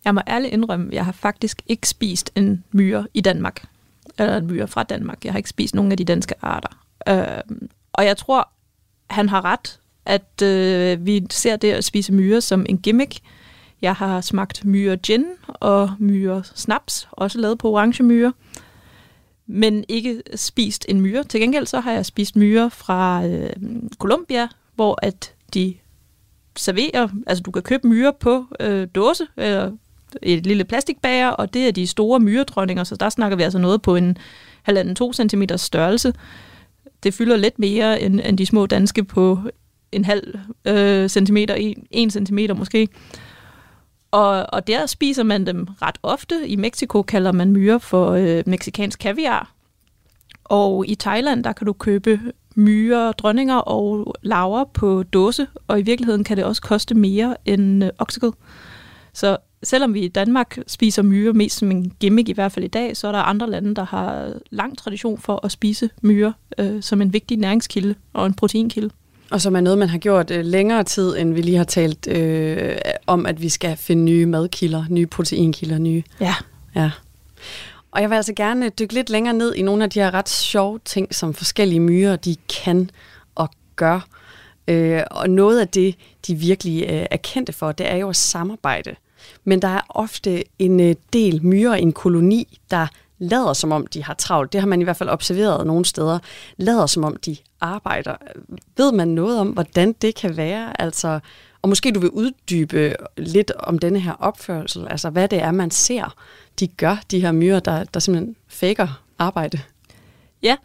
Jeg 0.05 0.15
må 0.15 0.21
ærligt 0.27 0.53
indrømme, 0.53 0.89
jeg 0.91 1.05
har 1.05 1.11
faktisk 1.11 1.61
ikke 1.67 1.87
spist 1.87 2.31
en 2.35 2.63
myre 2.71 3.07
i 3.13 3.21
Danmark. 3.21 3.65
Eller 4.19 4.37
en 4.37 4.47
myre 4.47 4.67
fra 4.67 4.83
Danmark. 4.83 5.25
Jeg 5.25 5.33
har 5.33 5.37
ikke 5.37 5.49
spist 5.49 5.75
nogen 5.75 5.91
af 5.91 5.97
de 5.97 6.05
danske 6.05 6.35
arter. 6.41 6.69
Øh, 7.07 7.57
og 7.93 8.05
jeg 8.05 8.17
tror, 8.17 8.49
han 9.09 9.29
har 9.29 9.45
ret, 9.45 9.79
at 10.05 10.41
øh, 10.43 11.05
vi 11.05 11.25
ser 11.29 11.55
det 11.55 11.71
at 11.71 11.83
spise 11.83 12.13
myrer 12.13 12.39
som 12.39 12.65
en 12.69 12.77
gimmick. 12.77 13.19
Jeg 13.81 13.95
har 13.95 14.21
smagt 14.21 14.65
myre 14.65 14.97
gin 14.97 15.25
og 15.45 15.91
myre 15.99 16.43
snaps, 16.55 17.07
også 17.11 17.39
lavet 17.39 17.57
på 17.57 17.71
orange 17.71 18.03
myre, 18.03 18.33
men 19.47 19.85
ikke 19.87 20.21
spist 20.35 20.85
en 20.89 21.01
myre. 21.01 21.23
Til 21.23 21.39
gengæld 21.39 21.65
så 21.65 21.79
har 21.79 21.91
jeg 21.91 22.05
spist 22.05 22.35
myre 22.35 22.71
fra 22.71 23.25
øh, 23.25 23.49
Colombia, 23.99 24.47
hvor 24.75 24.99
at 25.01 25.33
de 25.53 25.75
serverer, 26.59 27.07
altså 27.27 27.43
du 27.43 27.51
kan 27.51 27.61
købe 27.61 27.87
myrer 27.87 28.11
på 28.11 28.45
øh, 28.59 28.87
dåse, 28.95 29.27
eller 29.37 29.71
et 30.21 30.45
lille 30.45 30.63
plastikbager, 30.63 31.29
og 31.29 31.53
det 31.53 31.67
er 31.67 31.71
de 31.71 31.87
store 31.87 32.19
myredronninger, 32.19 32.83
så 32.83 32.95
der 32.95 33.09
snakker 33.09 33.37
vi 33.37 33.43
altså 33.43 33.59
noget 33.59 33.81
på 33.81 33.95
en 33.95 34.17
halvanden 34.63 34.95
to 34.95 35.13
cm 35.13 35.43
størrelse. 35.55 36.13
Det 37.03 37.13
fylder 37.13 37.37
lidt 37.37 37.59
mere 37.59 38.01
end, 38.01 38.19
end 38.25 38.37
de 38.37 38.45
små 38.45 38.65
danske 38.65 39.03
på 39.03 39.39
en 39.91 40.05
halv 40.05 40.39
øh, 40.65 41.09
centimeter, 41.09 41.55
en, 41.55 41.87
en 41.91 42.11
centimeter 42.11 42.55
måske. 42.55 42.87
Og, 44.11 44.45
og 44.53 44.67
der 44.67 44.85
spiser 44.85 45.23
man 45.23 45.45
dem 45.45 45.67
ret 45.81 45.97
ofte. 46.03 46.47
I 46.47 46.55
Mexico 46.55 47.01
kalder 47.01 47.31
man 47.31 47.51
myre 47.51 47.79
for 47.79 48.11
øh, 48.11 48.43
meksikansk 48.45 48.99
kaviar. 48.99 49.53
Og 50.43 50.87
i 50.87 50.95
Thailand, 50.95 51.43
der 51.43 51.53
kan 51.53 51.67
du 51.67 51.73
købe 51.73 52.19
myrer, 52.59 53.11
dronninger 53.11 53.55
og 53.55 54.15
laver 54.21 54.63
på 54.63 55.03
dåse, 55.03 55.47
og 55.67 55.79
i 55.79 55.81
virkeligheden 55.81 56.23
kan 56.23 56.37
det 56.37 56.45
også 56.45 56.61
koste 56.61 56.95
mere 56.95 57.35
end 57.45 57.83
øh, 57.83 57.89
oksekød. 57.97 58.31
Så 59.13 59.37
selvom 59.63 59.93
vi 59.93 60.01
i 60.01 60.07
Danmark 60.07 60.57
spiser 60.67 61.01
myrer 61.01 61.33
mest 61.33 61.57
som 61.57 61.71
en 61.71 61.93
gimmick, 61.99 62.29
i 62.29 62.33
hvert 62.33 62.51
fald 62.51 62.65
i 62.65 62.67
dag, 62.67 62.97
så 62.97 63.07
er 63.07 63.11
der 63.11 63.19
andre 63.19 63.49
lande, 63.49 63.75
der 63.75 63.83
har 63.85 64.33
lang 64.49 64.77
tradition 64.77 65.17
for 65.17 65.45
at 65.45 65.51
spise 65.51 65.89
myrer 66.01 66.31
øh, 66.57 66.81
som 66.83 67.01
en 67.01 67.13
vigtig 67.13 67.37
næringskilde 67.37 67.95
og 68.13 68.25
en 68.25 68.33
proteinkilde. 68.33 68.89
Og 69.31 69.41
som 69.41 69.55
er 69.55 69.61
noget, 69.61 69.79
man 69.79 69.89
har 69.89 69.97
gjort 69.97 70.31
øh, 70.31 70.45
længere 70.45 70.83
tid, 70.83 71.17
end 71.17 71.33
vi 71.33 71.41
lige 71.41 71.57
har 71.57 71.63
talt 71.63 72.07
øh, 72.07 72.75
om, 73.07 73.25
at 73.25 73.41
vi 73.41 73.49
skal 73.49 73.77
finde 73.77 74.03
nye 74.03 74.25
madkilder, 74.25 74.85
nye 74.89 75.05
proteinkilder, 75.05 75.77
nye. 75.77 76.03
Ja. 76.19 76.35
Ja. 76.75 76.91
Og 77.91 78.01
jeg 78.01 78.09
vil 78.09 78.15
altså 78.15 78.33
gerne 78.33 78.69
dykke 78.69 78.93
lidt 78.93 79.09
længere 79.09 79.33
ned 79.33 79.55
i 79.55 79.61
nogle 79.61 79.83
af 79.83 79.89
de 79.89 79.99
her 79.99 80.13
ret 80.13 80.29
sjove 80.29 80.79
ting, 80.85 81.15
som 81.15 81.33
forskellige 81.33 81.79
myrer 81.79 82.15
de 82.15 82.35
kan 82.65 82.89
og 83.35 83.49
gør. 83.75 84.07
Øh, 84.67 85.01
og 85.11 85.29
noget 85.29 85.59
af 85.59 85.67
det, 85.67 85.95
de 86.27 86.35
virkelig 86.35 86.83
øh, 86.83 87.05
er 87.11 87.17
kendte 87.17 87.53
for, 87.53 87.71
det 87.71 87.91
er 87.91 87.95
jo 87.95 88.09
at 88.09 88.15
samarbejde. 88.15 88.95
Men 89.43 89.61
der 89.61 89.67
er 89.67 89.81
ofte 89.89 90.43
en 90.59 90.79
øh, 90.79 90.95
del 91.13 91.45
myrer 91.45 91.75
i 91.75 91.81
en 91.81 91.93
koloni, 91.93 92.59
der 92.71 92.87
lader 93.19 93.53
som 93.53 93.71
om, 93.71 93.87
de 93.87 94.03
har 94.03 94.13
travlt. 94.13 94.53
Det 94.53 94.61
har 94.61 94.67
man 94.67 94.81
i 94.81 94.83
hvert 94.83 94.97
fald 94.97 95.09
observeret 95.09 95.67
nogle 95.67 95.85
steder. 95.85 96.19
Lader 96.57 96.85
som 96.85 97.03
om, 97.03 97.15
de 97.15 97.37
arbejder. 97.61 98.15
Ved 98.77 98.91
man 98.91 99.07
noget 99.07 99.39
om, 99.39 99.47
hvordan 99.47 99.93
det 99.93 100.15
kan 100.15 100.37
være? 100.37 100.81
Altså, 100.81 101.19
og 101.61 101.69
måske 101.69 101.91
du 101.91 101.99
vil 101.99 102.09
uddybe 102.09 102.95
lidt 103.17 103.51
om 103.51 103.79
denne 103.79 103.99
her 103.99 104.13
opførsel, 104.13 104.87
altså 104.89 105.09
hvad 105.09 105.27
det 105.27 105.41
er, 105.41 105.51
man 105.51 105.71
ser, 105.71 106.15
de 106.59 106.67
gør, 106.67 107.01
de 107.11 107.19
her 107.19 107.31
myrer, 107.31 107.59
der, 107.59 107.83
der 107.83 107.99
simpelthen 107.99 108.35
faker 108.47 109.03
arbejde. 109.19 109.59
Ja, 110.43 110.55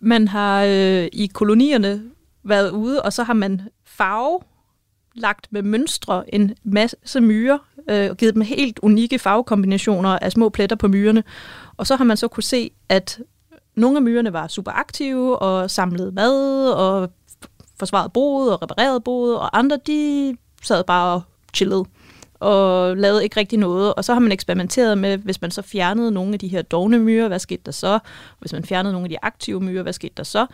man 0.00 0.28
har 0.28 0.64
øh, 0.64 1.08
i 1.12 1.30
kolonierne 1.32 2.02
været 2.44 2.70
ude, 2.70 3.02
og 3.02 3.12
så 3.12 3.22
har 3.22 3.34
man 3.34 3.62
farve 3.84 4.40
lagt 5.14 5.46
med 5.50 5.62
mønstre 5.62 6.34
en 6.34 6.54
masse 6.64 7.20
myrer, 7.20 7.58
øh, 7.90 8.10
og 8.10 8.16
givet 8.16 8.34
dem 8.34 8.42
helt 8.42 8.78
unikke 8.78 9.18
farvekombinationer 9.18 10.18
af 10.18 10.32
små 10.32 10.48
pletter 10.48 10.76
på 10.76 10.88
myrerne. 10.88 11.24
Og 11.76 11.86
så 11.86 11.96
har 11.96 12.04
man 12.04 12.16
så 12.16 12.28
kunne 12.28 12.42
se, 12.42 12.70
at 12.88 13.20
nogle 13.74 13.96
af 13.96 14.02
myrerne 14.02 14.32
var 14.32 14.46
super 14.46 14.72
aktive 14.72 15.38
og 15.38 15.70
samlede 15.70 16.12
mad 16.12 16.70
og 16.72 17.10
forsvarede 17.78 18.10
boet 18.14 18.52
og 18.52 18.62
reparerede 18.62 19.00
boet, 19.00 19.38
og 19.38 19.58
andre 19.58 19.78
de 19.86 20.36
sad 20.62 20.84
bare 20.84 21.14
og 21.14 21.22
chillede 21.54 21.84
og 22.40 22.96
lavede 22.96 23.24
ikke 23.24 23.40
rigtig 23.40 23.58
noget. 23.58 23.94
Og 23.94 24.04
så 24.04 24.12
har 24.12 24.20
man 24.20 24.32
eksperimenteret 24.32 24.98
med, 24.98 25.18
hvis 25.18 25.40
man 25.40 25.50
så 25.50 25.62
fjernede 25.62 26.10
nogle 26.12 26.32
af 26.32 26.38
de 26.38 26.48
her 26.48 26.62
dogne 26.62 26.98
myrer, 26.98 27.28
hvad 27.28 27.38
skete 27.38 27.62
der 27.66 27.72
så? 27.72 27.98
Hvis 28.40 28.52
man 28.52 28.64
fjernede 28.64 28.92
nogle 28.92 29.04
af 29.04 29.10
de 29.10 29.16
aktive 29.22 29.60
myrer, 29.60 29.82
hvad 29.82 29.92
skete 29.92 30.14
der 30.16 30.22
så? 30.22 30.46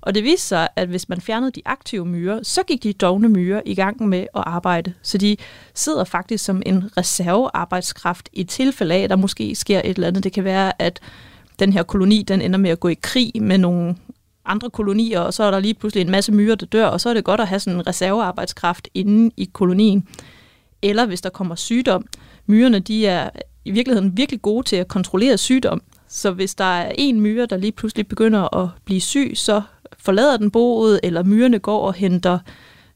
Og 0.00 0.14
det 0.14 0.24
viste 0.24 0.46
sig, 0.46 0.68
at 0.76 0.88
hvis 0.88 1.08
man 1.08 1.20
fjernede 1.20 1.50
de 1.50 1.62
aktive 1.64 2.06
myrer, 2.06 2.40
så 2.42 2.62
gik 2.62 2.82
de 2.82 2.92
dogne 2.92 3.28
myrer 3.28 3.60
i 3.66 3.74
gang 3.74 4.08
med 4.08 4.18
at 4.18 4.42
arbejde. 4.46 4.92
Så 5.02 5.18
de 5.18 5.36
sidder 5.74 6.04
faktisk 6.04 6.44
som 6.44 6.62
en 6.66 6.84
reservearbejdskraft 6.96 8.28
i 8.32 8.44
tilfælde 8.44 8.94
af, 8.94 8.98
at 8.98 9.10
der 9.10 9.16
måske 9.16 9.54
sker 9.54 9.78
et 9.84 9.94
eller 9.94 10.08
andet. 10.08 10.24
Det 10.24 10.32
kan 10.32 10.44
være, 10.44 10.82
at 10.82 11.00
den 11.58 11.72
her 11.72 11.82
koloni 11.82 12.22
den 12.22 12.42
ender 12.42 12.58
med 12.58 12.70
at 12.70 12.80
gå 12.80 12.88
i 12.88 12.96
krig 13.02 13.32
med 13.40 13.58
nogle 13.58 13.96
andre 14.44 14.70
kolonier, 14.70 15.20
og 15.20 15.34
så 15.34 15.44
er 15.44 15.50
der 15.50 15.60
lige 15.60 15.74
pludselig 15.74 16.00
en 16.00 16.10
masse 16.10 16.32
myrer, 16.32 16.54
der 16.54 16.66
dør, 16.66 16.86
og 16.86 17.00
så 17.00 17.08
er 17.08 17.14
det 17.14 17.24
godt 17.24 17.40
at 17.40 17.48
have 17.48 17.60
sådan 17.60 17.78
en 17.78 17.86
reservearbejdskraft 17.86 18.88
inde 18.94 19.30
i 19.36 19.50
kolonien. 19.52 20.08
Eller 20.82 21.06
hvis 21.06 21.20
der 21.20 21.30
kommer 21.30 21.54
sygdom. 21.54 22.06
Myrerne 22.46 22.78
de 22.78 23.06
er 23.06 23.30
i 23.64 23.70
virkeligheden 23.70 24.16
virkelig 24.16 24.42
gode 24.42 24.66
til 24.66 24.76
at 24.76 24.88
kontrollere 24.88 25.38
sygdom. 25.38 25.82
Så 26.08 26.30
hvis 26.30 26.54
der 26.54 26.64
er 26.64 26.92
en 26.94 27.20
myre, 27.20 27.46
der 27.46 27.56
lige 27.56 27.72
pludselig 27.72 28.08
begynder 28.08 28.56
at 28.56 28.68
blive 28.84 29.00
syg, 29.00 29.32
så 29.34 29.62
forlader 29.98 30.36
den 30.36 30.50
boet, 30.50 31.00
eller 31.02 31.22
myrerne 31.22 31.58
går 31.58 31.80
og 31.80 31.94
henter 31.94 32.38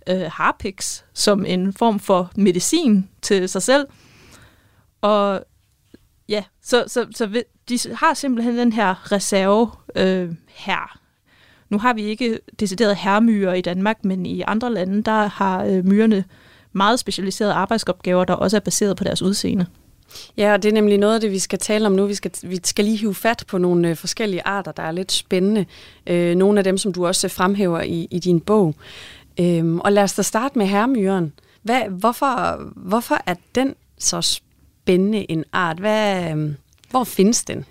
øh, 0.09 0.31
harpix 0.33 1.03
som 1.15 1.45
en 1.45 1.73
form 1.73 2.01
for 2.01 2.31
medicin 2.37 3.09
til 3.23 3.49
sig 3.49 3.63
selv. 3.63 3.87
Og 5.01 5.45
ja, 6.29 6.45
så, 6.63 6.85
så, 6.87 7.07
så 7.15 7.43
de 7.69 7.79
har 7.95 8.15
simpelthen 8.15 8.59
den 8.59 8.73
her 8.73 9.13
reserve 9.13 9.71
øh, 9.97 10.31
her. 10.49 10.99
Nu 11.69 11.79
har 11.79 11.93
vi 11.93 12.03
ikke 12.03 12.39
decideret 12.61 12.97
herremyrer 12.97 13.55
i 13.55 13.61
Danmark, 13.61 14.05
men 14.05 14.27
i 14.27 14.41
andre 14.41 14.73
lande, 14.73 15.03
der 15.03 15.27
har 15.27 15.65
øh, 15.65 15.87
myrerne 15.87 16.25
meget 16.73 16.99
specialiserede 16.99 17.53
arbejdsopgaver, 17.53 18.25
der 18.25 18.35
også 18.35 18.57
er 18.57 18.61
baseret 18.61 18.97
på 18.97 19.05
deres 19.05 19.23
udseende. 19.23 19.67
Ja, 20.37 20.53
og 20.53 20.63
det 20.63 20.69
er 20.69 20.73
nemlig 20.73 20.99
noget 20.99 21.15
af 21.15 21.21
det, 21.21 21.31
vi 21.31 21.39
skal 21.39 21.59
tale 21.59 21.87
om 21.87 21.93
nu. 21.93 22.07
Vi 22.07 22.15
skal, 22.15 22.31
vi 22.43 22.61
skal 22.65 22.85
lige 22.85 22.97
hive 22.97 23.15
fat 23.15 23.45
på 23.49 23.59
nogle 23.59 23.89
øh, 23.89 23.97
forskellige 23.97 24.47
arter, 24.47 24.73
der 24.73 24.83
er 24.83 24.93
lidt 24.93 25.13
spændende. 25.13 25.67
Øh, 26.07 26.35
nogle 26.35 26.61
af 26.61 26.65
dem, 26.65 26.79
som 26.79 26.93
du 26.93 27.07
også 27.07 27.29
fremhæver 27.29 27.81
i, 27.81 28.09
i 28.11 28.19
din 28.19 28.41
bog. 28.41 28.75
Øh, 29.41 29.75
og 29.75 29.93
lad 29.93 30.03
os 30.03 30.15
da 30.15 30.23
starte 30.23 30.59
med 30.59 30.67
herremyren. 30.67 31.33
Hvad, 31.63 31.83
hvorfor, 31.91 32.63
hvorfor 32.77 33.19
er 33.27 33.35
den 33.55 33.75
så 33.99 34.21
spændende 34.21 35.31
en 35.31 35.45
art? 35.53 35.79
Hvad, 35.79 36.33
øh, 36.33 36.55
hvor 36.91 37.05
findes 37.05 37.45
den? 37.45 37.65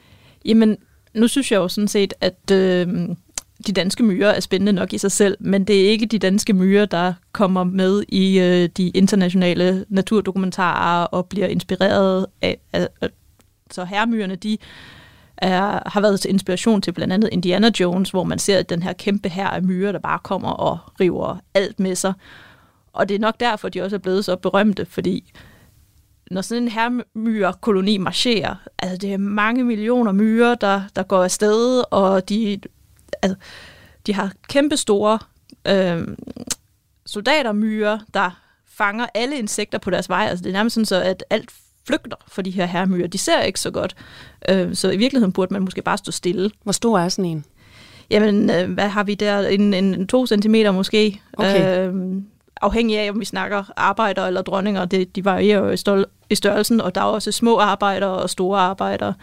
Jamen, 0.45 0.77
nu 1.13 1.27
synes 1.27 1.51
jeg 1.51 1.57
jo 1.57 1.67
sådan 1.67 1.87
set, 1.87 2.13
at 2.21 2.51
øh, 2.51 3.09
de 3.67 3.71
danske 3.71 4.03
myrer 4.03 4.29
er 4.29 4.39
spændende 4.39 4.73
nok 4.73 4.93
i 4.93 4.97
sig 4.97 5.11
selv, 5.11 5.37
men 5.39 5.63
det 5.63 5.85
er 5.85 5.89
ikke 5.89 6.05
de 6.05 6.19
danske 6.19 6.53
myrer, 6.53 6.85
der 6.85 7.13
kommer 7.31 7.63
med 7.63 8.03
i 8.07 8.39
øh, 8.39 8.69
de 8.77 8.89
internationale 8.89 9.85
naturdokumentarer 9.89 11.05
og 11.05 11.25
bliver 11.25 11.47
inspireret 11.47 12.25
af, 12.41 12.57
af, 12.73 12.87
af 13.01 13.09
så 13.71 13.85
herremyrerne, 13.85 14.35
de 14.35 14.57
er, 15.37 15.89
har 15.89 16.01
været 16.01 16.19
til 16.19 16.29
inspiration 16.29 16.81
til 16.81 16.91
blandt 16.91 17.13
andet 17.13 17.29
Indiana 17.31 17.71
Jones, 17.79 18.09
hvor 18.09 18.23
man 18.23 18.39
ser 18.39 18.61
den 18.61 18.83
her 18.83 18.93
kæmpe 18.93 19.29
her 19.29 19.47
af 19.47 19.63
myrer, 19.63 19.91
der 19.91 19.99
bare 19.99 20.19
kommer 20.23 20.49
og 20.49 20.77
river 20.99 21.37
alt 21.53 21.79
med 21.79 21.95
sig. 21.95 22.13
Og 22.93 23.09
det 23.09 23.15
er 23.15 23.19
nok 23.19 23.39
derfor, 23.39 23.69
de 23.69 23.81
også 23.81 23.95
er 23.95 23.99
blevet 23.99 24.25
så 24.25 24.35
berømte, 24.35 24.85
fordi 24.85 25.31
når 26.31 26.41
sådan 26.41 26.63
en 26.63 26.69
hermyrkoloni 26.69 27.97
marcherer, 27.97 28.55
altså 28.79 28.97
det 28.97 29.13
er 29.13 29.17
mange 29.17 29.63
millioner 29.63 30.11
myrer, 30.11 30.55
der, 30.55 30.81
der 30.95 31.03
går 31.03 31.23
afsted, 31.23 31.83
og 31.91 32.29
de 32.29 32.59
altså, 33.21 33.37
de 34.05 34.13
har 34.13 34.31
kæmpe 34.47 34.77
store 34.77 35.19
øh, 35.67 36.07
soldatermyrer, 37.05 37.99
der 38.13 38.41
fanger 38.67 39.05
alle 39.13 39.37
insekter 39.37 39.77
på 39.77 39.89
deres 39.89 40.09
vej. 40.09 40.27
Altså, 40.29 40.43
det 40.43 40.49
er 40.49 40.53
nærmest 40.53 40.73
sådan, 40.73 40.85
så 40.85 41.01
at 41.01 41.23
alt 41.29 41.51
flygter 41.87 42.17
for 42.27 42.41
de 42.41 42.51
her 42.51 42.65
herremyrer. 42.65 43.07
De 43.07 43.17
ser 43.17 43.41
ikke 43.41 43.59
så 43.59 43.71
godt. 43.71 43.95
Øh, 44.49 44.75
så 44.75 44.91
i 44.91 44.97
virkeligheden 44.97 45.33
burde 45.33 45.53
man 45.53 45.61
måske 45.61 45.81
bare 45.81 45.97
stå 45.97 46.11
stille. 46.11 46.51
Hvor 46.63 46.71
stor 46.71 46.99
er 46.99 47.09
sådan 47.09 47.25
en? 47.25 47.45
Jamen, 48.09 48.49
øh, 48.49 48.71
hvad 48.71 48.87
har 48.87 49.03
vi 49.03 49.15
der? 49.15 49.47
En, 49.47 49.73
en, 49.73 49.93
en 49.93 50.07
to 50.07 50.27
centimeter 50.27 50.71
måske. 50.71 51.21
Okay. 51.33 51.87
Øh, 51.87 52.21
afhængig 52.61 52.99
af, 52.99 53.09
om 53.09 53.19
vi 53.19 53.25
snakker 53.25 53.63
arbejder 53.75 54.27
eller 54.27 54.41
dronninger. 54.41 54.85
Det, 54.85 55.15
de 55.15 55.25
varierer 55.25 55.59
jo 55.59 55.69
i, 55.69 55.77
stol, 55.77 56.05
i 56.29 56.35
størrelsen, 56.35 56.81
og 56.81 56.95
der 56.95 57.01
er 57.01 57.05
også 57.05 57.31
små 57.31 57.59
arbejdere 57.59 58.09
og 58.09 58.29
store 58.29 58.59
arbejdere. 58.59 59.13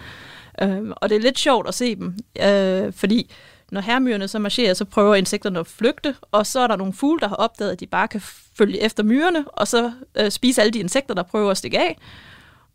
Øh, 0.62 0.82
og 0.90 1.08
det 1.08 1.16
er 1.16 1.20
lidt 1.20 1.38
sjovt 1.38 1.68
at 1.68 1.74
se 1.74 1.96
dem, 1.96 2.14
øh, 2.42 2.92
fordi 2.92 3.30
når 3.72 3.80
herremyrerne 3.80 4.28
så 4.28 4.38
marcherer, 4.38 4.74
så 4.74 4.84
prøver 4.84 5.14
insekterne 5.14 5.58
at 5.58 5.66
flygte, 5.66 6.14
og 6.32 6.46
så 6.46 6.60
er 6.60 6.66
der 6.66 6.76
nogle 6.76 6.92
fugle, 6.92 7.20
der 7.20 7.28
har 7.28 7.36
opdaget, 7.36 7.72
at 7.72 7.80
de 7.80 7.86
bare 7.86 8.08
kan 8.08 8.20
følge 8.58 8.82
efter 8.82 9.02
myrerne, 9.02 9.44
og 9.48 9.68
så 9.68 9.92
øh, 10.14 10.30
spise 10.30 10.60
alle 10.60 10.70
de 10.70 10.78
insekter, 10.78 11.14
der 11.14 11.22
prøver 11.22 11.50
at 11.50 11.58
stikke 11.58 11.78
af. 11.78 11.98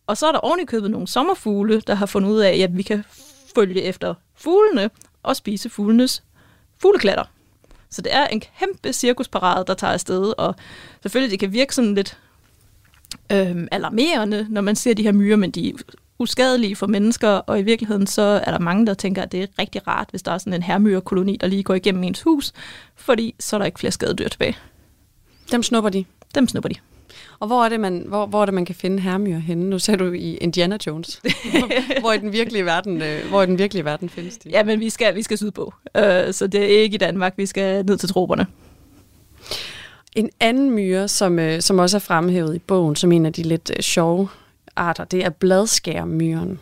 Og 0.07 0.17
så 0.17 0.27
er 0.27 0.31
der 0.31 0.39
ovenikøbet 0.39 0.91
nogle 0.91 1.07
sommerfugle, 1.07 1.81
der 1.81 1.95
har 1.95 2.05
fundet 2.05 2.29
ud 2.29 2.39
af, 2.39 2.57
at 2.57 2.77
vi 2.77 2.83
kan 2.83 3.03
følge 3.55 3.81
efter 3.81 4.13
fuglene 4.35 4.89
og 5.23 5.35
spise 5.35 5.69
fuglenes 5.69 6.23
fugleklatter. 6.77 7.23
Så 7.89 8.01
det 8.01 8.15
er 8.15 8.27
en 8.27 8.41
kæmpe 8.59 8.93
cirkusparade, 8.93 9.65
der 9.67 9.73
tager 9.73 9.93
afsted, 9.93 10.33
og 10.37 10.55
selvfølgelig 11.01 11.31
det 11.31 11.39
kan 11.39 11.53
virke 11.53 11.75
sådan 11.75 11.95
lidt 11.95 12.17
øh, 13.31 13.67
alarmerende, 13.71 14.47
når 14.49 14.61
man 14.61 14.75
ser 14.75 14.93
de 14.93 15.03
her 15.03 15.11
myrer, 15.11 15.37
men 15.37 15.51
de 15.51 15.73
uskadelige 16.21 16.75
for 16.75 16.87
mennesker, 16.87 17.29
og 17.29 17.59
i 17.59 17.61
virkeligheden 17.61 18.07
så 18.07 18.21
er 18.21 18.51
der 18.51 18.59
mange, 18.59 18.85
der 18.85 18.93
tænker, 18.93 19.21
at 19.21 19.31
det 19.31 19.43
er 19.43 19.47
rigtig 19.59 19.87
rart, 19.87 20.07
hvis 20.09 20.21
der 20.21 20.31
er 20.31 20.37
sådan 20.37 20.53
en 20.53 20.63
hermyrekoloni, 20.63 21.37
der 21.41 21.47
lige 21.47 21.63
går 21.63 21.73
igennem 21.73 22.03
ens 22.03 22.21
hus, 22.21 22.53
fordi 22.95 23.35
så 23.39 23.55
er 23.55 23.57
der 23.57 23.65
ikke 23.65 23.79
flere 23.79 23.91
skadedyr 23.91 24.27
tilbage. 24.27 24.57
Dem 25.51 25.63
snupper 25.63 25.89
de? 25.89 26.05
Dem 26.35 26.47
snupper 26.47 26.69
de. 26.69 26.75
Og 27.39 27.47
hvor 27.47 27.65
er 27.65 27.69
det, 27.69 27.79
man, 27.79 28.05
hvor, 28.07 28.25
hvor 28.25 28.41
er 28.41 28.45
det, 28.45 28.53
man 28.53 28.65
kan 28.65 28.75
finde 28.75 28.99
hermyre 28.99 29.39
henne? 29.39 29.69
Nu 29.69 29.79
ser 29.79 29.95
du 29.95 30.11
i 30.11 30.35
Indiana 30.35 30.77
Jones. 30.87 31.21
hvor, 32.01 32.11
i 32.11 32.17
den 32.17 32.33
virkelige 32.33 32.65
verden, 32.65 33.01
øh, 33.01 33.29
hvor 33.29 33.43
i 33.43 33.45
den 33.45 33.57
virkelige 33.57 33.85
verden 33.85 34.09
findes 34.09 34.37
de? 34.37 34.49
Ja, 34.49 34.63
men 34.63 34.79
vi 34.79 34.89
skal, 34.89 35.15
vi 35.15 35.23
skal 35.23 35.37
sydpå. 35.37 35.73
Uh, 35.95 36.01
så 36.31 36.47
det 36.51 36.63
er 36.63 36.81
ikke 36.81 36.95
i 36.95 36.97
Danmark, 36.97 37.33
vi 37.37 37.45
skal 37.45 37.85
ned 37.85 37.97
til 37.97 38.09
troberne. 38.09 38.47
En 40.15 40.29
anden 40.39 40.71
myre, 40.71 41.07
som, 41.07 41.39
øh, 41.39 41.61
som 41.61 41.79
også 41.79 41.97
er 41.97 41.99
fremhævet 41.99 42.55
i 42.55 42.59
bogen, 42.59 42.95
som 42.95 43.11
en 43.11 43.25
af 43.25 43.33
de 43.33 43.43
lidt 43.43 43.71
øh, 43.77 43.83
sjove 43.83 44.27
arter, 44.75 45.03
det 45.03 45.25
er 45.25 45.29
bladskærmyren. 45.29 46.59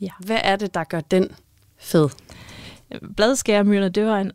Ja. 0.00 0.08
Hvad 0.18 0.38
er 0.44 0.56
det, 0.56 0.74
der 0.74 0.84
gør 0.84 1.00
den 1.00 1.28
fed? 1.78 2.08
Bladskærmyrene, 3.16 3.88
det 3.88 4.06
var 4.06 4.20
en 4.20 4.32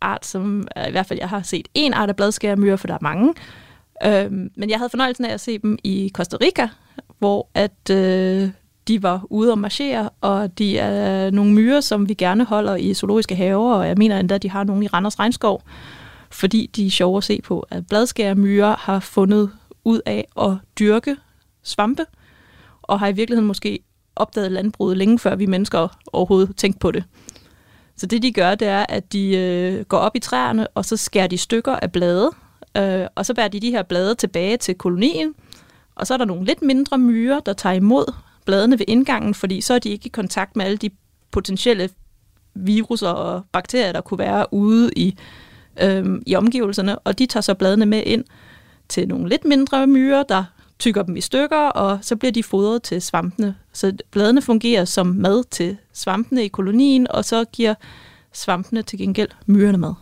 art, 0.00 0.26
som 0.26 0.68
i 0.88 0.90
hvert 0.90 1.06
fald 1.06 1.18
jeg 1.18 1.28
har 1.28 1.42
set 1.42 1.68
en 1.74 1.94
art 1.94 2.08
af 2.08 2.16
bladskærmyrer, 2.16 2.76
for 2.76 2.86
der 2.86 2.94
er 2.94 2.98
mange. 3.00 3.34
Øhm, 4.06 4.50
men 4.56 4.70
jeg 4.70 4.78
havde 4.78 4.90
fornøjelsen 4.90 5.24
af 5.24 5.32
at 5.32 5.40
se 5.40 5.58
dem 5.58 5.78
i 5.84 6.10
Costa 6.14 6.36
Rica, 6.40 6.68
hvor 7.18 7.48
at 7.54 7.90
øh, 7.90 8.50
de 8.88 9.02
var 9.02 9.26
ude 9.30 9.50
og 9.50 9.58
marchere, 9.58 10.10
og 10.20 10.58
de 10.58 10.78
er 10.78 11.30
nogle 11.30 11.52
myrer, 11.52 11.80
som 11.80 12.08
vi 12.08 12.14
gerne 12.14 12.44
holder 12.44 12.76
i 12.76 12.94
zoologiske 12.94 13.34
haver, 13.36 13.74
og 13.74 13.88
jeg 13.88 13.96
mener 13.96 14.20
endda, 14.20 14.34
at 14.34 14.42
de 14.42 14.50
har 14.50 14.64
nogle 14.64 14.84
i 14.84 14.88
Randers 14.88 15.18
Regnskov, 15.18 15.62
fordi 16.30 16.70
de 16.76 16.86
er 16.86 16.90
sjove 16.90 17.16
at 17.16 17.24
se 17.24 17.40
på, 17.44 17.66
at 17.70 17.86
bladskærmyrer 17.86 18.76
har 18.78 19.00
fundet 19.00 19.50
ud 19.84 20.00
af 20.06 20.28
at 20.40 20.52
dyrke 20.78 21.16
svampe, 21.62 22.04
og 22.92 23.00
har 23.00 23.08
i 23.08 23.12
virkeligheden 23.12 23.46
måske 23.46 23.78
opdaget 24.16 24.52
landbruget 24.52 24.96
længe 24.96 25.18
før 25.18 25.34
vi 25.34 25.46
mennesker 25.46 25.88
overhovedet 26.12 26.56
tænkte 26.56 26.78
på 26.78 26.90
det. 26.90 27.04
Så 27.96 28.06
det 28.06 28.22
de 28.22 28.32
gør, 28.32 28.54
det 28.54 28.68
er, 28.68 28.86
at 28.88 29.12
de 29.12 29.36
øh, 29.36 29.84
går 29.84 29.98
op 29.98 30.16
i 30.16 30.18
træerne, 30.18 30.68
og 30.68 30.84
så 30.84 30.96
skærer 30.96 31.26
de 31.26 31.38
stykker 31.38 31.76
af 31.76 31.92
blade, 31.92 32.30
øh, 32.76 33.06
og 33.14 33.26
så 33.26 33.34
bærer 33.34 33.48
de 33.48 33.60
de 33.60 33.70
her 33.70 33.82
blade 33.82 34.14
tilbage 34.14 34.56
til 34.56 34.74
kolonien, 34.74 35.34
og 35.94 36.06
så 36.06 36.14
er 36.14 36.18
der 36.18 36.24
nogle 36.24 36.44
lidt 36.44 36.62
mindre 36.62 36.98
myrer, 36.98 37.40
der 37.40 37.52
tager 37.52 37.74
imod 37.74 38.12
bladene 38.44 38.78
ved 38.78 38.86
indgangen, 38.88 39.34
fordi 39.34 39.60
så 39.60 39.74
er 39.74 39.78
de 39.78 39.90
ikke 39.90 40.06
i 40.06 40.10
kontakt 40.10 40.56
med 40.56 40.64
alle 40.64 40.76
de 40.76 40.90
potentielle 41.30 41.88
viruser 42.54 43.08
og 43.08 43.42
bakterier, 43.52 43.92
der 43.92 44.00
kunne 44.00 44.18
være 44.18 44.46
ude 44.52 44.90
i, 44.96 45.16
øh, 45.82 46.20
i 46.26 46.34
omgivelserne, 46.34 46.98
og 46.98 47.18
de 47.18 47.26
tager 47.26 47.42
så 47.42 47.54
bladene 47.54 47.86
med 47.86 48.02
ind 48.06 48.24
til 48.88 49.08
nogle 49.08 49.28
lidt 49.28 49.44
mindre 49.44 49.86
myrer, 49.86 50.22
der 50.22 50.44
tykker 50.82 51.02
dem 51.02 51.16
i 51.16 51.20
stykker, 51.20 51.58
og 51.58 51.98
så 52.02 52.16
bliver 52.16 52.32
de 52.32 52.42
fodret 52.42 52.82
til 52.82 53.02
svampene. 53.02 53.54
Så 53.72 53.92
bladene 54.10 54.42
fungerer 54.42 54.84
som 54.84 55.06
mad 55.06 55.44
til 55.50 55.76
svampene 55.92 56.44
i 56.44 56.48
kolonien, 56.48 57.10
og 57.10 57.24
så 57.24 57.44
giver 57.44 57.74
svampene 58.32 58.82
til 58.82 58.98
gengæld 58.98 59.28
myrerne 59.46 59.78
mad. 59.78 59.94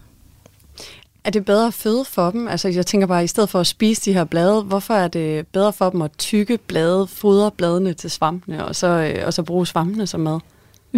Er 1.25 1.31
det 1.31 1.45
bedre 1.45 1.73
føde 1.73 2.05
for 2.05 2.31
dem? 2.31 2.49
Altså 2.49 2.69
jeg 2.69 2.87
tænker 2.87 3.07
bare, 3.07 3.25
i 3.25 3.27
stedet 3.27 3.49
for 3.49 3.61
at 3.61 3.67
spise 3.67 4.05
de 4.05 4.13
her 4.13 4.25
blade, 4.25 4.63
hvorfor 4.63 4.95
er 4.95 5.09
det 5.09 5.47
bedre 5.47 5.73
for 5.73 5.91
dem 5.91 6.03
at 6.03 6.11
tykke 6.19 6.59
blade, 6.59 7.07
fodre 7.07 7.51
bladene 7.51 7.95
til 7.95 8.11
svampene, 8.11 8.65
og 8.65 8.77
så, 8.77 8.87
øh, 8.87 9.27
og 9.27 9.35
så 9.35 9.43
bruge 9.43 9.67
svampene 9.67 10.07
som 10.07 10.21
mad? 10.21 10.41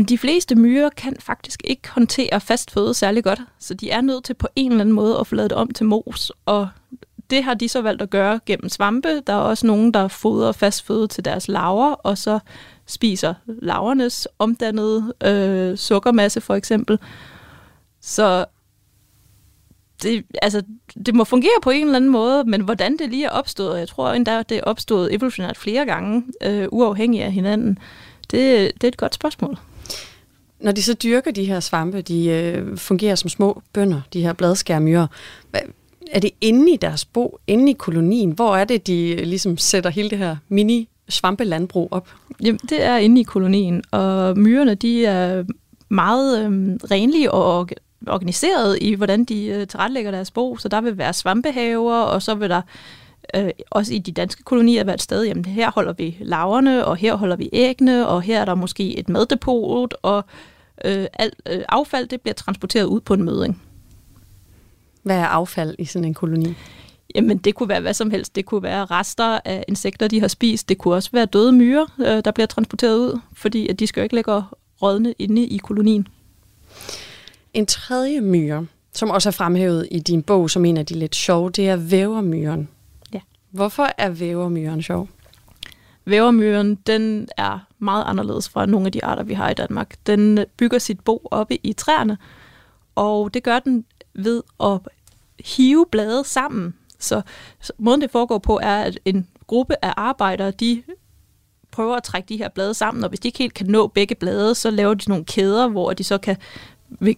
De 0.08 0.18
fleste 0.18 0.54
myrer 0.54 0.90
kan 0.96 1.16
faktisk 1.20 1.60
ikke 1.64 1.88
håndtere 1.88 2.40
fast 2.40 2.70
føde 2.70 2.94
særlig 2.94 3.24
godt, 3.24 3.40
så 3.58 3.74
de 3.74 3.90
er 3.90 4.00
nødt 4.00 4.24
til 4.24 4.34
på 4.34 4.48
en 4.56 4.70
eller 4.72 4.80
anden 4.80 4.94
måde 4.94 5.18
at 5.18 5.26
få 5.26 5.34
lavet 5.34 5.50
det 5.50 5.58
om 5.58 5.70
til 5.70 5.86
mos, 5.86 6.32
og 6.46 6.68
det 7.32 7.44
har 7.44 7.54
de 7.54 7.68
så 7.68 7.82
valgt 7.82 8.02
at 8.02 8.10
gøre 8.10 8.40
gennem 8.46 8.68
svampe. 8.68 9.20
Der 9.26 9.32
er 9.32 9.36
også 9.36 9.66
nogen, 9.66 9.94
der 9.94 10.08
fodrer 10.08 10.52
fast 10.52 10.86
føde 10.86 11.08
til 11.08 11.24
deres 11.24 11.48
laver, 11.48 11.92
og 11.92 12.18
så 12.18 12.38
spiser 12.86 13.34
lavernes 13.46 14.28
omdannede 14.38 15.14
øh, 15.24 15.78
sukkermasse 15.78 16.40
for 16.40 16.54
eksempel. 16.54 16.98
Så 18.00 18.44
det, 20.02 20.24
altså, 20.42 20.62
det 21.06 21.14
må 21.14 21.24
fungere 21.24 21.60
på 21.62 21.70
en 21.70 21.84
eller 21.84 21.96
anden 21.96 22.10
måde, 22.10 22.44
men 22.44 22.60
hvordan 22.60 22.96
det 22.96 23.10
lige 23.10 23.24
er 23.24 23.30
opstået, 23.30 23.78
jeg 23.78 23.88
tror 23.88 24.12
endda, 24.12 24.42
det 24.42 24.56
er 24.56 24.62
opstået 24.62 25.14
evolutionært 25.14 25.56
flere 25.56 25.86
gange, 25.86 26.24
øh, 26.42 26.68
uafhængigt 26.72 27.24
af 27.24 27.32
hinanden, 27.32 27.78
det, 28.30 28.72
det 28.74 28.84
er 28.84 28.88
et 28.88 28.96
godt 28.96 29.14
spørgsmål. 29.14 29.58
Når 30.60 30.72
de 30.72 30.82
så 30.82 30.94
dyrker 30.94 31.30
de 31.30 31.44
her 31.44 31.60
svampe, 31.60 32.02
de 32.02 32.28
øh, 32.28 32.78
fungerer 32.78 33.14
som 33.14 33.28
små 33.28 33.62
bønder, 33.72 34.00
de 34.12 34.22
her 34.22 34.32
bladskærmyrer. 34.32 35.06
Er 36.10 36.20
det 36.20 36.30
inde 36.40 36.72
i 36.72 36.76
deres 36.76 37.04
bo, 37.04 37.38
inde 37.46 37.70
i 37.70 37.74
kolonien? 37.74 38.30
Hvor 38.30 38.56
er 38.56 38.64
det, 38.64 38.86
de 38.86 39.10
øh, 39.10 39.26
ligesom 39.26 39.58
sætter 39.58 39.90
hele 39.90 40.10
det 40.10 40.18
her 40.18 40.36
mini 40.48 40.88
svampelandbrug 41.08 41.88
op? 41.90 42.08
Jamen, 42.42 42.60
det 42.68 42.84
er 42.84 42.96
inde 42.96 43.20
i 43.20 43.24
kolonien, 43.24 43.82
og 43.90 44.38
myrerne, 44.38 44.74
de 44.74 45.06
er 45.06 45.44
meget 45.88 46.38
øh, 46.38 46.76
renlige 46.90 47.30
og 47.30 47.68
organiseret 48.06 48.78
i, 48.80 48.94
hvordan 48.94 49.24
de 49.24 49.46
øh, 49.46 49.66
tilrettelægger 49.66 50.10
deres 50.10 50.30
bo. 50.30 50.56
Så 50.56 50.68
der 50.68 50.80
vil 50.80 50.98
være 50.98 51.12
svampehaver, 51.12 51.94
og 51.94 52.22
så 52.22 52.34
vil 52.34 52.50
der 52.50 52.62
øh, 53.36 53.50
også 53.70 53.94
i 53.94 53.98
de 53.98 54.12
danske 54.12 54.42
kolonier 54.42 54.84
være 54.84 54.94
et 54.94 55.02
sted, 55.02 55.24
jamen 55.24 55.44
her 55.44 55.70
holder 55.70 55.92
vi 55.92 56.16
laverne, 56.20 56.84
og 56.84 56.96
her 56.96 57.14
holder 57.14 57.36
vi 57.36 57.50
æggene, 57.52 58.08
og 58.08 58.22
her 58.22 58.40
er 58.40 58.44
der 58.44 58.54
måske 58.54 58.98
et 58.98 59.08
maddepot, 59.08 59.94
og 60.02 60.24
øh, 60.84 61.06
alt 61.12 61.34
øh, 61.50 61.62
affald 61.68 62.08
det 62.08 62.20
bliver 62.20 62.34
transporteret 62.34 62.84
ud 62.84 63.00
på 63.00 63.14
en 63.14 63.22
møding. 63.22 63.62
Hvad 65.02 65.16
er 65.16 65.26
affald 65.26 65.74
i 65.78 65.84
sådan 65.84 66.04
en 66.04 66.14
koloni? 66.14 66.54
Jamen, 67.14 67.38
det 67.38 67.54
kunne 67.54 67.68
være 67.68 67.80
hvad 67.80 67.94
som 67.94 68.10
helst. 68.10 68.36
Det 68.36 68.46
kunne 68.46 68.62
være 68.62 68.84
rester 68.84 69.40
af 69.44 69.64
insekter, 69.68 70.08
de 70.08 70.20
har 70.20 70.28
spist. 70.28 70.68
Det 70.68 70.78
kunne 70.78 70.94
også 70.94 71.10
være 71.12 71.26
døde 71.26 71.52
myrer, 71.52 71.86
øh, 72.00 72.24
der 72.24 72.30
bliver 72.30 72.46
transporteret 72.46 72.98
ud, 72.98 73.20
fordi 73.32 73.68
at 73.68 73.78
de 73.78 73.86
skal 73.86 74.00
jo 74.00 74.02
ikke 74.02 74.14
lægge 74.14 74.42
rådne 74.82 75.14
inde 75.18 75.46
i 75.46 75.56
kolonien. 75.56 76.08
En 77.54 77.66
tredje 77.66 78.20
myre, 78.20 78.66
som 78.92 79.10
også 79.10 79.28
er 79.28 79.30
fremhævet 79.30 79.88
i 79.90 79.98
din 79.98 80.22
bog 80.22 80.50
som 80.50 80.64
en 80.64 80.76
af 80.76 80.86
de 80.86 80.94
lidt 80.94 81.16
sjove, 81.16 81.50
det 81.50 81.68
er 81.68 81.76
vævermyren. 81.76 82.68
Ja. 83.14 83.20
Hvorfor 83.50 83.88
er 83.98 84.10
vævermyren 84.10 84.82
sjov? 84.82 85.08
Vævermyren, 86.04 86.74
den 86.74 87.28
er 87.36 87.58
meget 87.78 88.04
anderledes 88.06 88.48
fra 88.48 88.66
nogle 88.66 88.86
af 88.86 88.92
de 88.92 89.04
arter, 89.04 89.22
vi 89.22 89.34
har 89.34 89.50
i 89.50 89.54
Danmark. 89.54 89.94
Den 90.06 90.44
bygger 90.56 90.78
sit 90.78 91.00
bo 91.00 91.28
oppe 91.30 91.66
i 91.66 91.72
træerne, 91.72 92.18
og 92.94 93.34
det 93.34 93.42
gør 93.42 93.58
den 93.58 93.84
ved 94.14 94.42
at 94.60 94.78
hive 95.44 95.86
blade 95.90 96.24
sammen. 96.24 96.74
Så, 96.98 97.22
så 97.60 97.72
måden 97.78 98.00
det 98.00 98.10
foregår 98.10 98.38
på 98.38 98.60
er, 98.62 98.82
at 98.82 98.98
en 99.04 99.28
gruppe 99.46 99.84
af 99.84 99.94
arbejdere, 99.96 100.50
de 100.50 100.82
prøver 101.70 101.96
at 101.96 102.02
trække 102.02 102.28
de 102.28 102.36
her 102.36 102.48
blade 102.48 102.74
sammen, 102.74 103.04
og 103.04 103.08
hvis 103.08 103.20
de 103.20 103.28
ikke 103.28 103.38
helt 103.38 103.54
kan 103.54 103.66
nå 103.66 103.86
begge 103.86 104.14
blade, 104.14 104.54
så 104.54 104.70
laver 104.70 104.94
de 104.94 105.08
nogle 105.08 105.24
kæder, 105.24 105.68
hvor 105.68 105.92
de 105.92 106.04
så 106.04 106.18
kan 106.18 106.36
ved 106.88 107.14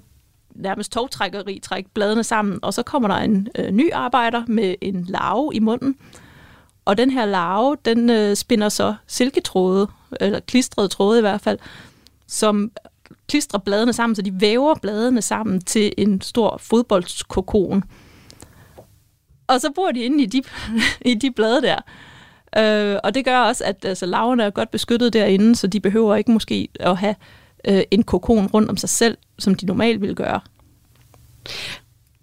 nærmest 0.55 0.93
togtrækkeri 0.93 1.59
trække 1.59 1.91
bladene 1.95 2.25
sammen, 2.25 2.59
og 2.63 2.75
så 2.75 2.83
kommer 2.83 3.09
der 3.09 3.17
en 3.17 3.49
øh, 3.55 3.71
ny 3.71 3.93
arbejder 3.93 4.43
med 4.47 4.75
en 4.81 5.05
larve 5.09 5.55
i 5.55 5.59
munden, 5.59 5.97
og 6.85 6.97
den 6.97 7.11
her 7.11 7.27
larve, 7.27 7.77
den 7.85 8.11
øh, 8.11 8.37
spinder 8.37 8.69
så 8.69 8.95
silketråde, 9.07 9.89
eller 10.21 10.41
klistrede 10.41 10.89
tråde 10.89 11.19
i 11.19 11.21
hvert 11.21 11.41
fald, 11.41 11.59
som 12.27 12.71
klistrer 13.29 13.59
bladene 13.59 13.93
sammen, 13.93 14.17
så 14.17 14.23
de 14.23 14.41
væver 14.41 14.75
bladene 14.75 15.23
sammen 15.23 15.61
til 15.61 15.93
en 15.99 16.21
stor 16.21 16.57
fodboldskokon. 16.57 17.85
Og 19.47 19.61
så 19.61 19.71
bor 19.75 19.91
de 19.91 20.01
inde 20.01 20.23
i 20.23 20.27
de, 20.27 20.43
i 21.11 21.15
de 21.15 21.31
blade 21.31 21.63
der. 21.63 21.79
Øh, 22.59 22.99
og 23.05 23.15
det 23.15 23.25
gør 23.25 23.39
også, 23.39 23.65
at 23.65 23.85
altså, 23.85 24.07
laverne 24.07 24.43
er 24.43 24.51
godt 24.51 24.71
beskyttet 24.71 25.13
derinde, 25.13 25.57
så 25.57 25.67
de 25.67 25.81
behøver 25.81 26.17
ikke 26.17 26.33
måske 26.33 26.69
at 26.81 26.97
have 26.97 27.15
øh, 27.65 27.83
en 27.91 28.03
kokon 28.03 28.47
rundt 28.47 28.71
om 28.71 28.77
sig 28.77 28.89
selv, 28.89 29.17
som 29.39 29.55
de 29.55 29.67
normalt 29.67 30.01
ville 30.01 30.15
gøre. 30.15 30.41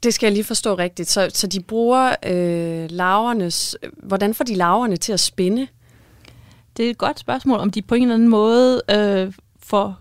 Det 0.04 0.14
skal 0.14 0.28
jeg 0.28 0.34
lige 0.34 0.44
forstå 0.44 0.76
rigtigt. 0.76 1.10
Så, 1.10 1.30
så 1.34 1.48
de 1.48 1.60
bruger 1.60 2.16
øh, 2.26 2.92
lavernes... 2.92 3.78
Hvordan 4.04 4.34
får 4.34 4.44
de 4.44 4.56
laverne 4.56 4.98
til 4.98 5.14
at 5.14 5.20
spinde? 5.20 5.68
Det 6.78 6.86
er 6.86 6.90
et 6.90 6.98
godt 6.98 7.20
spørgsmål, 7.20 7.60
om 7.60 7.72
de 7.72 7.82
på 7.82 7.96
en 7.96 8.02
eller 8.02 8.16
anden 8.16 8.30
måde 8.30 8.82
øh, 8.92 9.34
får 9.60 9.98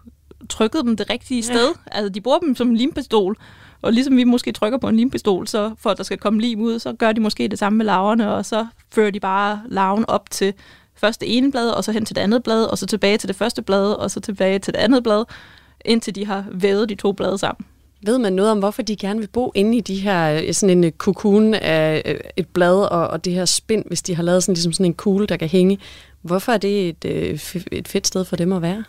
trykket 0.50 0.84
dem 0.84 0.96
det 0.96 1.10
rigtige 1.10 1.42
sted. 1.42 1.66
Ja. 1.66 1.98
Altså, 1.98 2.08
de 2.08 2.20
bruger 2.20 2.38
dem 2.38 2.56
som 2.56 2.68
en 2.68 2.76
limpistol, 2.76 3.36
og 3.82 3.92
ligesom 3.92 4.16
vi 4.16 4.24
måske 4.24 4.52
trykker 4.52 4.78
på 4.78 4.88
en 4.88 4.96
limpistol, 4.96 5.48
så 5.48 5.74
for 5.78 5.90
at 5.90 5.98
der 5.98 6.04
skal 6.04 6.18
komme 6.18 6.40
lim 6.40 6.60
ud, 6.60 6.78
så 6.78 6.92
gør 6.92 7.12
de 7.12 7.20
måske 7.20 7.48
det 7.48 7.58
samme 7.58 7.76
med 7.76 7.86
laverne, 7.86 8.32
og 8.34 8.46
så 8.46 8.66
fører 8.90 9.10
de 9.10 9.20
bare 9.20 9.62
laven 9.68 10.04
op 10.08 10.30
til 10.30 10.54
først 10.94 11.20
det 11.20 11.36
ene 11.36 11.50
blad, 11.50 11.70
og 11.70 11.84
så 11.84 11.92
hen 11.92 12.04
til 12.04 12.16
det 12.16 12.22
andet 12.22 12.42
blad, 12.42 12.64
og 12.64 12.78
så 12.78 12.86
tilbage 12.86 13.18
til 13.18 13.28
det 13.28 13.36
første 13.36 13.62
blad, 13.62 13.92
og 13.92 14.10
så 14.10 14.20
tilbage 14.20 14.58
til 14.58 14.74
det 14.74 14.80
andet 14.80 15.02
blad, 15.02 15.24
indtil 15.84 16.14
de 16.14 16.26
har 16.26 16.44
vævet 16.52 16.88
de 16.88 16.94
to 16.94 17.12
blade 17.12 17.38
sammen. 17.38 17.66
Ved 18.02 18.18
man 18.18 18.32
noget 18.32 18.50
om, 18.50 18.58
hvorfor 18.58 18.82
de 18.82 18.96
gerne 18.96 19.20
vil 19.20 19.28
bo 19.28 19.52
inde 19.54 19.78
i 19.78 19.80
de 19.80 19.96
her, 19.96 20.42
øh, 20.42 20.54
sådan 20.54 20.84
en 20.84 20.92
kokon 20.92 21.54
af 21.54 22.02
øh, 22.04 22.20
et 22.36 22.48
blad 22.48 22.74
og, 22.74 23.08
og 23.08 23.24
det 23.24 23.32
her 23.32 23.44
spind, 23.44 23.84
hvis 23.86 24.02
de 24.02 24.14
har 24.14 24.22
lavet 24.22 24.42
sådan, 24.42 24.54
ligesom 24.54 24.72
sådan 24.72 24.86
en 24.86 24.94
kugle, 24.94 25.26
der 25.26 25.36
kan 25.36 25.48
hænge? 25.48 25.78
Hvorfor 26.22 26.52
er 26.52 26.58
det 26.58 26.88
et, 26.88 27.04
øh, 27.04 27.40
et 27.72 27.88
fedt 27.88 28.06
sted 28.06 28.24
for 28.24 28.36
dem 28.36 28.52
at 28.52 28.62
være? 28.62 28.84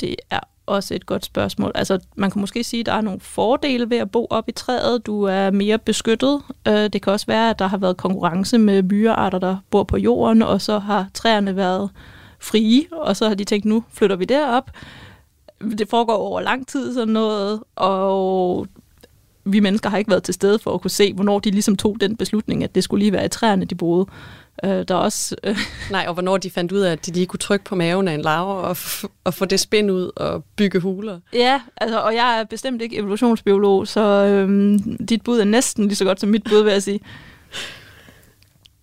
Det 0.00 0.16
er 0.30 0.40
også 0.66 0.94
et 0.94 1.06
godt 1.06 1.24
spørgsmål. 1.24 1.72
Altså, 1.74 1.98
man 2.16 2.30
kan 2.30 2.40
måske 2.40 2.64
sige, 2.64 2.80
at 2.80 2.86
der 2.86 2.92
er 2.92 3.00
nogle 3.00 3.20
fordele 3.20 3.90
ved 3.90 3.98
at 3.98 4.10
bo 4.10 4.26
op 4.30 4.48
i 4.48 4.52
træet. 4.52 5.06
Du 5.06 5.22
er 5.22 5.50
mere 5.50 5.78
beskyttet. 5.78 6.42
Øh, 6.68 6.74
det 6.74 7.02
kan 7.02 7.12
også 7.12 7.26
være, 7.26 7.50
at 7.50 7.58
der 7.58 7.66
har 7.66 7.76
været 7.76 7.96
konkurrence 7.96 8.58
med 8.58 8.82
myrearter, 8.82 9.38
der 9.38 9.56
bor 9.70 9.82
på 9.82 9.96
jorden, 9.96 10.42
og 10.42 10.60
så 10.60 10.78
har 10.78 11.06
træerne 11.14 11.56
været 11.56 11.90
frie, 12.40 12.84
og 12.92 13.16
så 13.16 13.28
har 13.28 13.34
de 13.34 13.44
tænkt, 13.44 13.64
nu 13.64 13.84
flytter 13.92 14.16
vi 14.16 14.24
derop 14.24 14.70
det 15.70 15.88
foregår 15.88 16.16
over 16.16 16.40
lang 16.40 16.66
tid 16.66 16.94
sådan 16.94 17.14
noget, 17.14 17.60
og 17.76 18.66
vi 19.44 19.60
mennesker 19.60 19.90
har 19.90 19.98
ikke 19.98 20.10
været 20.10 20.22
til 20.22 20.34
stede 20.34 20.58
for 20.58 20.74
at 20.74 20.80
kunne 20.80 20.90
se, 20.90 21.12
hvornår 21.14 21.38
de 21.38 21.50
ligesom 21.50 21.76
tog 21.76 21.96
den 22.00 22.16
beslutning, 22.16 22.64
at 22.64 22.74
det 22.74 22.84
skulle 22.84 22.98
lige 22.98 23.12
være 23.12 23.24
i 23.24 23.28
træerne, 23.28 23.64
de 23.64 23.74
boede. 23.74 24.06
Øh, 24.64 24.70
der 24.70 24.94
er 24.94 24.98
også... 24.98 25.36
Øh... 25.44 25.58
Nej, 25.90 26.04
og 26.08 26.14
hvornår 26.14 26.36
de 26.36 26.50
fandt 26.50 26.72
ud 26.72 26.80
af, 26.80 26.92
at 26.92 27.06
de 27.06 27.12
lige 27.12 27.26
kunne 27.26 27.38
trykke 27.38 27.64
på 27.64 27.74
maven 27.74 28.08
af 28.08 28.14
en 28.14 28.20
larve 28.22 28.52
og, 28.52 28.76
og 29.24 29.34
få 29.34 29.44
det 29.44 29.60
spænd 29.60 29.90
ud 29.90 30.10
og 30.16 30.44
bygge 30.56 30.80
huler. 30.80 31.20
Ja, 31.32 31.60
altså, 31.76 32.00
og 32.00 32.14
jeg 32.14 32.40
er 32.40 32.44
bestemt 32.44 32.82
ikke 32.82 32.96
evolutionsbiolog, 32.96 33.88
så 33.88 34.00
øh, 34.00 34.78
dit 35.08 35.22
bud 35.22 35.40
er 35.40 35.44
næsten 35.44 35.84
lige 35.84 35.96
så 35.96 36.04
godt 36.04 36.20
som 36.20 36.28
mit 36.28 36.44
bud, 36.44 36.62
vil 36.62 36.72
jeg 36.72 36.82
sige. 36.82 37.00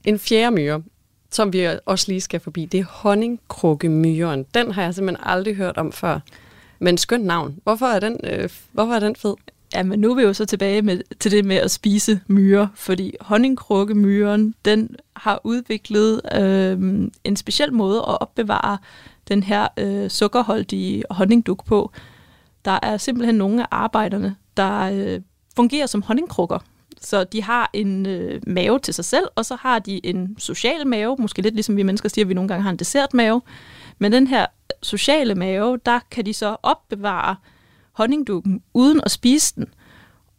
En 0.04 0.20
fjerde 0.20 0.56
myre, 0.56 0.84
som 1.32 1.54
vi 1.54 1.70
også 1.86 2.06
lige 2.08 2.22
skal 2.22 2.40
forbi, 2.40 2.66
det 2.66 2.80
er 2.80 2.86
honningkrukkemyren. 2.86 4.46
Den 4.54 4.72
har 4.72 4.84
jeg 4.84 4.96
simpelthen 4.96 5.28
aldrig 5.28 5.56
hørt 5.56 5.78
om 5.78 5.92
før. 5.92 6.20
Men 6.80 6.98
skønt 6.98 7.26
navn. 7.26 7.58
Hvorfor 7.64 7.86
er 7.86 8.00
den, 8.00 8.20
øh, 8.24 8.50
hvorfor 8.72 8.94
er 8.94 9.00
den 9.00 9.16
fed? 9.16 9.34
Ja, 9.74 9.84
men 9.84 10.00
nu 10.00 10.12
er 10.12 10.16
vi 10.16 10.22
jo 10.22 10.34
så 10.34 10.46
tilbage 10.46 10.82
med, 10.82 11.02
til 11.20 11.32
det 11.32 11.46
med 11.46 11.56
at 11.56 11.72
spise 11.72 12.20
myrer, 12.28 12.68
fordi 12.76 13.16
honningkrukkemyren, 13.22 14.56
den 14.66 14.96
har 15.16 15.42
udviklet 15.44 16.22
øh, 16.36 17.10
en 17.24 17.36
speciel 17.36 17.74
måde 17.74 17.98
at 17.98 18.22
opbevare 18.22 18.78
den 19.28 19.44
her 19.44 19.68
øh, 19.78 20.10
sukkerholdige 20.10 21.04
honningduk 21.10 21.66
på. 21.66 21.92
Der 22.66 22.80
er 22.84 22.98
simpelthen 22.98 23.36
nogle 23.36 23.62
af 23.62 23.68
arbejderne, 23.72 24.36
der 24.58 24.80
øh, 24.94 25.22
fungerer 25.56 25.86
som 25.86 26.02
honningkrukker. 26.02 26.60
Så 27.02 27.24
de 27.24 27.44
har 27.44 27.70
en 27.74 28.06
øh, 28.06 28.42
mave 28.48 28.80
til 28.80 28.94
sig 28.94 29.06
selv, 29.06 29.26
og 29.36 29.46
så 29.46 29.56
har 29.56 29.80
de 29.80 30.06
en 30.06 30.36
social 30.40 30.88
mave, 30.88 31.16
måske 31.20 31.42
lidt 31.42 31.56
ligesom 31.56 31.78
vi 31.78 31.84
mennesker 31.84 32.10
siger, 32.10 32.26
at 32.26 32.30
vi 32.30 32.34
nogle 32.34 32.48
gange 32.48 32.64
har 32.64 32.70
en 32.70 32.78
dessertmave, 32.78 33.42
Men 34.00 34.12
den 34.12 34.28
her 34.28 34.42
øh, 34.42 34.76
sociale 34.82 35.36
mave, 35.36 35.80
der 35.86 36.00
kan 36.12 36.26
de 36.26 36.34
så 36.34 36.56
opbevare 36.64 37.36
honningdukken 38.02 38.62
uden 38.74 39.02
at 39.06 39.12
spise 39.12 39.56
den. 39.56 39.66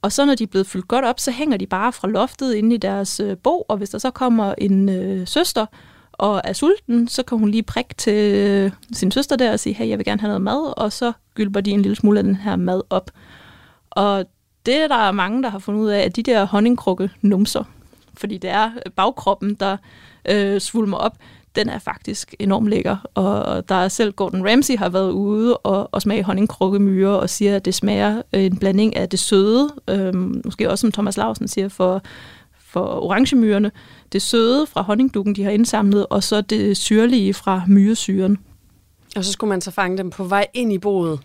Og 0.03 0.13
så 0.13 0.25
når 0.25 0.35
de 0.35 0.45
er 0.45 0.47
blevet 0.47 0.67
fyldt 0.67 0.89
godt 0.89 1.05
op, 1.05 1.21
så 1.21 1.31
hænger 1.31 1.57
de 1.57 1.67
bare 1.67 1.93
fra 1.93 2.09
loftet 2.09 2.55
inde 2.55 2.75
i 2.75 2.79
deres 2.79 3.21
øh, 3.21 3.37
bo, 3.37 3.65
og 3.69 3.77
hvis 3.77 3.91
der 3.91 3.99
så 3.99 4.11
kommer 4.11 4.55
en 4.59 4.89
øh, 4.89 5.27
søster 5.27 5.67
og 6.13 6.41
er 6.45 6.53
sulten, 6.53 7.09
så 7.09 7.23
kan 7.23 7.39
hun 7.39 7.49
lige 7.49 7.63
prikke 7.63 7.95
til 7.95 8.35
øh, 8.35 8.71
sin 8.93 9.11
søster 9.11 9.37
der 9.37 9.53
og 9.53 9.61
sige, 9.61 9.75
hey, 9.75 9.89
jeg 9.89 9.99
vil 9.99 10.05
gerne 10.05 10.21
have 10.21 10.29
noget 10.29 10.43
mad, 10.43 10.79
og 10.79 10.93
så 10.93 11.13
gylper 11.35 11.61
de 11.61 11.71
en 11.71 11.83
lille 11.83 11.97
smule 11.97 12.19
af 12.19 12.25
den 12.25 12.37
her 12.37 12.57
mad 12.57 12.83
op. 12.91 13.11
Og 13.91 14.25
det 14.67 14.75
er 14.75 14.89
der 14.89 15.13
mange, 15.13 15.43
der 15.43 15.49
har 15.49 15.59
fundet 15.59 15.81
ud 15.81 15.89
af, 15.89 16.01
at 16.01 16.17
de 16.17 16.23
der 16.23 16.45
honningkrukke 16.45 17.11
numser, 17.21 17.65
fordi 18.15 18.39
det 18.39 18.51
er 18.51 18.71
øh, 18.87 18.93
bagkroppen, 18.93 19.55
der 19.55 19.77
øh, 20.29 20.61
svulmer 20.61 20.97
op, 20.97 21.17
den 21.57 21.69
er 21.69 21.79
faktisk 21.79 22.35
enormt 22.39 22.69
lækker. 22.69 22.97
Og 23.15 23.69
der 23.69 23.75
er 23.75 23.89
selv 23.89 24.13
Gordon 24.13 24.49
Ramsay 24.49 24.77
har 24.77 24.89
været 24.89 25.11
ude 25.11 25.57
og, 25.57 25.89
og 25.93 26.03
smage 26.03 26.23
honningkrukkemyre 26.23 27.21
og 27.21 27.31
siger, 27.31 27.57
at 27.57 27.65
det 27.65 27.75
smager 27.75 28.23
øh, 28.33 28.45
en 28.45 28.57
blanding 28.57 28.97
af 28.97 29.09
det 29.09 29.19
søde, 29.19 29.71
øhm, 29.89 30.43
måske 30.45 30.71
også 30.71 30.81
som 30.81 30.93
Thomas 30.93 31.17
Lausen 31.17 31.49
siger 31.49 31.69
for, 31.69 32.03
for 32.59 33.05
orangemyrerne, 33.05 33.71
det 34.13 34.23
søde 34.23 34.67
fra 34.67 34.83
honningdukken, 34.83 35.37
de 35.37 35.45
har 35.45 35.51
indsamlet, 35.51 36.07
og 36.11 36.23
så 36.23 36.41
det 36.41 36.77
syrlige 36.77 37.35
fra 37.35 37.63
myresyren. 37.69 38.39
Og 39.17 39.25
så 39.25 39.33
skulle 39.33 39.49
man 39.49 39.61
så 39.61 39.71
fange 39.71 39.99
dem 39.99 40.11
på 40.11 40.25
vej 40.25 40.47
ind 40.55 40.73
i 40.73 40.79
boet, 40.79 41.21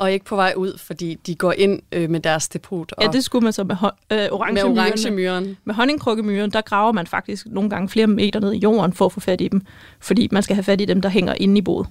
og 0.00 0.12
ikke 0.12 0.24
på 0.24 0.36
vej 0.36 0.52
ud, 0.56 0.78
fordi 0.78 1.14
de 1.26 1.34
går 1.34 1.52
ind 1.52 1.80
øh, 1.92 2.10
med 2.10 2.20
deres 2.20 2.48
depot. 2.48 2.92
Og 2.92 3.04
Ja, 3.04 3.08
det 3.08 3.24
skulle 3.24 3.42
man 3.44 3.52
så 3.52 3.64
med, 3.64 3.76
øh, 3.82 3.88
med 4.18 4.28
orangemyrerne. 4.32 4.80
orangemyren. 4.80 5.56
Med 5.64 5.74
honningkrukkemyren, 5.74 6.50
der 6.50 6.60
graver 6.60 6.92
man 6.92 7.06
faktisk 7.06 7.46
nogle 7.46 7.70
gange 7.70 7.88
flere 7.88 8.06
meter 8.06 8.40
ned 8.40 8.52
i 8.52 8.58
jorden 8.58 8.92
for 8.92 9.06
at 9.06 9.12
få 9.12 9.20
fat 9.20 9.40
i 9.40 9.48
dem, 9.48 9.62
fordi 10.00 10.28
man 10.32 10.42
skal 10.42 10.56
have 10.56 10.64
fat 10.64 10.80
i 10.80 10.84
dem, 10.84 11.00
der 11.00 11.08
hænger 11.08 11.34
inde 11.34 11.58
i 11.58 11.62
boet. 11.62 11.86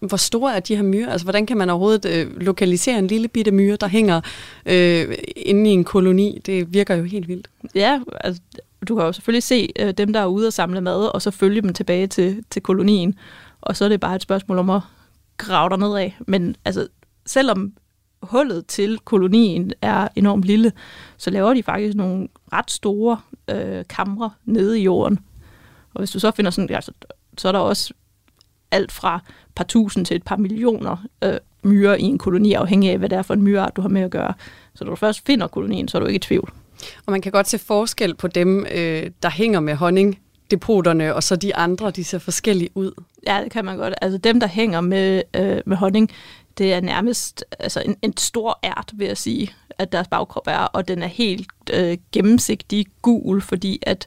Hvor 0.00 0.16
store 0.16 0.56
er 0.56 0.60
de 0.60 0.76
her 0.76 0.82
myrer? 0.82 1.10
Altså, 1.12 1.24
hvordan 1.24 1.46
kan 1.46 1.56
man 1.56 1.70
overhovedet 1.70 2.04
øh, 2.14 2.40
lokalisere 2.40 2.98
en 2.98 3.06
lille 3.06 3.28
bitte 3.28 3.50
myre, 3.50 3.76
der 3.76 3.88
hænger 3.88 4.20
øh, 4.66 5.14
inde 5.36 5.70
i 5.70 5.72
en 5.72 5.84
koloni? 5.84 6.40
Det 6.46 6.72
virker 6.72 6.94
jo 6.94 7.04
helt 7.04 7.28
vildt. 7.28 7.48
Ja, 7.74 8.00
altså, 8.20 8.42
du 8.88 8.96
kan 8.96 9.04
jo 9.04 9.12
selvfølgelig 9.12 9.42
se 9.42 9.68
øh, 9.78 9.90
dem, 9.90 10.12
der 10.12 10.20
er 10.20 10.26
ude 10.26 10.46
og 10.46 10.52
samle 10.52 10.80
mad, 10.80 11.14
og 11.14 11.22
så 11.22 11.30
følge 11.30 11.62
dem 11.62 11.72
tilbage 11.72 12.06
til, 12.06 12.44
til 12.50 12.62
kolonien. 12.62 13.14
Og 13.60 13.76
så 13.76 13.84
er 13.84 13.88
det 13.88 14.00
bare 14.00 14.14
et 14.16 14.22
spørgsmål 14.22 14.58
om 14.58 14.70
at 14.70 14.80
grave 15.36 15.68
derned 15.70 15.96
af. 15.96 16.16
Men 16.26 16.56
altså, 16.64 16.88
selvom 17.26 17.72
hullet 18.22 18.66
til 18.66 18.98
kolonien 18.98 19.72
er 19.82 20.08
enormt 20.16 20.44
lille, 20.44 20.72
så 21.16 21.30
laver 21.30 21.54
de 21.54 21.62
faktisk 21.62 21.96
nogle 21.96 22.28
ret 22.52 22.70
store 22.70 23.20
øh, 23.50 23.84
kamre 23.88 24.30
nede 24.44 24.80
i 24.80 24.82
jorden. 24.82 25.18
Og 25.94 26.00
hvis 26.00 26.10
du 26.10 26.18
så 26.18 26.30
finder 26.30 26.50
sådan, 26.50 26.74
altså, 26.74 26.92
så 27.38 27.48
er 27.48 27.52
der 27.52 27.58
også 27.58 27.94
alt 28.70 28.92
fra 28.92 29.20
par 29.54 29.64
tusind 29.64 30.06
til 30.06 30.16
et 30.16 30.22
par 30.22 30.36
millioner 30.36 31.06
øh, 31.24 31.34
myrer 31.64 31.94
i 31.94 32.02
en 32.02 32.18
koloni, 32.18 32.52
afhængig 32.52 32.90
af, 32.90 32.98
hvad 32.98 33.08
det 33.08 33.18
er 33.18 33.22
for 33.22 33.34
en 33.34 33.42
myreart, 33.42 33.76
du 33.76 33.80
har 33.80 33.88
med 33.88 34.02
at 34.02 34.10
gøre. 34.10 34.34
Så 34.74 34.84
når 34.84 34.90
du 34.90 34.96
først 34.96 35.26
finder 35.26 35.46
kolonien, 35.46 35.88
så 35.88 35.98
er 35.98 36.00
du 36.00 36.06
ikke 36.06 36.16
i 36.16 36.18
tvivl. 36.18 36.52
Og 37.06 37.10
man 37.10 37.20
kan 37.20 37.32
godt 37.32 37.48
se 37.48 37.58
forskel 37.58 38.14
på 38.14 38.28
dem, 38.28 38.66
øh, 38.74 39.10
der 39.22 39.30
hænger 39.30 39.60
med 39.60 39.74
honningdepoterne, 39.74 41.14
og 41.14 41.22
så 41.22 41.36
de 41.36 41.56
andre, 41.56 41.90
de 41.90 42.04
ser 42.04 42.18
forskellige 42.18 42.70
ud. 42.74 42.92
Ja, 43.26 43.40
det 43.44 43.52
kan 43.52 43.64
man 43.64 43.76
godt. 43.76 43.94
Altså 44.02 44.18
dem, 44.18 44.40
der 44.40 44.46
hænger 44.46 44.80
med, 44.80 45.22
øh, 45.36 45.60
med 45.66 45.76
honning, 45.76 46.10
det 46.60 46.72
er 46.72 46.80
nærmest 46.80 47.44
altså 47.58 47.82
en, 47.86 47.96
en 48.02 48.16
stor 48.16 48.58
ært, 48.64 48.92
vil 48.94 49.06
jeg 49.06 49.16
sige, 49.16 49.52
at 49.78 49.92
deres 49.92 50.08
bagkrop 50.08 50.46
er, 50.46 50.58
og 50.58 50.88
den 50.88 51.02
er 51.02 51.06
helt 51.06 51.46
øh, 51.72 51.98
gennemsigtig 52.12 52.86
gul, 53.02 53.40
fordi 53.40 53.78
at 53.82 54.06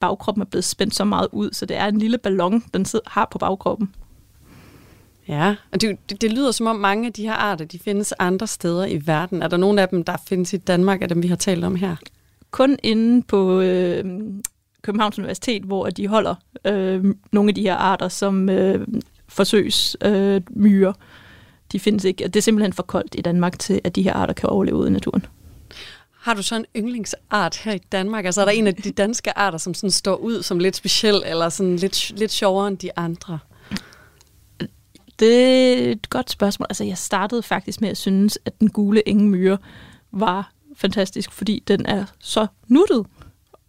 bagkroppen 0.00 0.42
er 0.42 0.46
blevet 0.46 0.64
spændt 0.64 0.94
så 0.94 1.04
meget 1.04 1.28
ud, 1.32 1.50
så 1.52 1.66
det 1.66 1.76
er 1.76 1.86
en 1.86 1.98
lille 1.98 2.18
ballon, 2.18 2.64
den 2.74 2.84
sidder, 2.84 3.10
har 3.10 3.28
på 3.30 3.38
bagkroppen. 3.38 3.94
Ja, 5.28 5.54
og 5.72 5.80
det, 5.80 6.10
det, 6.10 6.20
det 6.20 6.32
lyder 6.32 6.50
som 6.50 6.66
om 6.66 6.76
mange 6.76 7.06
af 7.06 7.12
de 7.12 7.22
her 7.22 7.32
arter, 7.32 7.64
de 7.64 7.78
findes 7.78 8.14
andre 8.18 8.46
steder 8.46 8.86
i 8.86 9.06
verden. 9.06 9.42
Er 9.42 9.48
der 9.48 9.56
nogle 9.56 9.82
af 9.82 9.88
dem, 9.88 10.04
der 10.04 10.16
findes 10.28 10.52
i 10.52 10.56
Danmark, 10.56 11.02
af 11.02 11.08
dem 11.08 11.22
vi 11.22 11.28
har 11.28 11.36
talt 11.36 11.64
om 11.64 11.74
her? 11.74 11.96
Kun 12.50 12.78
inde 12.82 13.22
på 13.22 13.60
øh, 13.60 14.04
Københavns 14.82 15.18
Universitet, 15.18 15.62
hvor 15.62 15.90
de 15.90 16.08
holder 16.08 16.34
øh, 16.64 17.04
nogle 17.32 17.48
af 17.48 17.54
de 17.54 17.62
her 17.62 17.74
arter 17.74 18.08
som 18.08 18.48
øh, 18.48 18.86
forsøgs 19.28 19.96
øh, 20.04 20.40
myrer. 20.50 20.92
De 21.74 21.80
findes 21.80 22.04
ikke. 22.04 22.24
Det 22.24 22.36
er 22.36 22.40
simpelthen 22.40 22.72
for 22.72 22.82
koldt 22.82 23.14
i 23.18 23.20
Danmark 23.20 23.58
til, 23.58 23.80
at 23.84 23.96
de 23.96 24.02
her 24.02 24.12
arter 24.12 24.34
kan 24.34 24.48
overleve 24.48 24.76
ude 24.76 24.88
i 24.88 24.92
naturen. 24.92 25.26
Har 26.20 26.34
du 26.34 26.42
så 26.42 26.56
en 26.56 26.64
yndlingsart 26.76 27.56
her 27.56 27.72
i 27.72 27.78
Danmark? 27.78 28.24
Altså 28.24 28.40
er 28.40 28.44
der 28.44 28.52
en 28.52 28.66
af 28.66 28.74
de 28.74 28.90
danske 28.90 29.38
arter, 29.38 29.58
som 29.58 29.74
sådan 29.74 29.90
står 29.90 30.16
ud 30.16 30.42
som 30.42 30.58
lidt 30.58 30.76
speciel, 30.76 31.22
eller 31.26 31.48
sådan 31.48 31.76
lidt, 31.76 32.18
lidt 32.18 32.32
sjovere 32.32 32.68
end 32.68 32.78
de 32.78 32.98
andre? 32.98 33.38
Det 35.18 35.32
er 35.72 35.92
et 35.92 36.10
godt 36.10 36.30
spørgsmål. 36.30 36.66
Altså, 36.70 36.84
jeg 36.84 36.98
startede 36.98 37.42
faktisk 37.42 37.80
med 37.80 37.88
at 37.88 37.96
synes, 37.96 38.38
at 38.44 38.60
den 38.60 38.70
gule 38.70 39.08
engemyre 39.08 39.58
var 40.12 40.52
fantastisk, 40.76 41.32
fordi 41.32 41.62
den 41.68 41.86
er 41.86 42.04
så 42.18 42.46
nuttet. 42.68 43.06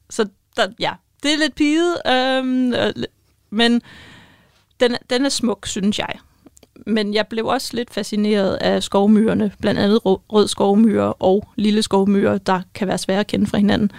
Så 0.09 0.27
der, 0.57 0.67
ja, 0.79 0.93
det 1.23 1.33
er 1.33 1.37
lidt 1.37 1.55
piget, 1.55 1.97
øhm, 2.07 2.73
øh, 2.73 2.93
men 3.49 3.81
den, 4.79 4.95
den 5.09 5.25
er 5.25 5.29
smuk, 5.29 5.67
synes 5.67 5.99
jeg. 5.99 6.19
Men 6.85 7.13
jeg 7.13 7.27
blev 7.27 7.45
også 7.45 7.69
lidt 7.73 7.93
fascineret 7.93 8.55
af 8.55 8.83
skovmyrerne, 8.83 9.51
blandt 9.61 9.79
andet 9.79 9.99
rød, 10.05 10.47
skovmyre 10.47 11.13
og 11.13 11.47
lille 11.55 11.81
skovmyre, 11.81 12.37
der 12.37 12.61
kan 12.73 12.87
være 12.87 12.97
svære 12.97 13.19
at 13.19 13.27
kende 13.27 13.47
fra 13.47 13.57
hinanden. 13.57 13.91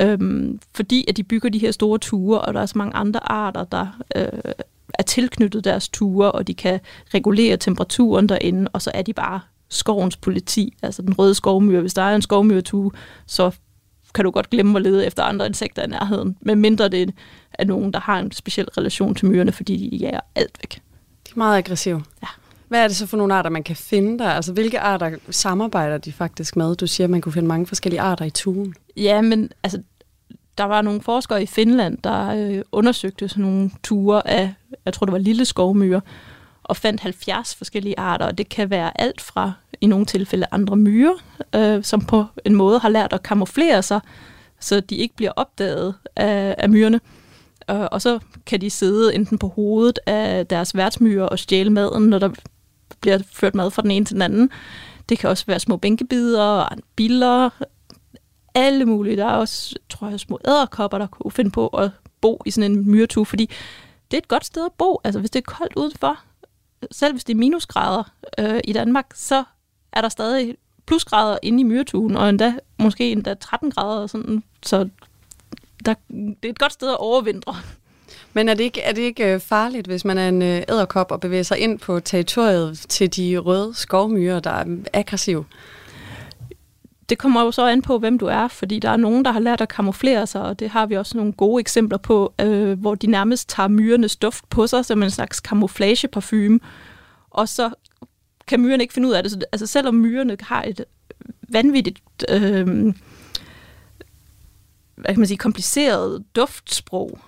Øhm, 0.00 0.60
fordi 0.74 1.04
at 1.08 1.16
de 1.16 1.22
bygger 1.22 1.48
de 1.48 1.58
her 1.58 1.70
store 1.70 1.98
ture, 1.98 2.40
og 2.40 2.54
der 2.54 2.60
er 2.60 2.66
så 2.66 2.78
mange 2.78 2.96
andre 2.96 3.32
arter, 3.32 3.64
der 3.64 3.86
øh, 4.16 4.52
er 4.94 5.02
tilknyttet 5.02 5.64
deres 5.64 5.88
ture, 5.88 6.32
og 6.32 6.46
de 6.46 6.54
kan 6.54 6.80
regulere 7.14 7.56
temperaturen 7.56 8.28
derinde, 8.28 8.68
og 8.72 8.82
så 8.82 8.90
er 8.94 9.02
de 9.02 9.12
bare 9.12 9.40
skovens 9.68 10.16
politi, 10.16 10.76
altså 10.82 11.02
den 11.02 11.18
røde 11.18 11.34
skovmyre. 11.34 11.80
Hvis 11.80 11.94
der 11.94 12.02
er 12.02 12.14
en 12.14 12.22
skovmyretue, 12.22 12.90
så 13.26 13.50
kan 14.14 14.24
du 14.24 14.30
godt 14.30 14.50
glemme 14.50 14.76
at 14.78 14.82
lede 14.82 15.06
efter 15.06 15.22
andre 15.22 15.46
insekter 15.46 15.82
i 15.82 15.86
nærheden, 15.86 16.36
men 16.40 16.60
mindre 16.60 16.88
det 16.88 17.14
er 17.52 17.64
nogen, 17.64 17.92
der 17.92 18.00
har 18.00 18.18
en 18.18 18.32
speciel 18.32 18.68
relation 18.78 19.14
til 19.14 19.26
myrerne, 19.26 19.52
fordi 19.52 19.90
de 19.90 19.96
jager 19.96 20.20
alt 20.34 20.58
væk. 20.62 20.82
Meget 21.36 21.58
aggressive. 21.58 22.02
Ja. 22.22 22.28
Hvad 22.68 22.84
er 22.84 22.88
det 22.88 22.96
så 22.96 23.06
for 23.06 23.16
nogle 23.16 23.34
arter, 23.34 23.50
man 23.50 23.62
kan 23.62 23.76
finde 23.76 24.18
der? 24.18 24.30
Altså, 24.30 24.52
hvilke 24.52 24.80
arter 24.80 25.10
samarbejder 25.30 25.98
de 25.98 26.12
faktisk 26.12 26.56
med? 26.56 26.76
Du 26.76 26.86
siger, 26.86 27.04
at 27.04 27.10
man 27.10 27.20
kunne 27.20 27.32
finde 27.32 27.48
mange 27.48 27.66
forskellige 27.66 28.00
arter 28.00 28.24
i 28.24 28.30
tuen. 28.30 28.74
Ja, 28.96 29.20
men 29.20 29.50
altså, 29.62 29.82
der 30.58 30.64
var 30.64 30.82
nogle 30.82 31.00
forskere 31.00 31.42
i 31.42 31.46
Finland, 31.46 31.98
der 32.04 32.28
øh, 32.28 32.62
undersøgte 32.72 33.28
sådan 33.28 33.44
nogle 33.44 33.70
ture 33.82 34.28
af, 34.28 34.54
jeg 34.84 34.92
tror 34.94 35.04
det 35.04 35.12
var 35.12 35.18
lille 35.18 35.44
skovmyre, 35.44 36.00
og 36.62 36.76
fandt 36.76 37.00
70 37.00 37.54
forskellige 37.54 37.98
arter, 37.98 38.26
og 38.26 38.38
det 38.38 38.48
kan 38.48 38.70
være 38.70 39.00
alt 39.00 39.20
fra 39.20 39.52
i 39.80 39.86
nogle 39.86 40.06
tilfælde 40.06 40.46
andre 40.50 40.76
myrer, 40.76 41.14
øh, 41.54 41.84
som 41.84 42.00
på 42.00 42.24
en 42.44 42.54
måde 42.54 42.78
har 42.78 42.88
lært 42.88 43.12
at 43.12 43.22
kamuflere 43.22 43.82
sig, 43.82 44.00
så 44.60 44.80
de 44.80 44.96
ikke 44.96 45.16
bliver 45.16 45.32
opdaget 45.36 45.94
af, 46.16 46.54
af 46.58 46.68
myrerne. 46.68 47.00
Og, 47.66 47.88
og 47.92 48.02
så 48.02 48.18
kan 48.46 48.60
de 48.60 48.70
sidde 48.70 49.14
enten 49.14 49.38
på 49.38 49.48
hovedet 49.48 49.98
af 50.06 50.46
deres 50.46 50.76
værtsmyrer 50.76 51.26
og 51.26 51.38
stjæle 51.38 51.70
maden, 51.70 52.02
når 52.08 52.18
der 52.18 52.30
bliver 53.00 53.18
ført 53.32 53.54
mad 53.54 53.70
fra 53.70 53.82
den 53.82 53.90
ene 53.90 54.04
til 54.04 54.14
den 54.14 54.22
anden. 54.22 54.50
Det 55.08 55.18
kan 55.18 55.30
også 55.30 55.44
være 55.46 55.60
små 55.60 55.76
bænkebider 55.76 56.42
og 56.42 56.78
biller, 56.96 57.50
alle 58.56 58.84
mulige. 58.84 59.16
Der 59.16 59.26
er 59.26 59.36
også, 59.36 59.76
tror 59.88 60.08
jeg, 60.08 60.20
små 60.20 60.38
æderkopper, 60.48 60.98
der 60.98 61.06
kunne 61.06 61.32
finde 61.32 61.50
på 61.50 61.66
at 61.68 61.90
bo 62.20 62.42
i 62.46 62.50
sådan 62.50 62.72
en 62.72 62.90
myretue, 62.90 63.26
fordi 63.26 63.50
det 64.10 64.16
er 64.16 64.18
et 64.18 64.28
godt 64.28 64.44
sted 64.44 64.64
at 64.66 64.72
bo. 64.72 65.00
Altså, 65.04 65.20
hvis 65.20 65.30
det 65.30 65.38
er 65.38 65.52
koldt 65.52 65.76
udenfor, 65.76 66.18
selv 66.90 67.12
hvis 67.12 67.24
det 67.24 67.34
er 67.34 67.38
minusgrader 67.38 68.02
øh, 68.38 68.60
i 68.64 68.72
Danmark, 68.72 69.06
så 69.14 69.44
er 69.92 70.00
der 70.00 70.08
stadig 70.08 70.56
plusgrader 70.86 71.38
inde 71.42 71.60
i 71.60 71.64
myretuen, 71.64 72.16
og 72.16 72.28
endda 72.28 72.54
måske 72.78 73.12
endda 73.12 73.34
13 73.34 73.70
grader 73.70 74.02
og 74.02 74.10
sådan. 74.10 74.42
Så 74.62 74.88
der, 75.86 75.94
det 76.08 76.44
er 76.44 76.50
et 76.50 76.58
godt 76.58 76.72
sted 76.72 76.88
at 76.88 76.96
overvintre. 76.98 77.56
Men 78.32 78.48
er 78.48 78.54
det 78.54 78.64
ikke, 78.64 78.80
er 78.80 78.92
det 78.92 79.02
ikke 79.02 79.34
øh, 79.34 79.40
farligt, 79.40 79.86
hvis 79.86 80.04
man 80.04 80.18
er 80.18 80.28
en 80.28 80.42
øh, 80.42 80.62
æderkop 80.68 81.10
og 81.10 81.20
bevæger 81.20 81.42
sig 81.42 81.58
ind 81.58 81.78
på 81.78 82.00
territoriet 82.00 82.78
til 82.88 83.16
de 83.16 83.38
røde 83.38 83.74
skovmyrer, 83.74 84.40
der 84.40 84.50
er 84.50 84.64
aggressive? 84.92 85.44
Det 87.08 87.18
kommer 87.18 87.42
jo 87.44 87.50
så 87.50 87.66
an 87.66 87.82
på, 87.82 87.98
hvem 87.98 88.18
du 88.18 88.26
er, 88.26 88.48
fordi 88.48 88.78
der 88.78 88.90
er 88.90 88.96
nogen, 88.96 89.24
der 89.24 89.32
har 89.32 89.40
lært 89.40 89.60
at 89.60 89.68
kamuflere 89.68 90.26
sig, 90.26 90.42
og 90.42 90.58
det 90.58 90.70
har 90.70 90.86
vi 90.86 90.96
også 90.96 91.16
nogle 91.16 91.32
gode 91.32 91.60
eksempler 91.60 91.98
på, 91.98 92.34
øh, 92.40 92.80
hvor 92.80 92.94
de 92.94 93.06
nærmest 93.06 93.48
tager 93.48 93.68
myrenes 93.68 94.16
duft 94.16 94.48
på 94.48 94.66
sig 94.66 94.84
som 94.84 95.02
en 95.02 95.10
slags 95.10 95.36
camouflageparfume, 95.36 96.60
og 97.30 97.48
så 97.48 97.70
kan 98.46 98.60
myrerne 98.60 98.82
ikke 98.82 98.94
finde 98.94 99.08
ud 99.08 99.12
af 99.12 99.22
det. 99.22 99.32
Så, 99.32 99.38
altså 99.52 99.66
selvom 99.66 99.94
myrerne 99.94 100.36
har 100.40 100.62
et 100.62 100.84
vanvittigt 101.48 101.98
øh, 102.28 102.94
hvad 104.96 105.14
kan 105.14 105.20
man 105.20 105.26
sige, 105.26 105.38
kompliceret 105.38 106.24
duftsprog, 106.36 107.18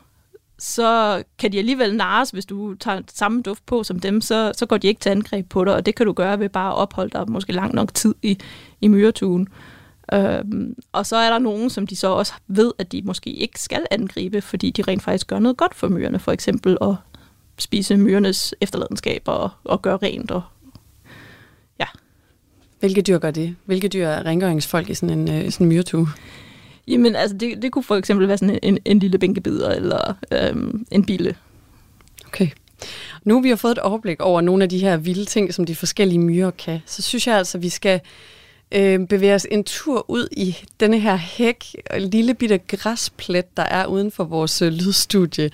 så 0.58 1.22
kan 1.38 1.52
de 1.52 1.58
alligevel 1.58 1.96
nares, 1.96 2.30
hvis 2.30 2.46
du 2.46 2.74
tager 2.74 3.00
samme 3.14 3.42
duft 3.42 3.66
på 3.66 3.82
som 3.82 4.00
dem, 4.00 4.20
så, 4.20 4.52
så 4.56 4.66
går 4.66 4.76
de 4.76 4.88
ikke 4.88 5.00
til 5.00 5.10
angreb 5.10 5.48
på 5.48 5.64
dig, 5.64 5.74
og 5.74 5.86
det 5.86 5.94
kan 5.94 6.06
du 6.06 6.12
gøre 6.12 6.38
ved 6.38 6.48
bare 6.48 6.70
at 6.72 6.76
opholde 6.76 7.10
dig 7.10 7.30
måske 7.30 7.52
lang 7.52 7.74
nok 7.74 7.94
tid 7.94 8.14
i, 8.22 8.38
i 8.80 8.88
myretuen. 8.88 9.48
Øhm, 10.12 10.74
og 10.92 11.06
så 11.06 11.16
er 11.16 11.30
der 11.30 11.38
nogen, 11.38 11.70
som 11.70 11.86
de 11.86 11.96
så 11.96 12.08
også 12.08 12.32
ved, 12.46 12.72
at 12.78 12.92
de 12.92 13.02
måske 13.04 13.30
ikke 13.30 13.60
skal 13.60 13.86
angribe, 13.90 14.40
fordi 14.40 14.70
de 14.70 14.82
rent 14.82 15.02
faktisk 15.02 15.26
gør 15.26 15.38
noget 15.38 15.56
godt 15.56 15.74
for 15.74 15.88
myrerne, 15.88 16.18
for 16.18 16.32
eksempel 16.32 16.78
at 16.80 16.94
spise 17.58 17.96
myrernes 17.96 18.54
efterladenskaber 18.60 19.32
og, 19.32 19.50
og 19.64 19.82
gøre 19.82 19.96
rent. 19.96 20.30
Og, 20.30 20.42
ja. 21.80 21.86
Hvilke 22.80 23.02
dyr 23.02 23.18
gør 23.18 23.30
det? 23.30 23.56
Hvilke 23.64 23.88
dyr 23.88 24.06
er 24.06 24.26
rengøringsfolk 24.26 24.90
i 24.90 24.94
sådan 24.94 25.18
en, 25.18 25.28
øh, 25.28 25.50
sådan 25.50 25.64
en 25.64 25.68
myretue? 25.68 26.08
Jamen, 26.88 27.16
altså, 27.16 27.36
det, 27.36 27.62
det 27.62 27.72
kunne 27.72 27.84
for 27.84 27.96
eksempel 27.96 28.28
være 28.28 28.38
sådan 28.38 28.58
en, 28.62 28.78
en 28.84 28.98
lille 28.98 29.18
bænkebider 29.18 29.70
eller 29.70 30.14
øhm, 30.32 30.86
en 30.90 31.04
bille. 31.04 31.36
Okay. 32.26 32.48
Nu 33.24 33.34
har 33.34 33.40
vi 33.40 33.50
jo 33.50 33.56
fået 33.56 33.72
et 33.72 33.78
overblik 33.78 34.20
over 34.20 34.40
nogle 34.40 34.62
af 34.62 34.68
de 34.68 34.78
her 34.78 34.96
vilde 34.96 35.24
ting, 35.24 35.54
som 35.54 35.64
de 35.64 35.76
forskellige 35.76 36.18
myrer 36.18 36.50
kan. 36.50 36.80
Så 36.86 37.02
synes 37.02 37.26
jeg 37.26 37.36
altså, 37.36 37.58
at 37.58 37.62
vi 37.62 37.68
skal 37.68 38.00
øh, 38.72 39.06
bevæge 39.06 39.34
os 39.34 39.46
en 39.50 39.64
tur 39.64 40.04
ud 40.08 40.28
i 40.32 40.56
denne 40.80 40.98
her 40.98 41.16
hæk, 41.16 41.64
og 41.90 42.00
lille 42.00 42.34
bitte 42.34 42.58
græsplet, 42.58 43.56
der 43.56 43.62
er 43.62 43.86
uden 43.86 44.10
for 44.10 44.24
vores 44.24 44.62
øh, 44.62 44.72
lydstudie, 44.72 45.50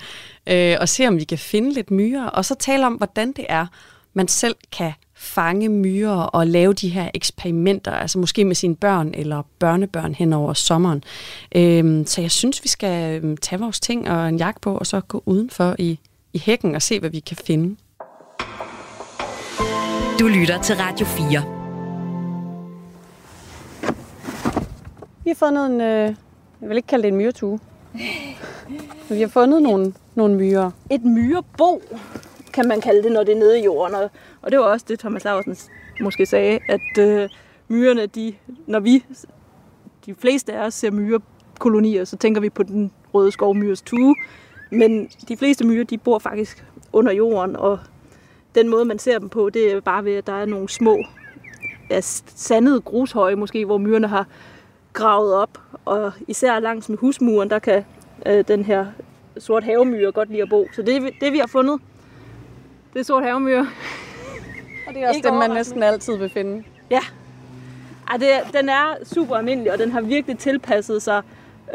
øh, 0.47 0.77
og 0.79 0.89
se 0.89 1.07
om 1.07 1.19
vi 1.19 1.23
kan 1.23 1.37
finde 1.37 1.73
lidt 1.73 1.91
myrer, 1.91 2.25
og 2.25 2.45
så 2.45 2.55
tale 2.59 2.85
om, 2.85 2.93
hvordan 2.93 3.31
det 3.31 3.45
er, 3.49 3.67
man 4.13 4.27
selv 4.27 4.55
kan 4.71 4.91
fange 5.25 5.69
myrer 5.69 6.15
og 6.15 6.47
lave 6.47 6.73
de 6.73 6.89
her 6.89 7.09
eksperimenter, 7.13 7.91
altså 7.91 8.19
måske 8.19 8.45
med 8.45 8.55
sine 8.55 8.75
børn 8.75 9.11
eller 9.13 9.41
børnebørn 9.59 10.13
hen 10.13 10.33
over 10.33 10.53
sommeren. 10.53 11.03
Øh, 11.55 12.05
så 12.05 12.21
jeg 12.21 12.31
synes, 12.31 12.63
vi 12.63 12.69
skal 12.69 13.23
øh, 13.23 13.37
tage 13.41 13.59
vores 13.59 13.79
ting 13.79 14.09
og 14.09 14.29
en 14.29 14.37
jakke 14.37 14.61
på, 14.61 14.77
og 14.77 14.85
så 14.85 14.99
gå 15.01 15.23
udenfor 15.25 15.75
i, 15.79 15.99
i 16.33 16.39
hækken 16.39 16.75
og 16.75 16.81
se, 16.81 16.99
hvad 16.99 17.09
vi 17.09 17.19
kan 17.19 17.37
finde. 17.37 17.75
Du 20.19 20.27
lytter 20.27 20.61
til 20.61 20.75
Radio 20.75 21.05
4. 21.05 21.43
Vi 25.23 25.29
har 25.29 25.35
fundet 25.35 25.65
en, 25.65 25.81
øh, 25.81 26.15
jeg 26.61 26.69
vil 26.69 26.77
ikke 26.77 26.87
kalde 26.87 27.03
det 27.03 27.07
en 27.07 27.17
myretue. 27.17 27.59
Vi 29.09 29.21
har 29.21 29.27
fundet 29.27 29.63
nogle, 29.63 29.93
nogle 30.15 30.35
myrer. 30.35 30.71
Et 30.91 31.05
myrebo, 31.05 31.81
kan 32.55 32.67
man 32.67 32.81
kalde 32.81 33.03
det, 33.03 33.11
når 33.11 33.23
det 33.23 33.35
er 33.35 33.39
nede 33.39 33.59
i 33.59 33.63
jorden. 33.63 33.95
Og, 33.95 34.09
og 34.41 34.51
det 34.51 34.59
var 34.59 34.65
også 34.65 34.85
det, 34.89 34.99
Thomas 34.99 35.23
Larsen 35.23 35.57
måske 36.01 36.25
sagde, 36.25 36.59
at 36.69 36.97
øh, 36.99 37.29
myrerne, 37.67 38.05
de, 38.05 38.33
når 38.67 38.79
vi, 38.79 39.05
de 40.05 40.15
fleste 40.15 40.53
af 40.53 40.65
os 40.65 40.73
ser 40.73 40.91
myrekolonier, 40.91 42.03
så 42.03 42.17
tænker 42.17 42.41
vi 42.41 42.49
på 42.49 42.63
den 42.63 42.91
røde 43.13 43.31
skovmyres 43.31 43.81
tue. 43.81 44.15
Men 44.71 45.07
de 45.27 45.37
fleste 45.37 45.67
myrer, 45.67 45.83
de 45.83 45.97
bor 45.97 46.19
faktisk 46.19 46.65
under 46.93 47.11
jorden, 47.11 47.55
og 47.55 47.79
den 48.55 48.69
måde, 48.69 48.85
man 48.85 48.99
ser 48.99 49.19
dem 49.19 49.29
på, 49.29 49.49
det 49.49 49.71
er 49.71 49.81
bare 49.81 50.05
ved, 50.05 50.13
at 50.13 50.27
der 50.27 50.33
er 50.33 50.45
nogle 50.45 50.69
små 50.69 51.03
ja, 51.89 52.01
sandede 52.01 52.81
grushøje, 52.81 53.35
måske, 53.35 53.65
hvor 53.65 53.77
myrerne 53.77 54.07
har 54.07 54.27
gravet 54.93 55.33
op. 55.33 55.59
Og 55.85 56.11
især 56.27 56.59
langs 56.59 56.89
med 56.89 56.97
husmuren, 56.97 57.49
der 57.49 57.59
kan 57.59 57.85
øh, 58.25 58.43
den 58.47 58.63
her 58.63 58.85
sort 59.37 59.63
havemyre 59.63 60.11
godt 60.11 60.29
lide 60.29 60.41
at 60.41 60.49
bo. 60.49 60.67
Så 60.73 60.81
det, 60.81 61.13
det 61.21 61.33
vi 61.33 61.37
har 61.37 61.47
fundet, 61.47 61.81
det 62.95 63.01
er 63.01 63.05
sort 63.05 63.23
havemyre. 63.23 63.67
Og 64.87 64.93
det 64.93 65.03
er 65.03 65.07
også 65.07 65.17
Ikke 65.17 65.27
dem, 65.27 65.37
man 65.37 65.49
næsten 65.49 65.83
altid 65.83 66.17
vil 66.17 66.29
finde. 66.29 66.63
Ja. 66.89 66.99
Ej, 68.09 68.17
det, 68.17 68.29
den 68.53 68.69
er 68.69 68.95
super 69.03 69.35
almindelig, 69.35 69.71
og 69.71 69.77
den 69.77 69.91
har 69.91 70.01
virkelig 70.01 70.37
tilpasset 70.37 71.01
sig 71.01 71.21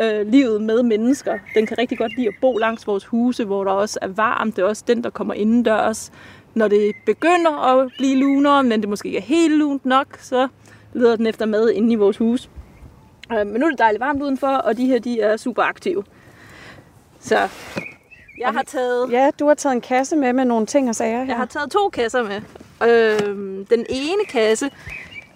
øh, 0.00 0.26
livet 0.26 0.62
med 0.62 0.82
mennesker. 0.82 1.38
Den 1.54 1.66
kan 1.66 1.78
rigtig 1.78 1.98
godt 1.98 2.16
lide 2.16 2.28
at 2.28 2.34
bo 2.40 2.58
langs 2.58 2.86
vores 2.86 3.04
huse, 3.04 3.44
hvor 3.44 3.64
der 3.64 3.70
også 3.70 3.98
er 4.02 4.06
varmt. 4.06 4.56
Det 4.56 4.62
er 4.62 4.66
også 4.66 4.84
den, 4.86 5.04
der 5.04 5.10
kommer 5.10 5.34
indendørs. 5.34 6.12
Når 6.54 6.68
det 6.68 6.92
begynder 7.06 7.66
at 7.66 7.90
blive 7.98 8.16
lunere, 8.16 8.62
men 8.62 8.80
det 8.80 8.88
måske 8.88 9.06
ikke 9.06 9.18
er 9.18 9.22
helt 9.22 9.58
lunt 9.58 9.86
nok, 9.86 10.18
så 10.20 10.48
leder 10.92 11.16
den 11.16 11.26
efter 11.26 11.46
mad 11.46 11.70
inde 11.70 11.92
i 11.92 11.96
vores 11.96 12.16
hus. 12.16 12.50
Øh, 13.32 13.46
men 13.46 13.60
nu 13.60 13.66
er 13.66 13.70
det 13.70 13.78
dejligt 13.78 14.00
varmt 14.00 14.22
udenfor, 14.22 14.48
og 14.48 14.76
de 14.76 14.86
her 14.86 14.98
de 14.98 15.20
er 15.20 15.36
super 15.36 15.62
aktive. 15.62 16.04
Så 17.18 17.48
jeg 18.40 18.48
har 18.48 18.62
taget... 18.62 19.12
Ja, 19.12 19.30
du 19.38 19.46
har 19.46 19.54
taget 19.54 19.74
en 19.74 19.80
kasse 19.80 20.16
med 20.16 20.32
med 20.32 20.44
nogle 20.44 20.66
ting 20.66 20.88
og 20.88 20.94
sager 20.94 21.18
her. 21.18 21.26
Jeg 21.26 21.36
har 21.36 21.44
taget 21.44 21.70
to 21.70 21.88
kasser 21.88 22.22
med. 22.22 22.40
Øhm, 22.88 23.66
den 23.66 23.86
ene 23.88 24.24
kasse, 24.28 24.70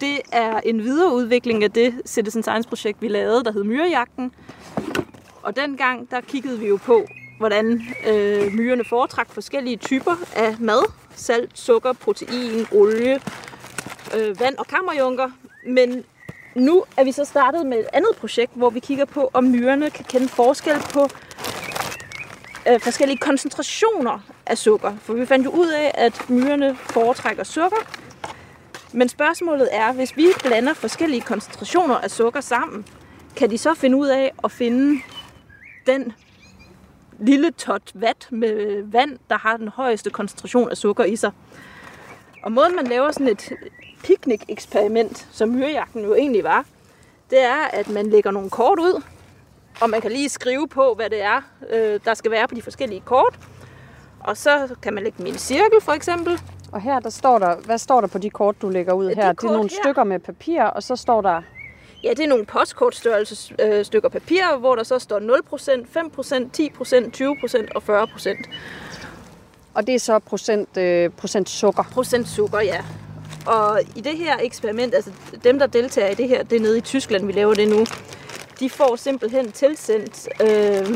det 0.01 0.21
er 0.31 0.59
en 0.65 0.83
videreudvikling 0.83 1.63
af 1.63 1.71
det 1.71 2.01
Citizen 2.05 2.43
Science-projekt, 2.43 3.01
vi 3.01 3.07
lavede, 3.07 3.43
der 3.43 3.51
hed 3.51 3.63
Myrejagten. 3.63 4.31
Og 5.41 5.55
dengang, 5.55 6.11
der 6.11 6.21
kiggede 6.21 6.59
vi 6.59 6.67
jo 6.67 6.79
på, 6.83 7.05
hvordan 7.37 7.81
øh, 8.07 8.53
myrerne 8.53 8.83
foretrak 8.89 9.29
forskellige 9.29 9.77
typer 9.77 10.15
af 10.35 10.55
mad. 10.59 10.91
Salt, 11.15 11.59
sukker, 11.59 11.93
protein, 11.93 12.67
olie, 12.71 13.19
øh, 14.17 14.39
vand 14.39 14.57
og 14.57 14.67
kammerjunker. 14.67 15.29
Men 15.67 16.03
nu 16.55 16.83
er 16.97 17.03
vi 17.03 17.11
så 17.11 17.25
startet 17.25 17.65
med 17.65 17.77
et 17.77 17.87
andet 17.93 18.11
projekt, 18.19 18.51
hvor 18.55 18.69
vi 18.69 18.79
kigger 18.79 19.05
på, 19.05 19.29
om 19.33 19.43
myrerne 19.43 19.89
kan 19.89 20.05
kende 20.05 20.27
forskel 20.27 20.75
på 20.93 21.09
øh, 22.69 22.79
forskellige 22.79 23.17
koncentrationer 23.17 24.19
af 24.45 24.57
sukker. 24.57 24.95
For 25.01 25.13
vi 25.13 25.25
fandt 25.25 25.45
jo 25.45 25.51
ud 25.51 25.67
af, 25.67 25.91
at 25.93 26.29
myrerne 26.29 26.75
foretrækker 26.75 27.43
sukker. 27.43 27.77
Men 28.93 29.09
spørgsmålet 29.09 29.69
er, 29.71 29.93
hvis 29.93 30.17
vi 30.17 30.27
blander 30.43 30.73
forskellige 30.73 31.21
koncentrationer 31.21 31.95
af 31.95 32.11
sukker 32.11 32.41
sammen, 32.41 32.85
kan 33.35 33.49
de 33.49 33.57
så 33.57 33.73
finde 33.73 33.97
ud 33.97 34.07
af 34.07 34.31
at 34.43 34.51
finde 34.51 35.01
den 35.87 36.13
lille 37.19 37.51
tot 37.51 37.91
vat 37.93 38.27
med 38.29 38.83
vand, 38.91 39.19
der 39.29 39.37
har 39.37 39.57
den 39.57 39.67
højeste 39.67 40.09
koncentration 40.09 40.69
af 40.69 40.77
sukker 40.77 41.03
i 41.03 41.15
sig. 41.15 41.31
Og 42.43 42.51
måden 42.51 42.75
man 42.75 42.87
laver 42.87 43.11
sådan 43.11 43.27
et 43.27 43.53
picnic-eksperiment, 44.03 45.27
som 45.31 45.49
myrejagten 45.49 46.03
jo 46.03 46.15
egentlig 46.15 46.43
var, 46.43 46.65
det 47.29 47.43
er, 47.43 47.67
at 47.73 47.89
man 47.89 48.09
lægger 48.09 48.31
nogle 48.31 48.49
kort 48.49 48.79
ud, 48.79 49.03
og 49.81 49.89
man 49.89 50.01
kan 50.01 50.11
lige 50.11 50.29
skrive 50.29 50.67
på, 50.67 50.93
hvad 50.95 51.09
det 51.09 51.21
er, 51.21 51.41
øh, 51.69 51.99
der 52.05 52.13
skal 52.13 52.31
være 52.31 52.47
på 52.47 52.55
de 52.55 52.61
forskellige 52.61 53.01
kort. 53.05 53.39
Og 54.19 54.37
så 54.37 54.75
kan 54.81 54.93
man 54.93 55.03
lægge 55.03 55.17
dem 55.17 55.25
i 55.25 55.29
en 55.29 55.37
cirkel, 55.37 55.81
for 55.81 55.91
eksempel. 55.91 56.41
Og 56.71 56.81
her, 56.81 56.99
der 56.99 57.09
står 57.09 57.39
der, 57.39 57.55
hvad 57.55 57.77
står 57.77 58.01
der 58.01 58.07
på 58.07 58.17
de 58.17 58.29
kort, 58.29 58.61
du 58.61 58.69
lægger 58.69 58.93
ud 58.93 59.05
de 59.09 59.15
her? 59.15 59.31
Det 59.31 59.43
er 59.43 59.51
nogle 59.51 59.69
her. 59.69 59.77
stykker 59.83 60.03
med 60.03 60.19
papir, 60.19 60.63
og 60.63 60.83
så 60.83 60.95
står 60.95 61.21
der, 61.21 61.41
Ja, 62.03 62.09
det 62.09 62.19
er 62.19 62.27
nogle 62.27 62.45
postkortstørrelses 62.45 63.53
øh, 63.61 63.85
stykker 63.85 64.09
papir, 64.09 64.57
hvor 64.59 64.75
der 64.75 64.83
så 64.83 64.99
står 64.99 65.19
0%, 65.19 65.25
5%, 65.25 66.49
10%, 66.57 67.61
20% 67.61 67.67
og 67.75 68.03
40%. 68.03 68.43
og 69.73 69.87
det 69.87 69.95
er 69.95 69.99
så 69.99 70.19
procent, 70.19 70.77
øh, 70.77 71.09
procent 71.09 71.49
sukker. 71.49 71.83
Procent 71.83 72.27
sukker, 72.27 72.61
ja. 72.61 72.83
Og 73.45 73.81
i 73.95 74.01
det 74.01 74.17
her 74.17 74.37
eksperiment, 74.41 74.95
altså 74.95 75.11
dem, 75.43 75.59
der 75.59 75.67
deltager 75.67 76.09
i 76.09 76.13
det 76.13 76.27
her, 76.27 76.43
det 76.43 76.55
er 76.55 76.59
nede 76.59 76.77
i 76.77 76.81
Tyskland, 76.81 77.25
vi 77.25 77.31
laver 77.31 77.53
det 77.53 77.67
nu, 77.67 77.85
de 78.59 78.69
får 78.69 78.95
simpelthen 78.95 79.51
tilsendt 79.51 80.29
øh, 80.41 80.89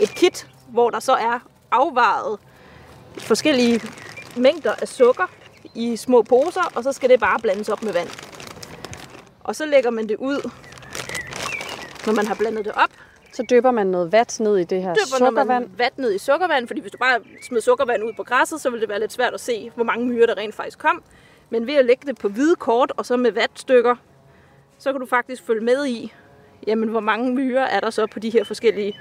et 0.00 0.10
kit, 0.16 0.46
hvor 0.68 0.90
der 0.90 1.00
så 1.00 1.12
er 1.12 1.38
afvejet 1.70 2.38
forskellige 3.18 3.80
mængder 4.36 4.74
af 4.82 4.88
sukker 4.88 5.26
i 5.74 5.96
små 5.96 6.22
poser, 6.22 6.72
og 6.74 6.84
så 6.84 6.92
skal 6.92 7.10
det 7.10 7.20
bare 7.20 7.38
blandes 7.40 7.68
op 7.68 7.82
med 7.82 7.92
vand. 7.92 8.08
Og 9.44 9.56
så 9.56 9.66
lægger 9.66 9.90
man 9.90 10.08
det 10.08 10.16
ud, 10.16 10.50
når 12.06 12.12
man 12.12 12.26
har 12.26 12.34
blandet 12.34 12.64
det 12.64 12.72
op, 12.72 12.90
Så 13.32 13.42
dypper 13.50 13.70
man 13.70 13.86
noget 13.86 14.12
vand 14.12 14.40
ned 14.42 14.56
i 14.56 14.64
det 14.64 14.82
her 14.82 14.94
dypper 14.94 15.18
sukkervand. 15.18 15.48
man 15.48 15.78
vand 15.78 15.92
ned 15.96 16.14
i 16.14 16.18
sukkervand, 16.18 16.66
fordi 16.66 16.80
hvis 16.80 16.92
du 16.92 16.98
bare 16.98 17.20
smed 17.42 17.60
sukkervand 17.60 18.04
ud 18.04 18.12
på 18.16 18.22
græsset, 18.22 18.60
så 18.60 18.70
ville 18.70 18.80
det 18.80 18.88
være 18.88 19.00
lidt 19.00 19.12
svært 19.12 19.34
at 19.34 19.40
se, 19.40 19.72
hvor 19.74 19.84
mange 19.84 20.06
myrer 20.06 20.26
der 20.26 20.36
rent 20.36 20.54
faktisk 20.54 20.78
kom. 20.78 21.02
Men 21.50 21.66
ved 21.66 21.74
at 21.74 21.84
lægge 21.84 22.06
det 22.06 22.18
på 22.18 22.28
hvide 22.28 22.56
kort 22.56 22.92
og 22.96 23.06
så 23.06 23.16
med 23.16 23.32
vatstykker, 23.32 23.96
så 24.78 24.92
kan 24.92 25.00
du 25.00 25.06
faktisk 25.06 25.42
følge 25.46 25.64
med 25.64 25.86
i, 25.86 26.12
jamen, 26.66 26.88
hvor 26.88 27.00
mange 27.00 27.34
myrer 27.34 27.64
er 27.64 27.80
der 27.80 27.90
så 27.90 28.06
på 28.06 28.18
de 28.18 28.30
her 28.30 28.44
forskellige 28.44 28.98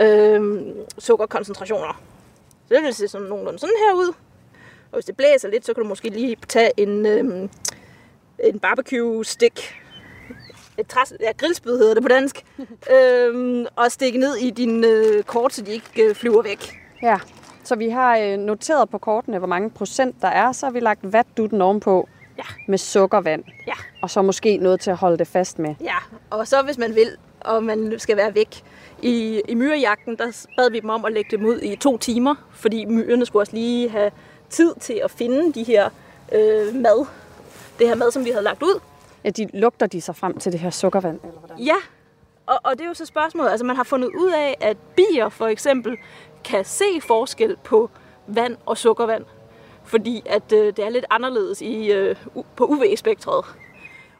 øh, 0.00 0.62
sukkerkoncentrationer. 0.98 2.02
Så 2.68 2.74
det 2.74 2.82
vil 2.82 2.94
se 2.94 3.08
sådan 3.08 3.26
nogenlunde 3.26 3.58
sådan 3.58 3.74
her 3.88 3.94
ud. 3.94 4.12
Og 4.90 4.96
hvis 4.96 5.04
det 5.04 5.16
blæser 5.16 5.48
lidt, 5.48 5.66
så 5.66 5.74
kan 5.74 5.82
du 5.82 5.88
måske 5.88 6.08
lige 6.08 6.36
tage 6.48 6.70
en, 6.76 7.06
øh, 7.06 7.48
en 8.38 8.58
barbecue 8.58 9.24
stick, 9.24 9.74
et 10.78 10.86
træs, 10.86 11.12
ja, 11.20 11.32
grillspyd 11.32 11.78
hedder 11.78 11.94
det 11.94 12.02
på 12.02 12.08
dansk, 12.08 12.44
øhm, 12.96 13.66
og 13.76 13.92
stikke 13.92 14.18
ned 14.18 14.36
i 14.36 14.50
din 14.50 14.84
øh, 14.84 15.22
kort, 15.22 15.52
så 15.52 15.62
de 15.62 15.72
ikke 15.72 16.02
øh, 16.02 16.14
flyver 16.14 16.42
væk. 16.42 16.80
Ja, 17.02 17.18
så 17.64 17.76
vi 17.76 17.88
har 17.88 18.18
øh, 18.18 18.38
noteret 18.38 18.90
på 18.90 18.98
kortene, 18.98 19.38
hvor 19.38 19.46
mange 19.46 19.70
procent 19.70 20.16
der 20.22 20.28
er. 20.28 20.52
Så 20.52 20.66
har 20.66 20.70
vi 20.70 20.80
lagt 20.80 21.12
vatdutten 21.12 21.60
ovenpå 21.60 22.08
Ja. 22.38 22.42
med 22.68 22.78
sukkervand. 22.78 23.44
Ja. 23.66 23.72
Og 24.02 24.10
så 24.10 24.22
måske 24.22 24.56
noget 24.56 24.80
til 24.80 24.90
at 24.90 24.96
holde 24.96 25.18
det 25.18 25.26
fast 25.26 25.58
med. 25.58 25.74
Ja, 25.80 25.96
og 26.30 26.48
så 26.48 26.62
hvis 26.62 26.78
man 26.78 26.94
vil, 26.94 27.08
og 27.40 27.62
man 27.62 27.94
skal 27.98 28.16
være 28.16 28.34
væk, 28.34 28.64
i, 29.02 29.42
i 29.48 29.54
myrejagten, 29.54 30.16
der 30.16 30.46
bad 30.56 30.70
vi 30.70 30.80
dem 30.80 30.90
om 30.90 31.04
at 31.04 31.12
lægge 31.12 31.36
dem 31.36 31.46
ud 31.46 31.60
i 31.62 31.76
to 31.76 31.98
timer, 31.98 32.34
fordi 32.50 32.84
myrerne 32.84 33.26
skulle 33.26 33.42
også 33.42 33.52
lige 33.52 33.90
have 33.90 34.10
tid 34.50 34.74
til 34.80 35.00
at 35.04 35.10
finde 35.10 35.52
de 35.52 35.62
her 35.62 35.88
øh, 36.32 36.74
mad, 36.74 37.06
det 37.78 37.88
her 37.88 37.94
mad, 37.94 38.10
som 38.10 38.24
vi 38.24 38.30
havde 38.30 38.44
lagt 38.44 38.62
ud. 38.62 38.80
Ja, 39.24 39.30
de 39.30 39.48
lugter 39.54 39.86
de 39.86 40.00
sig 40.00 40.16
frem 40.16 40.38
til 40.38 40.52
det 40.52 40.60
her 40.60 40.70
sukkervand, 40.70 41.20
eller 41.22 41.38
hvordan? 41.38 41.58
Ja, 41.58 41.76
og, 42.46 42.60
og 42.62 42.72
det 42.72 42.80
er 42.80 42.88
jo 42.88 42.94
så 42.94 43.06
spørgsmålet. 43.06 43.50
Altså 43.50 43.66
man 43.66 43.76
har 43.76 43.84
fundet 43.84 44.08
ud 44.08 44.32
af, 44.32 44.56
at 44.60 44.76
bier 44.96 45.28
for 45.28 45.46
eksempel 45.46 45.96
kan 46.44 46.64
se 46.64 46.84
forskel 47.00 47.56
på 47.64 47.90
vand 48.26 48.56
og 48.66 48.78
sukkervand. 48.78 49.24
Fordi 49.84 50.22
at 50.26 50.52
øh, 50.52 50.66
det 50.66 50.78
er 50.78 50.88
lidt 50.88 51.04
anderledes 51.10 51.60
i, 51.62 51.92
øh, 51.92 52.16
u- 52.36 52.44
på 52.56 52.64
UV-spektret. 52.64 53.44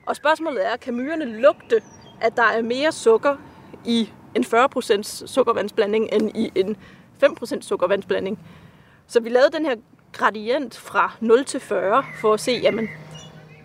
Og 0.07 0.17
spørgsmålet 0.17 0.67
er, 0.73 0.77
kan 0.77 0.95
myrerne 0.95 1.25
lugte, 1.41 1.83
at 2.21 2.37
der 2.37 2.43
er 2.43 2.63
mere 2.63 2.93
sukker 2.93 3.37
i 3.85 4.11
en 4.35 4.45
40% 4.45 5.03
sukkervandsblanding 5.27 6.09
end 6.13 6.37
i 6.37 6.53
en 6.55 6.77
5% 7.25 7.61
sukkervandsblanding? 7.63 8.39
Så 9.07 9.21
vi 9.21 9.29
lavede 9.29 9.51
den 9.53 9.67
her 9.67 9.77
gradient 10.13 10.77
fra 10.77 11.13
0 11.21 11.45
til 11.45 11.61
40, 11.61 12.05
for 12.21 12.35
at 12.35 12.41
se, 12.41 12.61
jamen, 12.63 12.89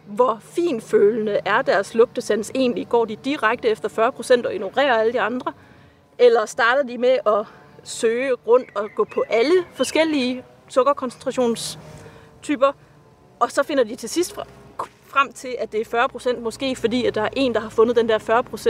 hvor 0.05 0.39
finfølende 0.41 1.39
er 1.45 1.61
deres 1.61 1.93
lugtesans 1.93 2.51
egentlig? 2.55 2.89
Går 2.89 3.05
de 3.05 3.15
direkte 3.15 3.67
efter 3.67 3.89
40% 4.41 4.45
og 4.47 4.53
ignorerer 4.53 4.93
alle 4.97 5.13
de 5.13 5.21
andre? 5.21 5.53
Eller 6.19 6.45
starter 6.45 6.83
de 6.83 6.97
med 6.97 7.17
at 7.25 7.45
søge 7.83 8.33
rundt 8.33 8.69
og 8.75 8.89
gå 8.95 9.03
på 9.03 9.23
alle 9.29 9.53
forskellige 9.73 10.43
sukkerkoncentrationstyper, 10.69 12.71
og 13.39 13.51
så 13.51 13.63
finder 13.63 13.83
de 13.83 13.95
til 13.95 14.09
sidst 14.09 14.35
frem 15.07 15.33
til, 15.33 15.55
at 15.59 15.71
det 15.71 15.93
er 15.93 16.07
40% 16.07 16.39
måske, 16.39 16.75
fordi 16.75 17.05
at 17.05 17.15
der 17.15 17.21
er 17.21 17.29
en, 17.35 17.53
der 17.53 17.59
har 17.59 17.69
fundet 17.69 17.95
den 17.95 18.09
der 18.09 18.19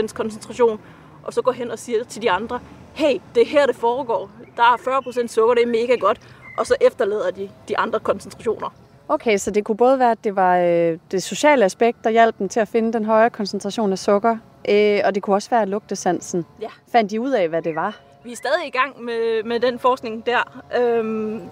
40% 0.08 0.14
koncentration, 0.14 0.80
og 1.24 1.32
så 1.32 1.42
går 1.42 1.52
hen 1.52 1.70
og 1.70 1.78
siger 1.78 2.04
til 2.04 2.22
de 2.22 2.30
andre, 2.30 2.60
hey, 2.94 3.20
det 3.34 3.40
er 3.40 3.46
her, 3.46 3.66
det 3.66 3.76
foregår. 3.76 4.30
Der 4.56 4.62
er 4.62 4.76
40% 4.76 5.26
sukker, 5.26 5.54
det 5.54 5.62
er 5.62 5.66
mega 5.66 5.94
godt. 5.94 6.20
Og 6.58 6.66
så 6.66 6.74
efterlader 6.80 7.30
de 7.30 7.50
de 7.68 7.78
andre 7.78 8.00
koncentrationer. 8.00 8.74
Okay, 9.08 9.36
så 9.36 9.50
det 9.50 9.64
kunne 9.64 9.76
både 9.76 9.98
være, 9.98 10.10
at 10.10 10.24
det 10.24 10.36
var 10.36 10.58
øh, 10.58 10.98
det 11.10 11.22
sociale 11.22 11.64
aspekt, 11.64 12.04
der 12.04 12.10
hjalp 12.10 12.38
dem 12.38 12.48
til 12.48 12.60
at 12.60 12.68
finde 12.68 12.92
den 12.92 13.04
høje 13.04 13.30
koncentration 13.30 13.92
af 13.92 13.98
sukker, 13.98 14.36
øh, 14.68 15.00
og 15.04 15.14
det 15.14 15.22
kunne 15.22 15.36
også 15.36 15.50
være 15.50 15.66
lugtesansen. 15.66 16.46
Ja. 16.60 16.68
Fandt 16.92 17.10
de 17.10 17.20
ud 17.20 17.30
af, 17.30 17.48
hvad 17.48 17.62
det 17.62 17.74
var? 17.74 17.98
Vi 18.24 18.32
er 18.32 18.36
stadig 18.36 18.66
i 18.66 18.70
gang 18.70 19.02
med, 19.02 19.42
med 19.42 19.60
den 19.60 19.78
forskning 19.78 20.26
der. 20.26 20.62
Øhm, 20.78 21.42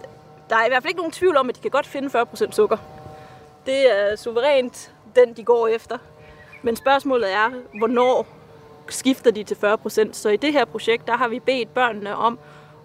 der 0.50 0.56
er 0.56 0.66
i 0.66 0.68
hvert 0.68 0.82
fald 0.82 0.90
ikke 0.90 0.98
nogen 0.98 1.12
tvivl 1.12 1.36
om, 1.36 1.48
at 1.48 1.56
de 1.56 1.60
kan 1.60 1.70
godt 1.70 1.86
finde 1.86 2.20
40% 2.20 2.52
sukker. 2.52 2.76
Det 3.66 3.98
er 3.98 4.16
suverænt 4.16 4.92
den, 5.16 5.32
de 5.32 5.44
går 5.44 5.68
efter. 5.68 5.98
Men 6.62 6.76
spørgsmålet 6.76 7.32
er, 7.32 7.50
hvornår 7.78 8.26
skifter 8.88 9.30
de 9.30 9.44
til 9.44 9.54
40%. 9.54 10.12
Så 10.12 10.28
i 10.28 10.36
det 10.36 10.52
her 10.52 10.64
projekt, 10.64 11.06
der 11.06 11.16
har 11.16 11.28
vi 11.28 11.38
bedt 11.38 11.74
børnene 11.74 12.16
om 12.16 12.38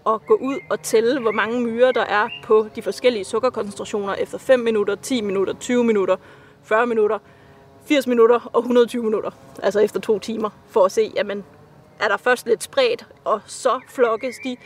at 0.07 0.25
gå 0.25 0.33
ud 0.33 0.59
og 0.69 0.81
tælle, 0.81 1.21
hvor 1.21 1.31
mange 1.31 1.61
myrer 1.61 1.91
der 1.91 2.01
er 2.05 2.29
på 2.43 2.67
de 2.75 2.81
forskellige 2.81 3.25
sukkerkoncentrationer 3.25 4.13
efter 4.13 4.37
5 4.37 4.59
minutter, 4.59 4.95
10 4.95 5.21
minutter, 5.21 5.53
20 5.53 5.83
minutter, 5.83 6.15
40 6.63 6.87
minutter, 6.87 7.19
80 7.85 8.07
minutter 8.07 8.49
og 8.53 8.59
120 8.59 9.03
minutter. 9.03 9.31
Altså 9.63 9.79
efter 9.79 9.99
to 9.99 10.19
timer, 10.19 10.49
for 10.69 10.85
at 10.85 10.91
se, 10.91 11.11
jamen, 11.15 11.43
er 11.99 12.07
der 12.07 12.17
først 12.17 12.47
lidt 12.47 12.63
spredt, 12.63 13.05
og 13.23 13.41
så 13.45 13.79
flokkes 13.89 14.35
de, 14.43 14.57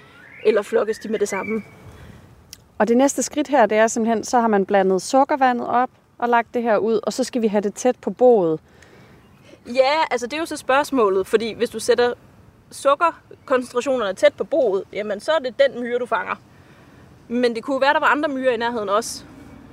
eller 0.45 0.61
flokkes 0.61 0.99
de 0.99 1.09
med 1.09 1.19
det 1.19 1.29
samme. 1.29 1.63
Og 2.77 2.87
det 2.87 2.97
næste 2.97 3.23
skridt 3.23 3.47
her, 3.47 3.65
det 3.65 3.77
er 3.77 3.87
simpelthen, 3.87 4.23
så 4.23 4.39
har 4.39 4.47
man 4.47 4.65
blandet 4.65 5.01
sukkervandet 5.01 5.67
op 5.67 5.89
og 6.17 6.29
lagt 6.29 6.53
det 6.53 6.63
her 6.63 6.77
ud, 6.77 6.99
og 7.03 7.13
så 7.13 7.23
skal 7.23 7.41
vi 7.41 7.47
have 7.47 7.61
det 7.61 7.73
tæt 7.73 7.95
på 8.01 8.09
boet. 8.09 8.59
Ja, 9.67 9.91
altså 10.11 10.27
det 10.27 10.33
er 10.33 10.37
jo 10.37 10.45
så 10.45 10.57
spørgsmålet, 10.57 11.27
fordi 11.27 11.53
hvis 11.53 11.69
du 11.69 11.79
sætter 11.79 12.13
sukkerkoncentrationerne 12.71 14.13
tæt 14.13 14.33
på 14.33 14.43
boet, 14.43 14.83
jamen 14.93 15.19
så 15.19 15.31
er 15.31 15.39
det 15.39 15.53
den 15.59 15.81
myre, 15.81 15.99
du 15.99 16.05
fanger. 16.05 16.35
Men 17.27 17.55
det 17.55 17.63
kunne 17.63 17.81
være, 17.81 17.93
der 17.93 17.99
var 17.99 18.07
andre 18.07 18.29
myrer 18.29 18.51
i 18.51 18.57
nærheden 18.57 18.89
også. 18.89 19.23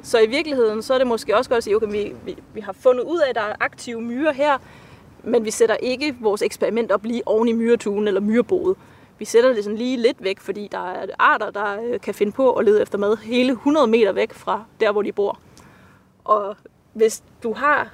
Så 0.02 0.18
i 0.18 0.26
virkeligheden, 0.26 0.82
så 0.82 0.94
er 0.94 0.98
det 0.98 1.06
måske 1.06 1.36
også 1.36 1.50
godt 1.50 1.58
at 1.58 1.64
sige, 1.64 1.76
okay, 1.76 1.90
vi, 1.90 2.14
vi, 2.24 2.36
vi 2.54 2.60
har 2.60 2.72
fundet 2.72 3.04
ud 3.04 3.18
af, 3.18 3.28
at 3.28 3.34
der 3.34 3.40
er 3.40 3.54
aktive 3.60 4.00
myrer 4.00 4.32
her, 4.32 4.58
men 5.22 5.44
vi 5.44 5.50
sætter 5.50 5.76
ikke 5.76 6.16
vores 6.20 6.42
eksperiment 6.42 6.92
op 6.92 7.04
lige 7.04 7.22
oven 7.28 7.48
i 7.48 7.52
myretuen 7.52 8.08
eller 8.08 8.20
myreboet. 8.20 8.76
Vi 9.18 9.24
sætter 9.24 9.52
det 9.52 9.64
sådan 9.64 9.78
lige 9.78 9.96
lidt 9.96 10.24
væk, 10.24 10.40
fordi 10.40 10.68
der 10.72 10.90
er 10.90 11.06
arter, 11.18 11.50
der 11.50 11.82
øh, 11.82 12.00
kan 12.00 12.14
finde 12.14 12.32
på 12.32 12.52
at 12.52 12.64
lede 12.64 12.82
efter 12.82 12.98
mad 12.98 13.16
hele 13.16 13.52
100 13.52 13.86
meter 13.86 14.12
væk 14.12 14.32
fra 14.32 14.64
der, 14.80 14.92
hvor 14.92 15.02
de 15.02 15.12
bor. 15.12 15.38
Og 16.24 16.56
hvis 16.92 17.22
du 17.42 17.52
har 17.52 17.90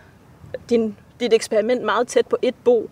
din, 0.71 0.97
dit 1.21 1.33
eksperiment 1.33 1.85
meget 1.85 2.09
tæt 2.09 2.27
på 2.27 2.37
et 2.43 2.55
bo, 2.65 2.91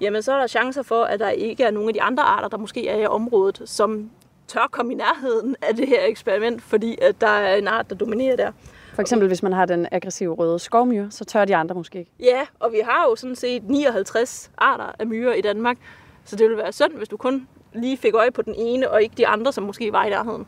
jamen 0.00 0.22
så 0.22 0.32
er 0.32 0.38
der 0.38 0.46
chancer 0.46 0.82
for, 0.82 1.04
at 1.04 1.20
der 1.20 1.30
ikke 1.30 1.64
er 1.64 1.70
nogen 1.70 1.88
af 1.88 1.94
de 1.94 2.02
andre 2.02 2.22
arter, 2.22 2.48
der 2.48 2.56
måske 2.56 2.88
er 2.88 2.96
i 2.96 3.06
området, 3.06 3.62
som 3.64 4.10
tør 4.48 4.68
komme 4.70 4.92
i 4.92 4.96
nærheden 4.96 5.56
af 5.62 5.76
det 5.76 5.88
her 5.88 6.06
eksperiment, 6.06 6.62
fordi 6.62 6.98
at 7.02 7.20
der 7.20 7.28
er 7.28 7.56
en 7.56 7.68
art, 7.68 7.90
der 7.90 7.96
dominerer 7.96 8.36
der. 8.36 8.52
For 8.94 9.02
eksempel 9.02 9.28
hvis 9.28 9.42
man 9.42 9.52
har 9.52 9.66
den 9.66 9.86
aggressive 9.92 10.34
røde 10.34 10.58
skovmyre, 10.58 11.10
så 11.10 11.24
tør 11.24 11.44
de 11.44 11.56
andre 11.56 11.74
måske 11.74 11.98
ikke. 11.98 12.10
Ja, 12.20 12.40
og 12.60 12.72
vi 12.72 12.80
har 12.84 13.04
jo 13.08 13.16
sådan 13.16 13.36
set 13.36 13.68
59 13.68 14.50
arter 14.58 14.92
af 14.98 15.06
myrer 15.06 15.34
i 15.34 15.40
Danmark, 15.40 15.76
så 16.24 16.36
det 16.36 16.44
ville 16.44 16.56
være 16.62 16.72
synd, 16.72 16.92
hvis 16.92 17.08
du 17.08 17.16
kun 17.16 17.48
lige 17.72 17.96
fik 17.96 18.14
øje 18.14 18.30
på 18.30 18.42
den 18.42 18.54
ene, 18.54 18.90
og 18.90 19.02
ikke 19.02 19.14
de 19.16 19.26
andre, 19.26 19.52
som 19.52 19.64
måske 19.64 19.92
var 19.92 20.04
i 20.04 20.10
nærheden. 20.10 20.46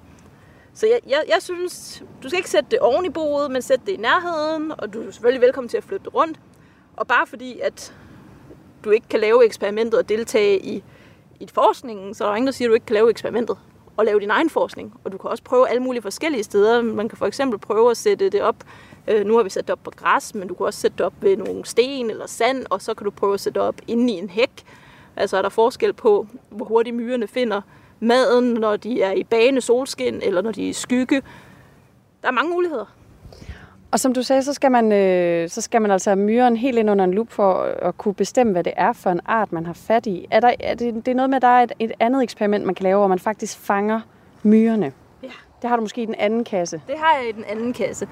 Så 0.75 0.87
jeg, 0.87 1.01
jeg, 1.07 1.23
jeg 1.29 1.43
synes, 1.43 2.03
du 2.23 2.29
skal 2.29 2.39
ikke 2.39 2.51
sætte 2.51 2.71
det 2.71 2.79
oven 2.79 3.05
i 3.05 3.11
boet, 3.11 3.51
men 3.51 3.63
sætte 3.63 3.87
det 3.87 3.93
i 3.93 3.97
nærheden, 3.97 4.73
og 4.79 4.95
du 4.95 5.07
er 5.07 5.11
selvfølgelig 5.11 5.41
velkommen 5.41 5.69
til 5.69 5.77
at 5.77 5.85
flytte 5.85 6.05
det 6.05 6.15
rundt. 6.15 6.41
Og 6.97 7.07
bare 7.07 7.27
fordi, 7.27 7.61
at 7.61 7.95
du 8.85 8.91
ikke 8.91 9.09
kan 9.09 9.21
lave 9.21 9.45
eksperimentet 9.45 9.95
og 9.95 10.09
deltage 10.09 10.67
i, 10.67 10.85
i 11.41 11.49
forskningen, 11.55 12.15
så 12.15 12.25
er 12.25 12.29
der 12.29 12.37
ingen, 12.37 12.47
der 12.47 12.53
siger, 12.53 12.69
at 12.69 12.71
du 12.71 12.75
ikke 12.75 12.87
kan 12.87 12.95
lave 12.95 13.11
eksperimentet 13.11 13.59
og 13.97 14.05
lave 14.05 14.21
din 14.21 14.31
egen 14.31 14.51
forskning. 14.51 14.95
Og 15.05 15.13
du 15.13 15.19
kan 15.19 15.31
også 15.31 15.43
prøve 15.43 15.69
alle 15.69 15.83
mulige 15.83 16.03
forskellige 16.03 16.43
steder. 16.43 16.83
Man 16.83 17.09
kan 17.09 17.19
for 17.19 17.27
eksempel 17.27 17.59
prøve 17.59 17.91
at 17.91 17.97
sætte 17.97 18.31
det 18.31 18.43
op. 18.43 18.57
Øh, 19.09 19.27
nu 19.27 19.37
har 19.37 19.43
vi 19.43 19.51
sat 19.51 19.69
det 19.69 19.73
op 19.73 19.83
på 19.85 19.91
græs, 19.97 20.35
men 20.35 20.49
du 20.49 20.55
kan 20.55 20.67
også 20.67 20.81
sætte 20.81 20.99
det 20.99 21.07
op 21.07 21.15
ved 21.21 21.37
nogle 21.37 21.65
sten 21.65 22.11
eller 22.11 22.27
sand, 22.27 22.67
og 22.71 22.83
så 22.83 22.95
kan 22.95 23.05
du 23.05 23.11
prøve 23.11 23.35
at 23.35 23.41
sætte 23.41 23.61
det 23.61 23.69
op 23.69 23.75
inde 23.87 24.13
i 24.13 24.17
en 24.17 24.31
hæk. 24.31 24.65
Altså 25.17 25.37
er 25.37 25.43
der 25.43 25.49
forskel 25.49 25.93
på, 25.93 26.27
hvor 26.51 26.65
hurtigt 26.65 26.97
myrerne 26.97 27.27
finder 27.27 27.61
maden, 28.01 28.55
når 28.55 28.77
de 28.77 29.03
er 29.03 29.13
i 29.13 29.25
bane 29.25 29.61
solskin, 29.61 30.21
eller 30.23 30.43
når 30.43 30.53
de 30.53 30.65
er 30.65 30.69
i 30.69 30.73
skygge. 30.73 31.23
Der 32.23 32.29
er 32.29 32.33
mange 32.33 32.51
muligheder. 32.51 32.85
Og 33.93 34.01
som 34.01 34.15
du 34.15 34.23
sagde, 34.23 34.43
så 34.43 34.53
skal 34.53 34.71
man, 34.71 34.93
øh, 34.93 35.49
så 35.49 35.61
skal 35.61 35.83
man 35.83 35.91
altså 35.91 36.11
have 36.11 36.19
myren 36.19 36.57
helt 36.57 36.79
ind 36.79 36.91
under 36.91 37.05
en 37.05 37.15
lup 37.15 37.31
for 37.31 37.53
at 37.63 37.99
kunne 37.99 38.15
bestemme, 38.15 38.53
hvad 38.53 38.65
det 38.65 38.73
er 38.77 38.93
for 38.93 39.11
en 39.11 39.21
art, 39.27 39.53
man 39.53 39.67
har 39.67 39.73
fat 39.73 40.07
i. 40.07 40.27
Er, 40.31 40.41
der, 40.41 40.53
er 40.61 40.75
det, 40.75 40.95
det 40.95 41.09
er 41.09 41.15
noget 41.15 41.31
med, 41.31 41.37
at 41.37 41.43
der 41.43 41.49
er 41.49 41.63
et, 41.63 41.73
et 41.79 41.93
andet 42.01 42.23
eksperiment, 42.23 42.65
man 42.65 42.75
kan 42.75 42.83
lave, 42.83 42.99
hvor 42.99 43.09
man 43.09 43.19
faktisk 43.19 43.59
fanger 43.59 44.01
myrerne? 44.43 44.93
Ja. 45.23 45.29
Det 45.63 45.71
har 45.71 45.77
du 45.77 45.83
måske 45.83 46.03
i 46.03 46.07
den 46.07 46.15
anden 46.15 46.45
kasse. 46.45 46.83
Det 46.87 46.95
har 46.99 47.19
jeg 47.19 47.29
i 47.29 47.33
den 47.33 47.45
anden 47.45 47.73
kasse. 47.73 48.09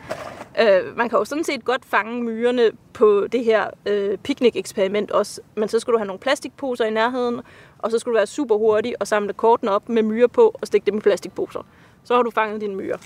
Øh, 0.60 0.96
man 0.96 1.08
kan 1.08 1.18
jo 1.18 1.24
sådan 1.24 1.44
set 1.44 1.64
godt 1.64 1.84
fange 1.84 2.22
myrerne 2.22 2.70
på 2.92 3.26
det 3.32 3.44
her 3.44 3.70
øh, 3.86 4.18
picnic-eksperiment 4.18 5.10
også, 5.10 5.40
men 5.54 5.68
så 5.68 5.80
skulle 5.80 5.94
du 5.94 5.98
have 5.98 6.06
nogle 6.06 6.20
plastikposer 6.20 6.84
i 6.84 6.90
nærheden, 6.90 7.40
og 7.78 7.90
så 7.90 7.98
skulle 7.98 8.12
du 8.12 8.18
være 8.18 8.26
super 8.26 8.56
hurtig 8.56 8.94
og 9.00 9.06
samle 9.06 9.32
kortene 9.32 9.70
op 9.70 9.88
med 9.88 10.02
myrer 10.02 10.26
på 10.26 10.56
og 10.60 10.66
stikke 10.66 10.86
dem 10.86 10.96
i 10.96 11.00
plastikposer. 11.00 11.60
Så 12.04 12.14
har 12.14 12.22
du 12.22 12.30
fanget 12.30 12.60
dine 12.60 12.74
myrer. 12.74 12.96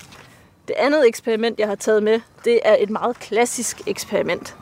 Det 0.67 0.75
andet 0.77 1.07
eksperiment, 1.07 1.59
jeg 1.59 1.67
har 1.67 1.75
taget 1.75 2.03
med, 2.03 2.19
det 2.45 2.59
er 2.65 2.75
et 2.79 2.89
meget 2.89 3.19
klassisk 3.19 3.87
eksperiment. 3.87 4.57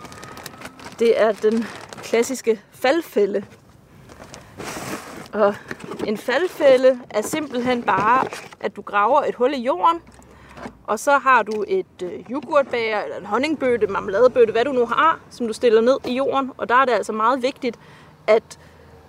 Det 0.99 1.21
er 1.21 1.31
den 1.31 1.65
klassiske 2.03 2.61
faldfælde. 2.71 3.45
Og 5.33 5.55
en 6.07 6.17
faldfælde 6.17 6.99
er 7.09 7.21
simpelthen 7.21 7.83
bare, 7.83 8.27
at 8.59 8.75
du 8.75 8.81
graver 8.81 9.21
et 9.21 9.35
hul 9.35 9.53
i 9.53 9.61
jorden, 9.61 10.01
og 10.87 10.99
så 10.99 11.17
har 11.17 11.43
du 11.43 11.65
et 11.67 12.01
øh, 12.03 12.31
yoghurtbager, 12.31 13.03
eller 13.03 13.17
en 13.17 13.25
honningbøtte, 13.25 13.87
marmeladebøtte, 13.87 14.51
hvad 14.51 14.65
du 14.65 14.71
nu 14.71 14.85
har, 14.85 15.19
som 15.29 15.47
du 15.47 15.53
stiller 15.53 15.81
ned 15.81 15.97
i 16.07 16.13
jorden. 16.13 16.51
Og 16.57 16.69
der 16.69 16.75
er 16.75 16.85
det 16.85 16.91
altså 16.91 17.13
meget 17.13 17.41
vigtigt, 17.41 17.79
at 18.27 18.59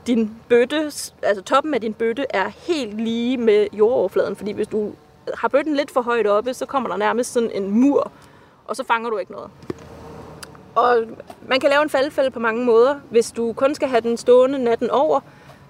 din 0.06 0.36
bøtte, 0.48 0.84
altså 1.22 1.42
toppen 1.46 1.74
af 1.74 1.80
din 1.80 1.94
bøtte, 1.94 2.26
er 2.30 2.48
helt 2.48 3.00
lige 3.00 3.36
med 3.36 3.66
jordoverfladen. 3.72 4.36
Fordi 4.36 4.52
hvis 4.52 4.68
du 4.68 4.92
har 5.34 5.48
bøtten 5.48 5.76
lidt 5.76 5.90
for 5.90 6.02
højt 6.02 6.26
oppe, 6.26 6.54
så 6.54 6.66
kommer 6.66 6.88
der 6.88 6.96
nærmest 6.96 7.32
sådan 7.32 7.50
en 7.50 7.70
mur, 7.70 8.12
og 8.66 8.76
så 8.76 8.84
fanger 8.84 9.10
du 9.10 9.18
ikke 9.18 9.32
noget. 9.32 9.50
Og 10.74 11.04
man 11.48 11.60
kan 11.60 11.70
lave 11.70 11.82
en 11.82 11.90
faldfælde 11.90 12.30
på 12.30 12.38
mange 12.38 12.64
måder. 12.64 13.00
Hvis 13.10 13.32
du 13.32 13.52
kun 13.52 13.74
skal 13.74 13.88
have 13.88 14.00
den 14.00 14.16
stående 14.16 14.58
natten 14.58 14.90
over, 14.90 15.20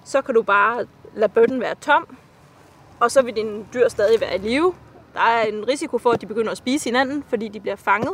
så 0.05 0.21
kan 0.21 0.35
du 0.35 0.41
bare 0.41 0.85
lade 1.15 1.31
bøtten 1.31 1.61
være 1.61 1.75
tom, 1.81 2.17
og 2.99 3.11
så 3.11 3.21
vil 3.21 3.35
din 3.35 3.65
dyr 3.73 3.89
stadig 3.89 4.21
være 4.21 4.35
i 4.35 4.37
live. 4.37 4.73
Der 5.13 5.19
er 5.19 5.43
en 5.43 5.67
risiko 5.67 5.97
for, 5.97 6.11
at 6.11 6.21
de 6.21 6.25
begynder 6.25 6.51
at 6.51 6.57
spise 6.57 6.85
hinanden, 6.85 7.23
fordi 7.27 7.47
de 7.47 7.59
bliver 7.59 7.75
fanget. 7.75 8.13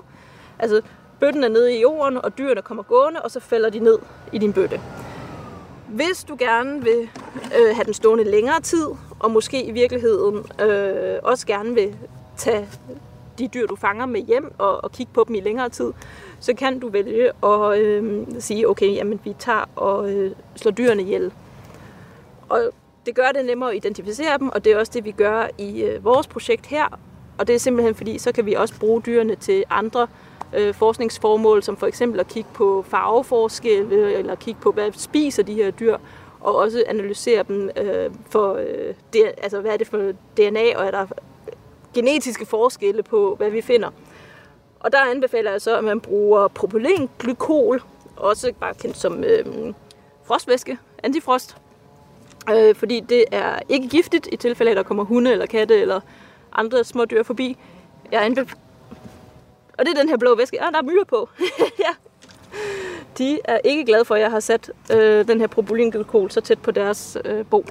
Altså, 0.60 0.82
bøtten 1.20 1.44
er 1.44 1.48
nede 1.48 1.78
i 1.78 1.82
jorden, 1.82 2.18
og 2.18 2.38
dyrene 2.38 2.62
kommer 2.62 2.84
gående, 2.84 3.22
og 3.22 3.32
så 3.32 3.40
falder 3.40 3.70
de 3.70 3.80
ned 3.80 4.00
i 4.32 4.38
din 4.38 4.54
bøtte. 4.54 4.82
Hvis 5.88 6.24
du 6.24 6.36
gerne 6.40 6.84
vil 6.84 7.10
øh, 7.60 7.76
have 7.76 7.84
den 7.86 7.94
stående 7.94 8.24
længere 8.24 8.62
tid, 8.62 8.86
og 9.20 9.32
måske 9.32 9.64
i 9.64 9.72
virkeligheden 9.72 10.46
øh, 10.62 11.20
også 11.24 11.48
gerne 11.48 11.74
vil 11.74 11.96
tage 12.38 12.68
de 13.40 13.48
dyr, 13.48 13.68
du 13.68 13.76
fanger 13.76 14.06
med 14.06 14.22
hjem 14.22 14.54
og, 14.58 14.84
og 14.84 14.92
kigge 14.92 15.14
på 15.14 15.26
dem 15.28 15.36
i 15.36 15.40
længere 15.40 15.70
tid, 15.70 15.94
så 16.40 16.54
kan 16.54 16.80
du 16.80 16.90
vælge 16.90 17.32
at 17.44 17.80
øh, 17.80 18.26
sige, 18.40 18.70
okay, 18.70 18.96
jamen 18.96 19.20
vi 19.24 19.36
tager 19.40 19.70
og 19.76 20.12
øh, 20.12 20.32
slår 20.56 20.72
dyrene 20.72 21.02
ihjel. 21.02 21.32
Og 22.50 22.72
det 23.10 23.16
gør 23.16 23.32
det 23.32 23.46
nemmere 23.46 23.70
at 23.70 23.76
identificere 23.76 24.38
dem, 24.38 24.50
og 24.50 24.66
det 24.66 24.72
er 24.72 24.78
også 24.78 24.92
det, 24.96 25.06
vi 25.06 25.12
gør 25.12 25.48
i 25.58 25.82
øh, 25.82 26.06
vores 26.06 26.28
projekt 26.28 26.66
her. 26.66 27.00
Og 27.38 27.48
det 27.48 27.56
er 27.56 27.60
simpelthen 27.60 27.96
fordi, 27.96 28.18
så 28.18 28.32
kan 28.32 28.46
vi 28.46 28.54
også 28.54 28.80
bruge 28.80 29.02
dyrene 29.02 29.36
til 29.36 29.64
andre 29.70 30.08
øh, 30.54 30.74
forskningsformål, 30.74 31.64
som 31.64 31.78
for 31.78 31.88
eksempel 31.88 32.20
at 32.20 32.28
kigge 32.28 32.50
på 32.54 32.86
farveforskelle, 32.88 33.96
øh, 33.96 34.20
eller 34.20 34.36
kigge 34.36 34.62
på, 34.62 34.72
hvad 34.72 34.92
spiser 34.92 35.44
de 35.44 35.54
her 35.54 35.72
dyr, 35.72 35.98
og 36.42 36.56
også 36.56 36.84
analysere 36.88 37.44
dem 37.44 37.70
øh, 37.78 38.12
for, 38.30 38.54
øh, 38.54 38.94
det, 39.14 39.32
altså 39.38 39.62
hvad 39.62 39.72
er 39.72 39.78
det 39.78 39.88
for 39.88 39.98
DNA, 40.38 40.78
og 40.78 40.86
er 40.86 40.92
der 40.92 41.06
genetiske 41.94 42.46
forskelle 42.46 43.04
på, 43.04 43.36
hvad 43.36 43.50
vi 43.50 43.62
finder. 43.62 43.90
Og 44.80 44.92
der 44.92 45.00
anbefaler 45.00 45.52
jeg 45.52 45.62
så, 45.62 45.78
at 45.78 45.84
man 45.84 46.00
bruger 46.00 46.48
propylenglykol, 46.48 47.82
også 48.16 48.54
bare 48.60 48.74
kendt 48.74 48.98
som 48.98 49.24
øh, 49.24 49.74
frostvæske, 50.24 50.78
antifrost, 51.04 51.58
øh, 52.56 52.76
fordi 52.76 53.00
det 53.00 53.26
er 53.32 53.60
ikke 53.70 53.88
giftigt 53.88 54.28
i 54.32 54.36
tilfælde, 54.38 54.72
at 54.72 54.78
der 54.78 54.84
kommer 54.84 55.04
hunde 55.04 55.32
eller 55.32 55.46
katte 55.46 55.82
eller 55.82 56.00
andre 56.54 56.84
små 56.84 57.06
dyr 57.06 57.24
forbi. 57.24 57.58
Jeg 58.12 58.28
anbef- 58.28 58.56
Og 59.78 59.86
det 59.86 59.88
er 59.88 60.00
den 60.02 60.10
her 60.10 60.18
blå 60.18 60.36
væske. 60.36 60.62
Ah, 60.64 60.72
der 60.74 60.78
er 60.78 60.84
myrer 60.84 61.04
på. 61.04 61.30
ja. 61.86 61.90
De 63.18 63.40
er 63.46 63.58
ikke 63.64 63.86
glade 63.86 64.06
for, 64.06 64.16
at 64.16 64.22
jeg 64.22 64.32
har 64.32 64.40
sat 64.40 64.72
øh, 64.94 65.28
den 65.28 65.40
her 65.40 65.48
propylenglykol 65.48 66.32
så 66.32 66.42
tæt 66.42 66.60
på 66.60 66.72
deres 66.72 67.18
øh, 67.26 67.46
bo. 67.46 67.66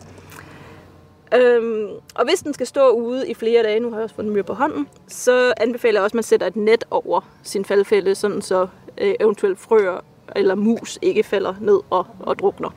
Øhm, 1.34 1.88
og 2.14 2.24
hvis 2.24 2.42
den 2.42 2.54
skal 2.54 2.66
stå 2.66 2.90
ude 2.90 3.28
i 3.28 3.34
flere 3.34 3.62
dage, 3.62 3.80
nu 3.80 3.90
har 3.90 3.96
jeg 3.96 4.02
også 4.04 4.14
fået 4.14 4.26
en 4.36 4.44
på 4.44 4.54
hånden, 4.54 4.88
så 5.08 5.54
anbefaler 5.56 6.00
jeg 6.00 6.04
også, 6.04 6.12
at 6.12 6.14
man 6.14 6.22
sætter 6.22 6.46
et 6.46 6.56
net 6.56 6.84
over 6.90 7.20
sin 7.42 7.64
faldfælde, 7.64 8.14
sådan 8.14 8.42
så 8.42 8.66
øh, 8.98 9.14
eventuelt 9.20 9.58
frøer 9.58 10.00
eller 10.36 10.54
mus 10.54 10.98
ikke 11.02 11.22
falder 11.22 11.54
ned 11.60 11.80
og, 11.90 12.06
og 12.20 12.38
drukner. 12.38 12.70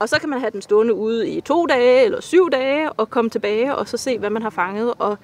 Og 0.00 0.08
så 0.08 0.20
kan 0.20 0.28
man 0.28 0.40
have 0.40 0.50
den 0.50 0.62
stående 0.62 0.94
ude 0.94 1.28
i 1.28 1.40
to 1.40 1.66
dage 1.66 2.04
eller 2.04 2.20
syv 2.20 2.50
dage 2.50 2.92
og 2.92 3.10
komme 3.10 3.30
tilbage 3.30 3.76
og 3.76 3.88
så 3.88 3.96
se, 3.96 4.18
hvad 4.18 4.30
man 4.30 4.42
har 4.42 4.50
fanget. 4.50 4.94
Og 4.98 5.18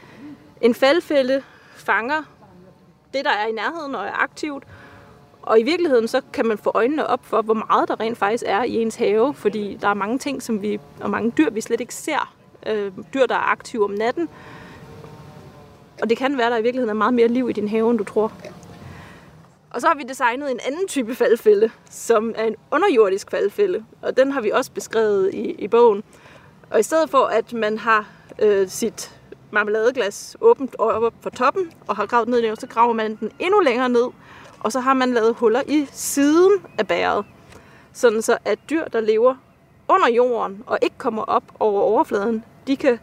en 0.61 0.75
faldfælde 0.75 1.43
fanger 1.77 2.23
det, 3.15 3.25
der 3.25 3.31
er 3.31 3.47
i 3.47 3.53
nærheden 3.53 3.95
og 3.95 4.07
er 4.07 4.23
aktivt. 4.23 4.65
Og 5.43 5.61
i 5.61 5.63
virkeligheden 5.63 6.09
så 6.09 6.21
kan 6.33 6.47
man 6.47 6.59
få 6.59 6.71
øjnene 6.75 7.07
op 7.07 7.21
for, 7.23 7.43
hvor 7.43 7.55
meget 7.55 7.89
der 7.89 8.01
rent 8.01 8.19
faktisk 8.19 8.45
er 8.47 8.63
i 8.63 8.75
ens 8.75 8.97
have, 8.97 9.35
fordi 9.35 9.79
der 9.81 9.89
er 9.89 9.95
mange 9.95 10.19
ting, 10.19 10.43
som 10.43 10.63
vi, 10.63 10.81
og 11.01 11.11
mange 11.11 11.31
dyr, 11.31 11.51
vi 11.51 11.61
slet 11.61 11.81
ikke 11.81 11.95
ser. 11.95 12.35
Øh, 12.67 12.93
dyr, 13.15 13.27
der 13.27 13.35
er 13.35 13.51
aktive 13.53 13.85
om 13.85 13.91
natten. 13.91 14.29
Og 16.03 16.11
det 16.11 16.19
kan 16.19 16.39
være, 16.39 16.47
at 16.47 16.53
der 16.53 16.59
i 16.59 16.63
virkeligheden 16.63 16.91
er 16.91 16.99
meget 16.99 17.15
mere 17.15 17.29
liv 17.29 17.51
i 17.51 17.53
din 17.53 17.69
have, 17.69 17.91
end 17.91 17.99
du 17.99 18.05
tror. 18.05 18.33
Og 19.77 19.83
så 19.83 19.89
har 19.89 19.95
vi 19.95 20.03
designet 20.03 20.51
en 20.51 20.61
anden 20.67 20.89
type 20.89 21.15
faldfælde, 21.15 21.71
som 21.91 22.33
er 22.37 22.45
en 22.45 22.57
underjordisk 22.71 23.31
faldfælde. 23.31 23.85
Og 24.03 24.17
den 24.17 24.33
har 24.33 24.41
vi 24.41 24.51
også 24.51 24.73
beskrevet 24.73 25.35
i, 25.35 25.51
i 25.51 25.69
bogen. 25.69 26.03
Og 26.71 26.81
i 26.81 26.83
stedet 26.83 27.11
for, 27.11 27.19
at 27.19 27.53
man 27.53 27.79
har 27.79 28.09
øh, 28.39 28.69
sit 28.69 29.21
marmeladeglas 29.51 30.37
åbent 30.41 30.77
op 30.79 31.15
for 31.21 31.31
toppen 31.31 31.73
og 31.87 31.97
har 31.97 32.07
gravet 32.07 32.29
ned 32.29 32.39
i 32.39 32.49
det, 32.49 32.61
så 32.61 32.67
graver 32.67 32.93
man 32.93 33.17
den 33.17 33.31
endnu 33.39 33.61
længere 33.61 33.89
ned, 33.89 34.07
og 34.61 34.73
så 34.73 34.81
har 34.81 34.95
man 34.95 35.15
lavet 35.15 35.35
huller 35.35 35.63
i 35.67 35.87
siden 35.93 36.53
af 36.79 36.87
bæret. 36.87 37.25
Sådan 37.93 38.23
så, 38.23 38.39
at 38.45 38.59
dyr, 38.71 38.85
der 38.85 39.01
lever 39.01 39.35
under 39.89 40.09
jorden 40.09 40.63
og 40.67 40.79
ikke 40.83 40.99
kommer 40.99 41.23
op 41.23 41.45
over 41.61 41.83
overfladen, 41.83 42.45
de 42.67 42.77
kan 42.77 42.99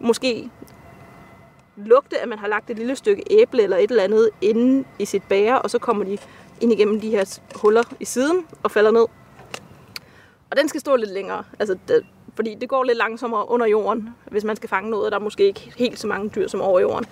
måske 0.00 0.50
lugte, 1.86 2.18
at 2.18 2.28
man 2.28 2.38
har 2.38 2.48
lagt 2.48 2.70
et 2.70 2.76
lille 2.76 2.96
stykke 2.96 3.22
æble 3.30 3.62
eller 3.62 3.76
et 3.76 3.90
eller 3.90 4.02
andet 4.02 4.30
inde 4.40 4.84
i 4.98 5.04
sit 5.04 5.22
bære, 5.28 5.62
og 5.62 5.70
så 5.70 5.78
kommer 5.78 6.04
de 6.04 6.18
ind 6.60 6.72
igennem 6.72 7.00
de 7.00 7.10
her 7.10 7.38
huller 7.54 7.82
i 8.00 8.04
siden 8.04 8.46
og 8.62 8.70
falder 8.70 8.90
ned. 8.90 9.06
Og 10.50 10.56
den 10.56 10.68
skal 10.68 10.80
stå 10.80 10.96
lidt 10.96 11.10
længere, 11.10 11.44
altså, 11.58 11.78
det, 11.88 12.06
fordi 12.34 12.54
det 12.54 12.68
går 12.68 12.84
lidt 12.84 12.98
langsommere 12.98 13.50
under 13.50 13.66
jorden, 13.66 14.08
hvis 14.30 14.44
man 14.44 14.56
skal 14.56 14.68
fange 14.68 14.90
noget, 14.90 15.04
og 15.04 15.10
der 15.10 15.18
er 15.18 15.22
måske 15.22 15.46
ikke 15.46 15.72
helt 15.76 15.98
så 15.98 16.06
mange 16.06 16.28
dyr 16.28 16.48
som 16.48 16.60
over 16.60 16.80
jorden. 16.80 17.06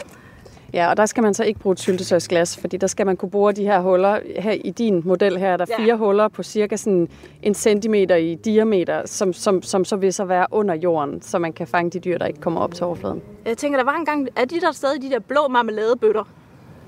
Ja, 0.74 0.90
og 0.90 0.96
der 0.96 1.06
skal 1.06 1.22
man 1.22 1.34
så 1.34 1.44
ikke 1.44 1.60
bruge 1.60 1.72
et 1.72 1.80
syltetøjsglas, 1.80 2.56
fordi 2.56 2.76
der 2.76 2.86
skal 2.86 3.06
man 3.06 3.16
kunne 3.16 3.30
bore 3.30 3.52
de 3.52 3.64
her 3.64 3.80
huller. 3.80 4.20
Her 4.38 4.52
i 4.52 4.70
din 4.70 5.02
model 5.04 5.38
her 5.38 5.48
er 5.48 5.56
der 5.56 5.64
ja. 5.68 5.84
fire 5.84 5.96
huller 5.96 6.28
på 6.28 6.42
cirka 6.42 6.76
sådan 6.76 7.08
en 7.42 7.54
centimeter 7.54 8.16
i 8.16 8.34
diameter, 8.34 9.02
som, 9.06 9.32
som, 9.32 9.62
som 9.62 9.84
så 9.84 9.96
vil 9.96 10.12
så 10.12 10.24
være 10.24 10.46
under 10.50 10.74
jorden, 10.74 11.22
så 11.22 11.38
man 11.38 11.52
kan 11.52 11.66
fange 11.66 11.90
de 11.90 11.98
dyr, 11.98 12.18
der 12.18 12.26
ikke 12.26 12.40
kommer 12.40 12.60
op 12.60 12.74
til 12.74 12.84
overfladen. 12.84 13.22
Jeg 13.44 13.58
tænker, 13.58 13.78
der 13.78 13.84
var 13.84 13.96
engang, 13.96 14.28
er 14.36 14.44
de 14.44 14.60
der 14.60 14.72
stadig 14.72 15.02
de 15.02 15.10
der 15.10 15.18
blå 15.18 15.48
marmeladebøtter? 15.48 16.24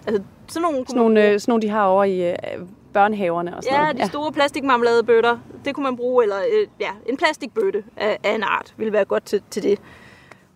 Altså, 0.07 0.23
sådan 0.49 0.63
nogle, 0.63 0.87
sådan 0.87 1.03
nogle, 1.03 1.29
øh, 1.29 1.41
sådan 1.41 1.53
nogle 1.53 1.63
de 1.63 1.69
har 1.69 1.85
over 1.85 2.05
i 2.05 2.31
øh, 2.31 2.37
børnehaverne 2.93 3.57
og 3.57 3.63
sådan 3.63 3.79
ja, 3.79 3.83
noget. 3.83 3.99
de 3.99 4.07
store 4.09 4.25
ja. 4.25 4.31
plastikmarmeladebøtter, 4.31 5.39
det 5.65 5.75
kunne 5.75 5.85
man 5.85 5.97
bruge, 5.97 6.23
eller 6.25 6.37
øh, 6.37 6.67
ja, 6.81 6.91
en 7.07 7.17
plastikbøtte 7.17 7.85
af, 7.97 8.19
af 8.25 8.35
en 8.35 8.43
art 8.43 8.75
ville 8.77 8.93
være 8.93 9.05
godt 9.05 9.25
til, 9.25 9.43
til 9.51 9.63
det. 9.63 9.79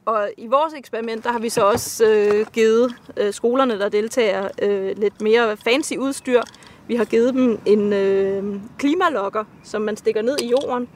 Og 0.06 0.28
i 0.36 0.46
vores 0.46 0.74
eksperiment, 0.74 1.24
der 1.24 1.32
har 1.32 1.38
vi 1.38 1.48
så 1.48 1.64
også 1.64 2.04
øh, 2.04 2.46
givet 2.52 2.94
øh, 3.16 3.32
skolerne, 3.32 3.78
der 3.78 3.88
deltager, 3.88 4.48
øh, 4.62 4.96
lidt 4.96 5.20
mere 5.20 5.56
fancy 5.56 5.92
udstyr. 5.98 6.42
Vi 6.86 6.96
har 6.96 7.04
givet 7.04 7.34
dem 7.34 7.60
en 7.66 7.92
øh, 7.92 8.60
klimalokker, 8.78 9.44
som 9.62 9.82
man 9.82 9.96
stikker 9.96 10.22
ned 10.22 10.36
i 10.42 10.48
jorden. 10.48 10.88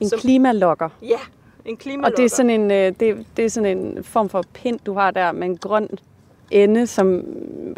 En 0.00 0.08
som, 0.08 0.18
klimalokker? 0.18 0.88
Ja, 1.02 1.18
en 1.64 1.76
klimalokker. 1.76 2.10
Og 2.10 2.16
det 2.16 2.24
er, 2.24 2.36
sådan 2.36 2.50
en, 2.50 2.70
øh, 2.70 2.92
det, 3.00 3.26
det 3.36 3.44
er 3.44 3.48
sådan 3.48 3.78
en 3.78 4.04
form 4.04 4.28
for 4.28 4.44
pind, 4.52 4.78
du 4.86 4.94
har 4.94 5.10
der 5.10 5.32
med 5.32 5.46
en 5.46 5.56
grøn 5.56 5.88
ende, 6.50 6.86
som 6.86 7.22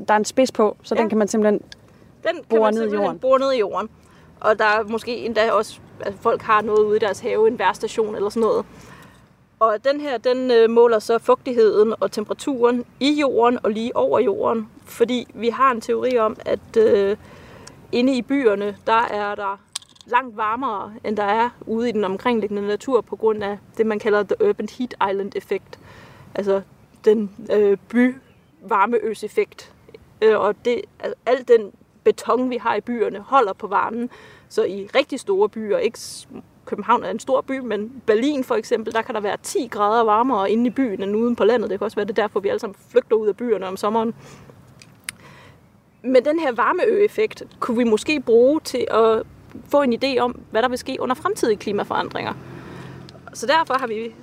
der 0.08 0.14
er 0.14 0.18
en 0.18 0.24
spids 0.24 0.52
på, 0.52 0.76
så 0.82 0.94
ja. 0.94 1.00
den 1.00 1.08
kan 1.08 1.18
man 1.18 1.28
simpelthen 1.28 1.60
den 2.22 2.44
kan 2.50 2.60
man 2.60 2.74
ned 2.74 2.92
i 2.92 2.94
jorden. 2.94 3.18
bore 3.18 3.38
ned 3.38 3.52
i 3.52 3.58
jorden. 3.58 3.88
Og 4.40 4.58
der 4.58 4.64
er 4.64 4.82
måske 4.82 5.16
endda 5.16 5.52
også, 5.52 5.78
at 6.00 6.14
folk 6.20 6.42
har 6.42 6.62
noget 6.62 6.84
ude 6.84 6.96
i 6.96 6.98
deres 6.98 7.20
have, 7.20 7.48
en 7.48 7.58
værstation 7.58 8.14
eller 8.14 8.28
sådan 8.28 8.40
noget. 8.40 8.64
Og 9.60 9.84
den 9.84 10.00
her, 10.00 10.18
den 10.18 10.50
øh, 10.50 10.70
måler 10.70 10.98
så 10.98 11.18
fugtigheden 11.18 11.94
og 12.00 12.12
temperaturen 12.12 12.84
i 13.00 13.20
jorden 13.20 13.58
og 13.62 13.70
lige 13.70 13.96
over 13.96 14.20
jorden. 14.20 14.68
Fordi 14.84 15.26
vi 15.34 15.48
har 15.48 15.70
en 15.70 15.80
teori 15.80 16.18
om, 16.18 16.36
at 16.44 16.76
øh, 16.76 17.16
inde 17.92 18.16
i 18.16 18.22
byerne, 18.22 18.76
der 18.86 19.02
er 19.02 19.34
der 19.34 19.60
langt 20.06 20.36
varmere, 20.36 20.94
end 21.04 21.16
der 21.16 21.22
er 21.24 21.50
ude 21.66 21.88
i 21.88 21.92
den 21.92 22.04
omkringliggende 22.04 22.66
natur, 22.66 23.00
på 23.00 23.16
grund 23.16 23.44
af 23.44 23.58
det, 23.76 23.86
man 23.86 23.98
kalder 23.98 24.22
The 24.22 24.48
Urban 24.48 24.68
Heat 24.78 24.94
Island 25.10 25.32
effekt. 25.36 25.78
Altså 26.34 26.62
den 27.04 27.30
øh, 27.52 27.78
by 27.88 28.14
varmeøs-effekt. 28.62 29.72
Øh, 30.22 30.38
og 30.40 30.54
det, 30.64 30.80
altså, 31.00 31.14
al 31.26 31.48
den 31.48 31.72
beton, 32.04 32.50
vi 32.50 32.56
har 32.56 32.74
i 32.74 32.80
byerne, 32.80 33.18
holder 33.18 33.52
på 33.52 33.66
varmen. 33.66 34.10
Så 34.48 34.64
i 34.64 34.88
rigtig 34.94 35.20
store 35.20 35.48
byer, 35.48 35.78
ikke 35.78 35.98
København 36.68 37.04
er 37.04 37.10
en 37.10 37.18
stor 37.18 37.40
by, 37.40 37.58
men 37.58 38.02
Berlin 38.06 38.44
for 38.44 38.54
eksempel, 38.54 38.92
der 38.92 39.02
kan 39.02 39.14
der 39.14 39.20
være 39.20 39.36
10 39.42 39.68
grader 39.70 40.04
varmere 40.04 40.50
inde 40.50 40.66
i 40.66 40.70
byen 40.70 41.02
end 41.02 41.16
uden 41.16 41.36
på 41.36 41.44
landet. 41.44 41.70
Det 41.70 41.78
kan 41.78 41.84
også 41.84 41.94
være 41.94 42.06
det 42.06 42.16
derfor, 42.16 42.40
vi 42.40 42.48
alle 42.48 42.58
sammen 42.58 42.76
flygter 42.90 43.16
ud 43.16 43.28
af 43.28 43.36
byerne 43.36 43.66
om 43.66 43.76
sommeren. 43.76 44.14
Men 46.02 46.24
den 46.24 46.38
her 46.40 46.52
varmeø-effekt 46.52 47.42
kunne 47.60 47.76
vi 47.76 47.84
måske 47.84 48.20
bruge 48.20 48.60
til 48.60 48.86
at 48.90 49.22
få 49.68 49.82
en 49.82 49.92
idé 50.04 50.18
om, 50.18 50.40
hvad 50.50 50.62
der 50.62 50.68
vil 50.68 50.78
ske 50.78 50.96
under 51.00 51.14
fremtidige 51.14 51.56
klimaforandringer. 51.56 52.32
Så 53.32 53.46
derfor 53.46 53.74
har 53.74 53.86
vi 53.86 54.14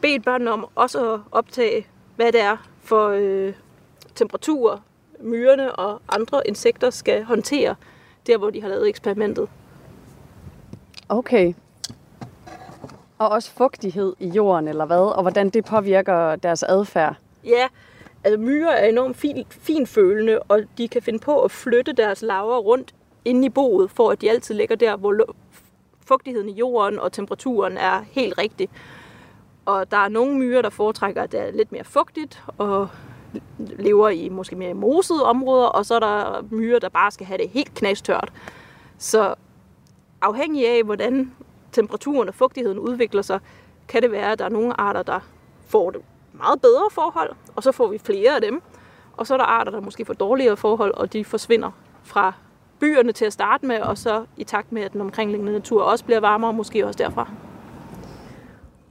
bedt 0.00 0.24
børnene 0.24 0.52
om 0.52 0.66
også 0.74 1.14
at 1.14 1.20
optage, 1.32 1.86
hvad 2.16 2.32
det 2.32 2.40
er 2.40 2.56
for 2.82 3.08
øh, 3.08 3.52
temperaturer, 4.14 4.78
myrerne 5.20 5.74
og 5.74 6.00
andre 6.08 6.48
insekter 6.48 6.90
skal 6.90 7.24
håndtere, 7.24 7.74
der 8.26 8.38
hvor 8.38 8.50
de 8.50 8.62
har 8.62 8.68
lavet 8.68 8.88
eksperimentet. 8.88 9.48
Okay. 11.08 11.54
Og 13.24 13.30
også 13.30 13.50
fugtighed 13.50 14.14
i 14.18 14.28
jorden, 14.28 14.68
eller 14.68 14.84
hvad? 14.84 15.16
Og 15.16 15.22
hvordan 15.22 15.50
det 15.50 15.64
påvirker 15.64 16.36
deres 16.36 16.62
adfærd? 16.62 17.16
Ja, 17.44 17.66
altså 18.24 18.40
myrer 18.40 18.70
er 18.70 18.88
enormt 18.88 19.16
fin, 19.16 19.46
finfølende, 19.50 20.38
og 20.38 20.60
de 20.78 20.88
kan 20.88 21.02
finde 21.02 21.18
på 21.18 21.42
at 21.42 21.50
flytte 21.50 21.92
deres 21.92 22.22
laver 22.22 22.58
rundt 22.58 22.94
inde 23.24 23.46
i 23.46 23.48
boet, 23.48 23.90
for 23.90 24.10
at 24.10 24.20
de 24.20 24.30
altid 24.30 24.54
ligger 24.54 24.76
der, 24.76 24.96
hvor 24.96 25.14
fugtigheden 26.06 26.48
i 26.48 26.52
jorden 26.52 26.98
og 26.98 27.12
temperaturen 27.12 27.76
er 27.76 28.04
helt 28.10 28.38
rigtig. 28.38 28.68
Og 29.64 29.90
der 29.90 29.96
er 29.96 30.08
nogle 30.08 30.38
myrer, 30.38 30.62
der 30.62 30.70
foretrækker, 30.70 31.22
at 31.22 31.32
det 31.32 31.40
er 31.40 31.50
lidt 31.50 31.72
mere 31.72 31.84
fugtigt, 31.84 32.42
og 32.58 32.88
lever 33.58 34.08
i 34.08 34.28
måske 34.28 34.56
mere 34.56 34.74
mosede 34.74 35.24
områder, 35.24 35.66
og 35.66 35.86
så 35.86 35.94
er 35.94 36.00
der 36.00 36.44
myrer, 36.50 36.78
der 36.78 36.88
bare 36.88 37.10
skal 37.10 37.26
have 37.26 37.38
det 37.38 37.48
helt 37.48 37.74
knastørt. 37.74 38.32
Så 38.98 39.34
afhængig 40.22 40.68
af, 40.68 40.82
hvordan 40.82 41.32
temperaturen 41.74 42.28
og 42.28 42.34
fugtigheden 42.34 42.78
udvikler 42.78 43.22
sig, 43.22 43.40
kan 43.88 44.02
det 44.02 44.10
være, 44.10 44.32
at 44.32 44.38
der 44.38 44.44
er 44.44 44.48
nogle 44.48 44.80
arter, 44.80 45.02
der 45.02 45.20
får 45.66 45.90
det 45.90 46.00
meget 46.32 46.60
bedre 46.60 46.88
forhold, 46.90 47.30
og 47.56 47.62
så 47.62 47.72
får 47.72 47.86
vi 47.86 47.98
flere 47.98 48.34
af 48.34 48.40
dem. 48.40 48.62
Og 49.16 49.26
så 49.26 49.34
er 49.34 49.38
der 49.38 49.44
arter, 49.44 49.72
der 49.72 49.80
måske 49.80 50.04
får 50.04 50.14
dårligere 50.14 50.56
forhold, 50.56 50.94
og 50.94 51.12
de 51.12 51.24
forsvinder 51.24 51.70
fra 52.02 52.32
byerne 52.80 53.12
til 53.12 53.24
at 53.24 53.32
starte 53.32 53.66
med, 53.66 53.80
og 53.80 53.98
så 53.98 54.24
i 54.36 54.44
takt 54.44 54.72
med, 54.72 54.82
at 54.82 54.92
den 54.92 55.00
omkringliggende 55.00 55.52
natur 55.52 55.82
også 55.82 56.04
bliver 56.04 56.20
varmere, 56.20 56.52
måske 56.52 56.86
også 56.86 56.98
derfra. 56.98 57.30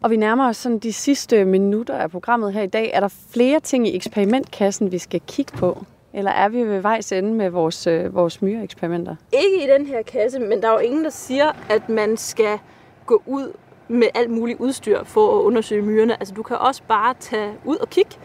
Og 0.01 0.09
vi 0.09 0.15
nærmer 0.15 0.49
os 0.49 0.57
sådan 0.57 0.79
de 0.79 0.93
sidste 0.93 1.45
minutter 1.45 1.93
af 1.93 2.11
programmet 2.11 2.53
her 2.53 2.61
i 2.61 2.67
dag. 2.67 2.91
Er 2.93 2.99
der 2.99 3.07
flere 3.33 3.59
ting 3.59 3.87
i 3.87 3.95
eksperimentkassen, 3.95 4.91
vi 4.91 4.97
skal 4.97 5.21
kigge 5.27 5.57
på? 5.57 5.85
Eller 6.13 6.31
er 6.31 6.49
vi 6.49 6.63
ved 6.63 6.79
vejs 6.79 7.11
ende 7.11 7.33
med 7.33 7.49
vores, 7.49 7.87
øh, 7.87 8.15
vores 8.15 8.41
myre-eksperimenter? 8.41 9.15
Ikke 9.31 9.63
i 9.63 9.67
den 9.67 9.85
her 9.85 10.01
kasse, 10.01 10.39
men 10.39 10.61
der 10.61 10.67
er 10.67 10.73
jo 10.73 10.79
ingen, 10.79 11.03
der 11.03 11.09
siger, 11.09 11.51
at 11.69 11.89
man 11.89 12.17
skal 12.17 12.59
gå 13.05 13.21
ud 13.25 13.53
med 13.87 14.07
alt 14.13 14.29
muligt 14.29 14.59
udstyr 14.59 15.03
for 15.03 15.39
at 15.39 15.43
undersøge 15.43 15.81
myrerne. 15.81 16.13
Altså 16.13 16.33
du 16.33 16.43
kan 16.43 16.57
også 16.57 16.81
bare 16.87 17.13
tage 17.19 17.53
ud 17.65 17.77
og 17.77 17.89
kigge 17.89 18.15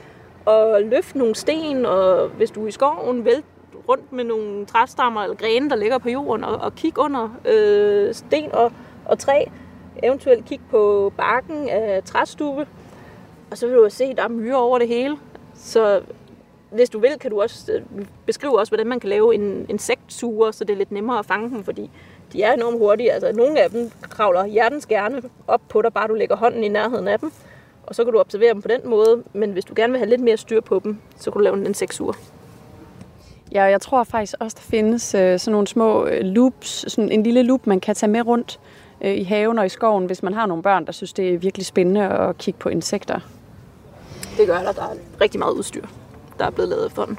og 0.45 0.83
løfte 0.83 1.19
nogle 1.19 1.35
sten, 1.35 1.87
og 1.87 2.29
hvis 2.29 2.51
du 2.51 2.65
er 2.65 2.69
i 2.69 2.71
skoven, 2.71 3.25
vælte 3.25 3.49
rundt 3.89 4.13
med 4.13 4.25
nogle 4.25 4.67
træstammer 4.67 5.23
eller 5.23 5.37
grene, 5.37 5.71
der 5.71 5.77
ligger 5.77 5.99
på 5.99 6.09
jorden, 6.09 6.45
og, 6.45 6.57
og 6.57 6.75
kigge 6.75 7.01
under 7.01 7.29
øh, 7.49 8.15
sten 8.15 8.53
og, 8.53 8.73
og 9.05 9.19
træ. 9.19 9.45
Eventuelt 10.03 10.45
kigge 10.45 10.65
på 10.71 11.13
bakken 11.17 11.69
af 11.69 12.03
træstube, 12.05 12.67
og 13.51 13.59
så 13.59 13.67
vil 13.67 13.77
du 13.77 13.91
se, 13.91 14.05
at 14.05 14.17
der 14.17 14.23
er 14.23 14.29
myrer 14.29 14.57
over 14.57 14.79
det 14.79 14.89
hele. 14.89 15.17
Så 15.55 16.01
hvis 16.71 16.91
du 16.91 16.99
vil, 16.99 17.11
kan 17.21 17.31
du 17.31 17.43
også 17.43 17.73
øh, 17.73 18.07
beskrive 18.27 18.59
også, 18.59 18.71
hvordan 18.71 18.87
man 18.87 19.01
kan 19.01 19.09
lave 19.09 19.35
en 19.35 19.67
insektsuger, 19.69 20.51
så 20.51 20.65
det 20.65 20.73
er 20.73 20.79
lidt 20.79 20.93
nemmere 20.93 21.19
at 21.19 21.27
fange 21.27 21.51
dem, 21.51 21.65
fordi 21.65 21.91
de 22.33 22.43
er 22.43 22.53
enormt 22.53 22.79
hurtige. 22.79 23.13
Altså, 23.13 23.33
nogle 23.33 23.61
af 23.61 23.71
dem 23.71 23.91
kravler 24.03 24.47
hjertens 24.47 24.87
gerne 24.87 25.23
op 25.47 25.61
på 25.69 25.83
dig, 25.83 25.93
bare 25.93 26.09
du 26.09 26.15
lægger 26.15 26.37
hånden 26.37 26.65
i 26.65 26.69
nærheden 26.69 27.09
af 27.09 27.19
dem. 27.19 27.33
og 27.83 27.95
så 27.95 28.05
kan 28.05 28.13
du 28.13 28.19
observere 28.19 28.55
dem 28.55 28.63
på 28.63 28.69
den 28.69 28.81
måde, 28.85 29.23
men 29.33 29.53
hvis 29.53 29.65
du 29.65 29.73
gerne 29.77 29.93
vil 29.93 29.99
have 29.99 30.11
lidt 30.11 30.21
mere 30.21 30.37
styr 30.37 30.61
på 30.61 30.81
dem, 30.85 30.99
så 31.17 31.31
kan 31.31 31.39
du 31.39 31.43
lave 31.43 31.57
en 31.57 31.67
insektsur. 31.67 32.17
Ja, 33.53 33.63
jeg 33.63 33.81
tror 33.81 34.05
faktisk 34.05 34.35
også, 34.41 34.55
der 34.55 34.71
findes 34.71 35.15
øh, 35.15 35.39
sådan 35.39 35.53
nogle 35.53 35.67
små 35.67 36.07
øh, 36.07 36.21
loops, 36.21 36.93
sådan 36.93 37.13
en 37.13 37.23
lille 37.23 37.43
loop, 37.43 37.67
man 37.67 37.81
kan 37.81 37.95
tage 37.95 38.11
med 38.11 38.27
rundt 38.27 38.61
øh, 39.01 39.15
i 39.15 39.23
haven 39.23 39.59
og 39.59 39.67
i 39.67 39.69
skoven, 39.69 40.07
hvis 40.07 40.23
man 40.23 40.35
har 40.35 40.47
nogle 40.47 40.63
børn, 40.63 40.87
der 40.87 40.93
synes, 40.93 41.13
det 41.13 41.35
er 41.35 41.39
virkelig 41.39 41.67
spændende 41.67 42.09
at 42.09 42.39
kigge 42.39 42.59
på 42.59 42.69
insekter. 42.69 43.21
Det 44.39 44.47
gør 44.47 44.59
der. 44.59 44.73
Der 44.73 44.83
er 44.83 44.95
rigtig 45.21 45.39
meget 45.39 45.53
udstyr, 45.53 45.85
der 46.39 46.45
er 46.45 46.51
blevet 46.51 46.69
lavet 46.69 46.87
efterhånden. 46.87 47.19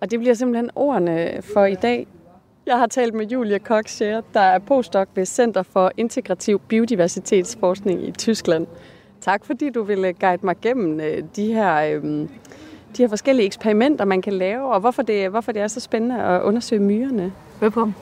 Og 0.00 0.10
det 0.10 0.18
bliver 0.18 0.34
simpelthen 0.34 0.70
ordene 0.74 1.42
for 1.54 1.64
i 1.64 1.74
dag. 1.74 2.06
Jeg 2.70 2.78
har 2.78 2.86
talt 2.86 3.14
med 3.14 3.26
Julia 3.26 3.58
Kokscher, 3.58 4.20
der 4.34 4.40
er 4.40 4.58
postdoc 4.58 5.08
ved 5.14 5.26
Center 5.26 5.62
for 5.62 5.92
Integrativ 5.96 6.60
Biodiversitetsforskning 6.68 8.08
i 8.08 8.10
Tyskland. 8.10 8.66
Tak 9.20 9.44
fordi 9.44 9.70
du 9.70 9.82
ville 9.82 10.12
guide 10.12 10.46
mig 10.46 10.56
gennem 10.62 11.00
øh, 11.00 11.22
de 11.36 11.54
her, 11.54 11.76
øh, 11.76 12.02
de 12.02 12.28
her 12.98 13.08
forskellige 13.08 13.46
eksperimenter, 13.46 14.04
man 14.04 14.22
kan 14.22 14.32
lave, 14.32 14.72
og 14.72 14.80
hvorfor 14.80 15.02
det, 15.02 15.30
hvorfor 15.30 15.52
det 15.52 15.62
er 15.62 15.68
så 15.68 15.80
spændende 15.80 16.22
at 16.22 16.42
undersøge 16.42 16.82
myrerne. 16.82 17.32
Velkommen. 17.60 17.96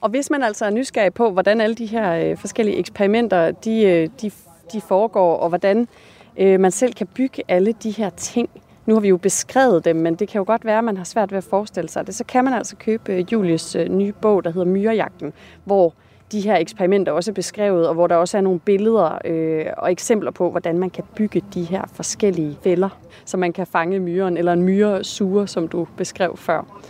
Og 0.00 0.10
hvis 0.10 0.30
man 0.30 0.42
altså 0.42 0.64
er 0.64 0.70
nysgerrig 0.70 1.14
på, 1.14 1.30
hvordan 1.30 1.60
alle 1.60 1.74
de 1.74 1.86
her 1.86 2.30
øh, 2.30 2.36
forskellige 2.36 2.76
eksperimenter 2.76 3.50
de, 3.50 3.82
øh, 3.82 4.08
de, 4.22 4.30
de 4.72 4.80
foregår, 4.80 5.36
og 5.36 5.48
hvordan 5.48 5.88
øh, 6.36 6.60
man 6.60 6.70
selv 6.70 6.92
kan 6.94 7.06
bygge 7.06 7.42
alle 7.48 7.72
de 7.72 7.90
her 7.90 8.10
ting, 8.10 8.48
nu 8.86 8.94
har 8.94 9.00
vi 9.00 9.08
jo 9.08 9.16
beskrevet 9.16 9.84
dem, 9.84 9.96
men 9.96 10.14
det 10.14 10.28
kan 10.28 10.38
jo 10.38 10.44
godt 10.46 10.64
være, 10.64 10.78
at 10.78 10.84
man 10.84 10.96
har 10.96 11.04
svært 11.04 11.30
ved 11.30 11.38
at 11.38 11.44
forestille 11.44 11.88
sig 11.88 12.06
det. 12.06 12.14
Så 12.14 12.24
kan 12.24 12.44
man 12.44 12.54
altså 12.54 12.76
købe 12.76 13.12
Julies 13.12 13.32
Julius 13.32 13.74
øh, 13.74 13.88
nye 13.88 14.12
bog, 14.12 14.44
der 14.44 14.50
hedder 14.50 14.66
Myrejagten, 14.66 15.32
hvor 15.64 15.94
de 16.32 16.40
her 16.40 16.56
eksperimenter 16.56 17.12
også 17.12 17.30
er 17.30 17.34
beskrevet, 17.34 17.88
og 17.88 17.94
hvor 17.94 18.06
der 18.06 18.16
også 18.16 18.36
er 18.36 18.40
nogle 18.40 18.60
billeder 18.60 19.18
øh, 19.24 19.66
og 19.76 19.92
eksempler 19.92 20.30
på, 20.30 20.50
hvordan 20.50 20.78
man 20.78 20.90
kan 20.90 21.04
bygge 21.16 21.42
de 21.54 21.64
her 21.64 21.82
forskellige 21.92 22.58
fælder, 22.64 22.88
så 23.24 23.36
man 23.36 23.52
kan 23.52 23.66
fange 23.66 24.00
myren, 24.00 24.36
eller 24.36 24.52
en 24.52 24.62
myresuger, 24.62 25.46
som 25.46 25.68
du 25.68 25.86
beskrev 25.96 26.36
før. 26.36 26.80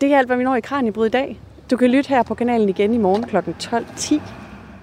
Det 0.00 0.12
er 0.12 0.18
alt, 0.18 0.28
hvad 0.28 0.36
vi 0.36 0.44
når 0.44 0.56
i 0.56 0.60
Kranjebryd 0.60 1.06
i 1.06 1.10
dag. 1.10 1.40
Du 1.70 1.76
kan 1.76 1.90
lytte 1.90 2.08
her 2.08 2.22
på 2.22 2.34
kanalen 2.34 2.68
igen 2.68 2.94
i 2.94 2.98
morgen 2.98 3.22
kl. 3.22 3.36
12.10. 3.36 4.20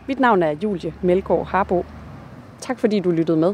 Mit 0.07 0.19
navn 0.19 0.43
er 0.43 0.51
Julie 0.63 0.93
Melgaard 1.01 1.45
Harbo. 1.45 1.85
Tak 2.59 2.79
fordi 2.79 2.99
du 2.99 3.11
lyttede 3.11 3.37
med. 3.37 3.53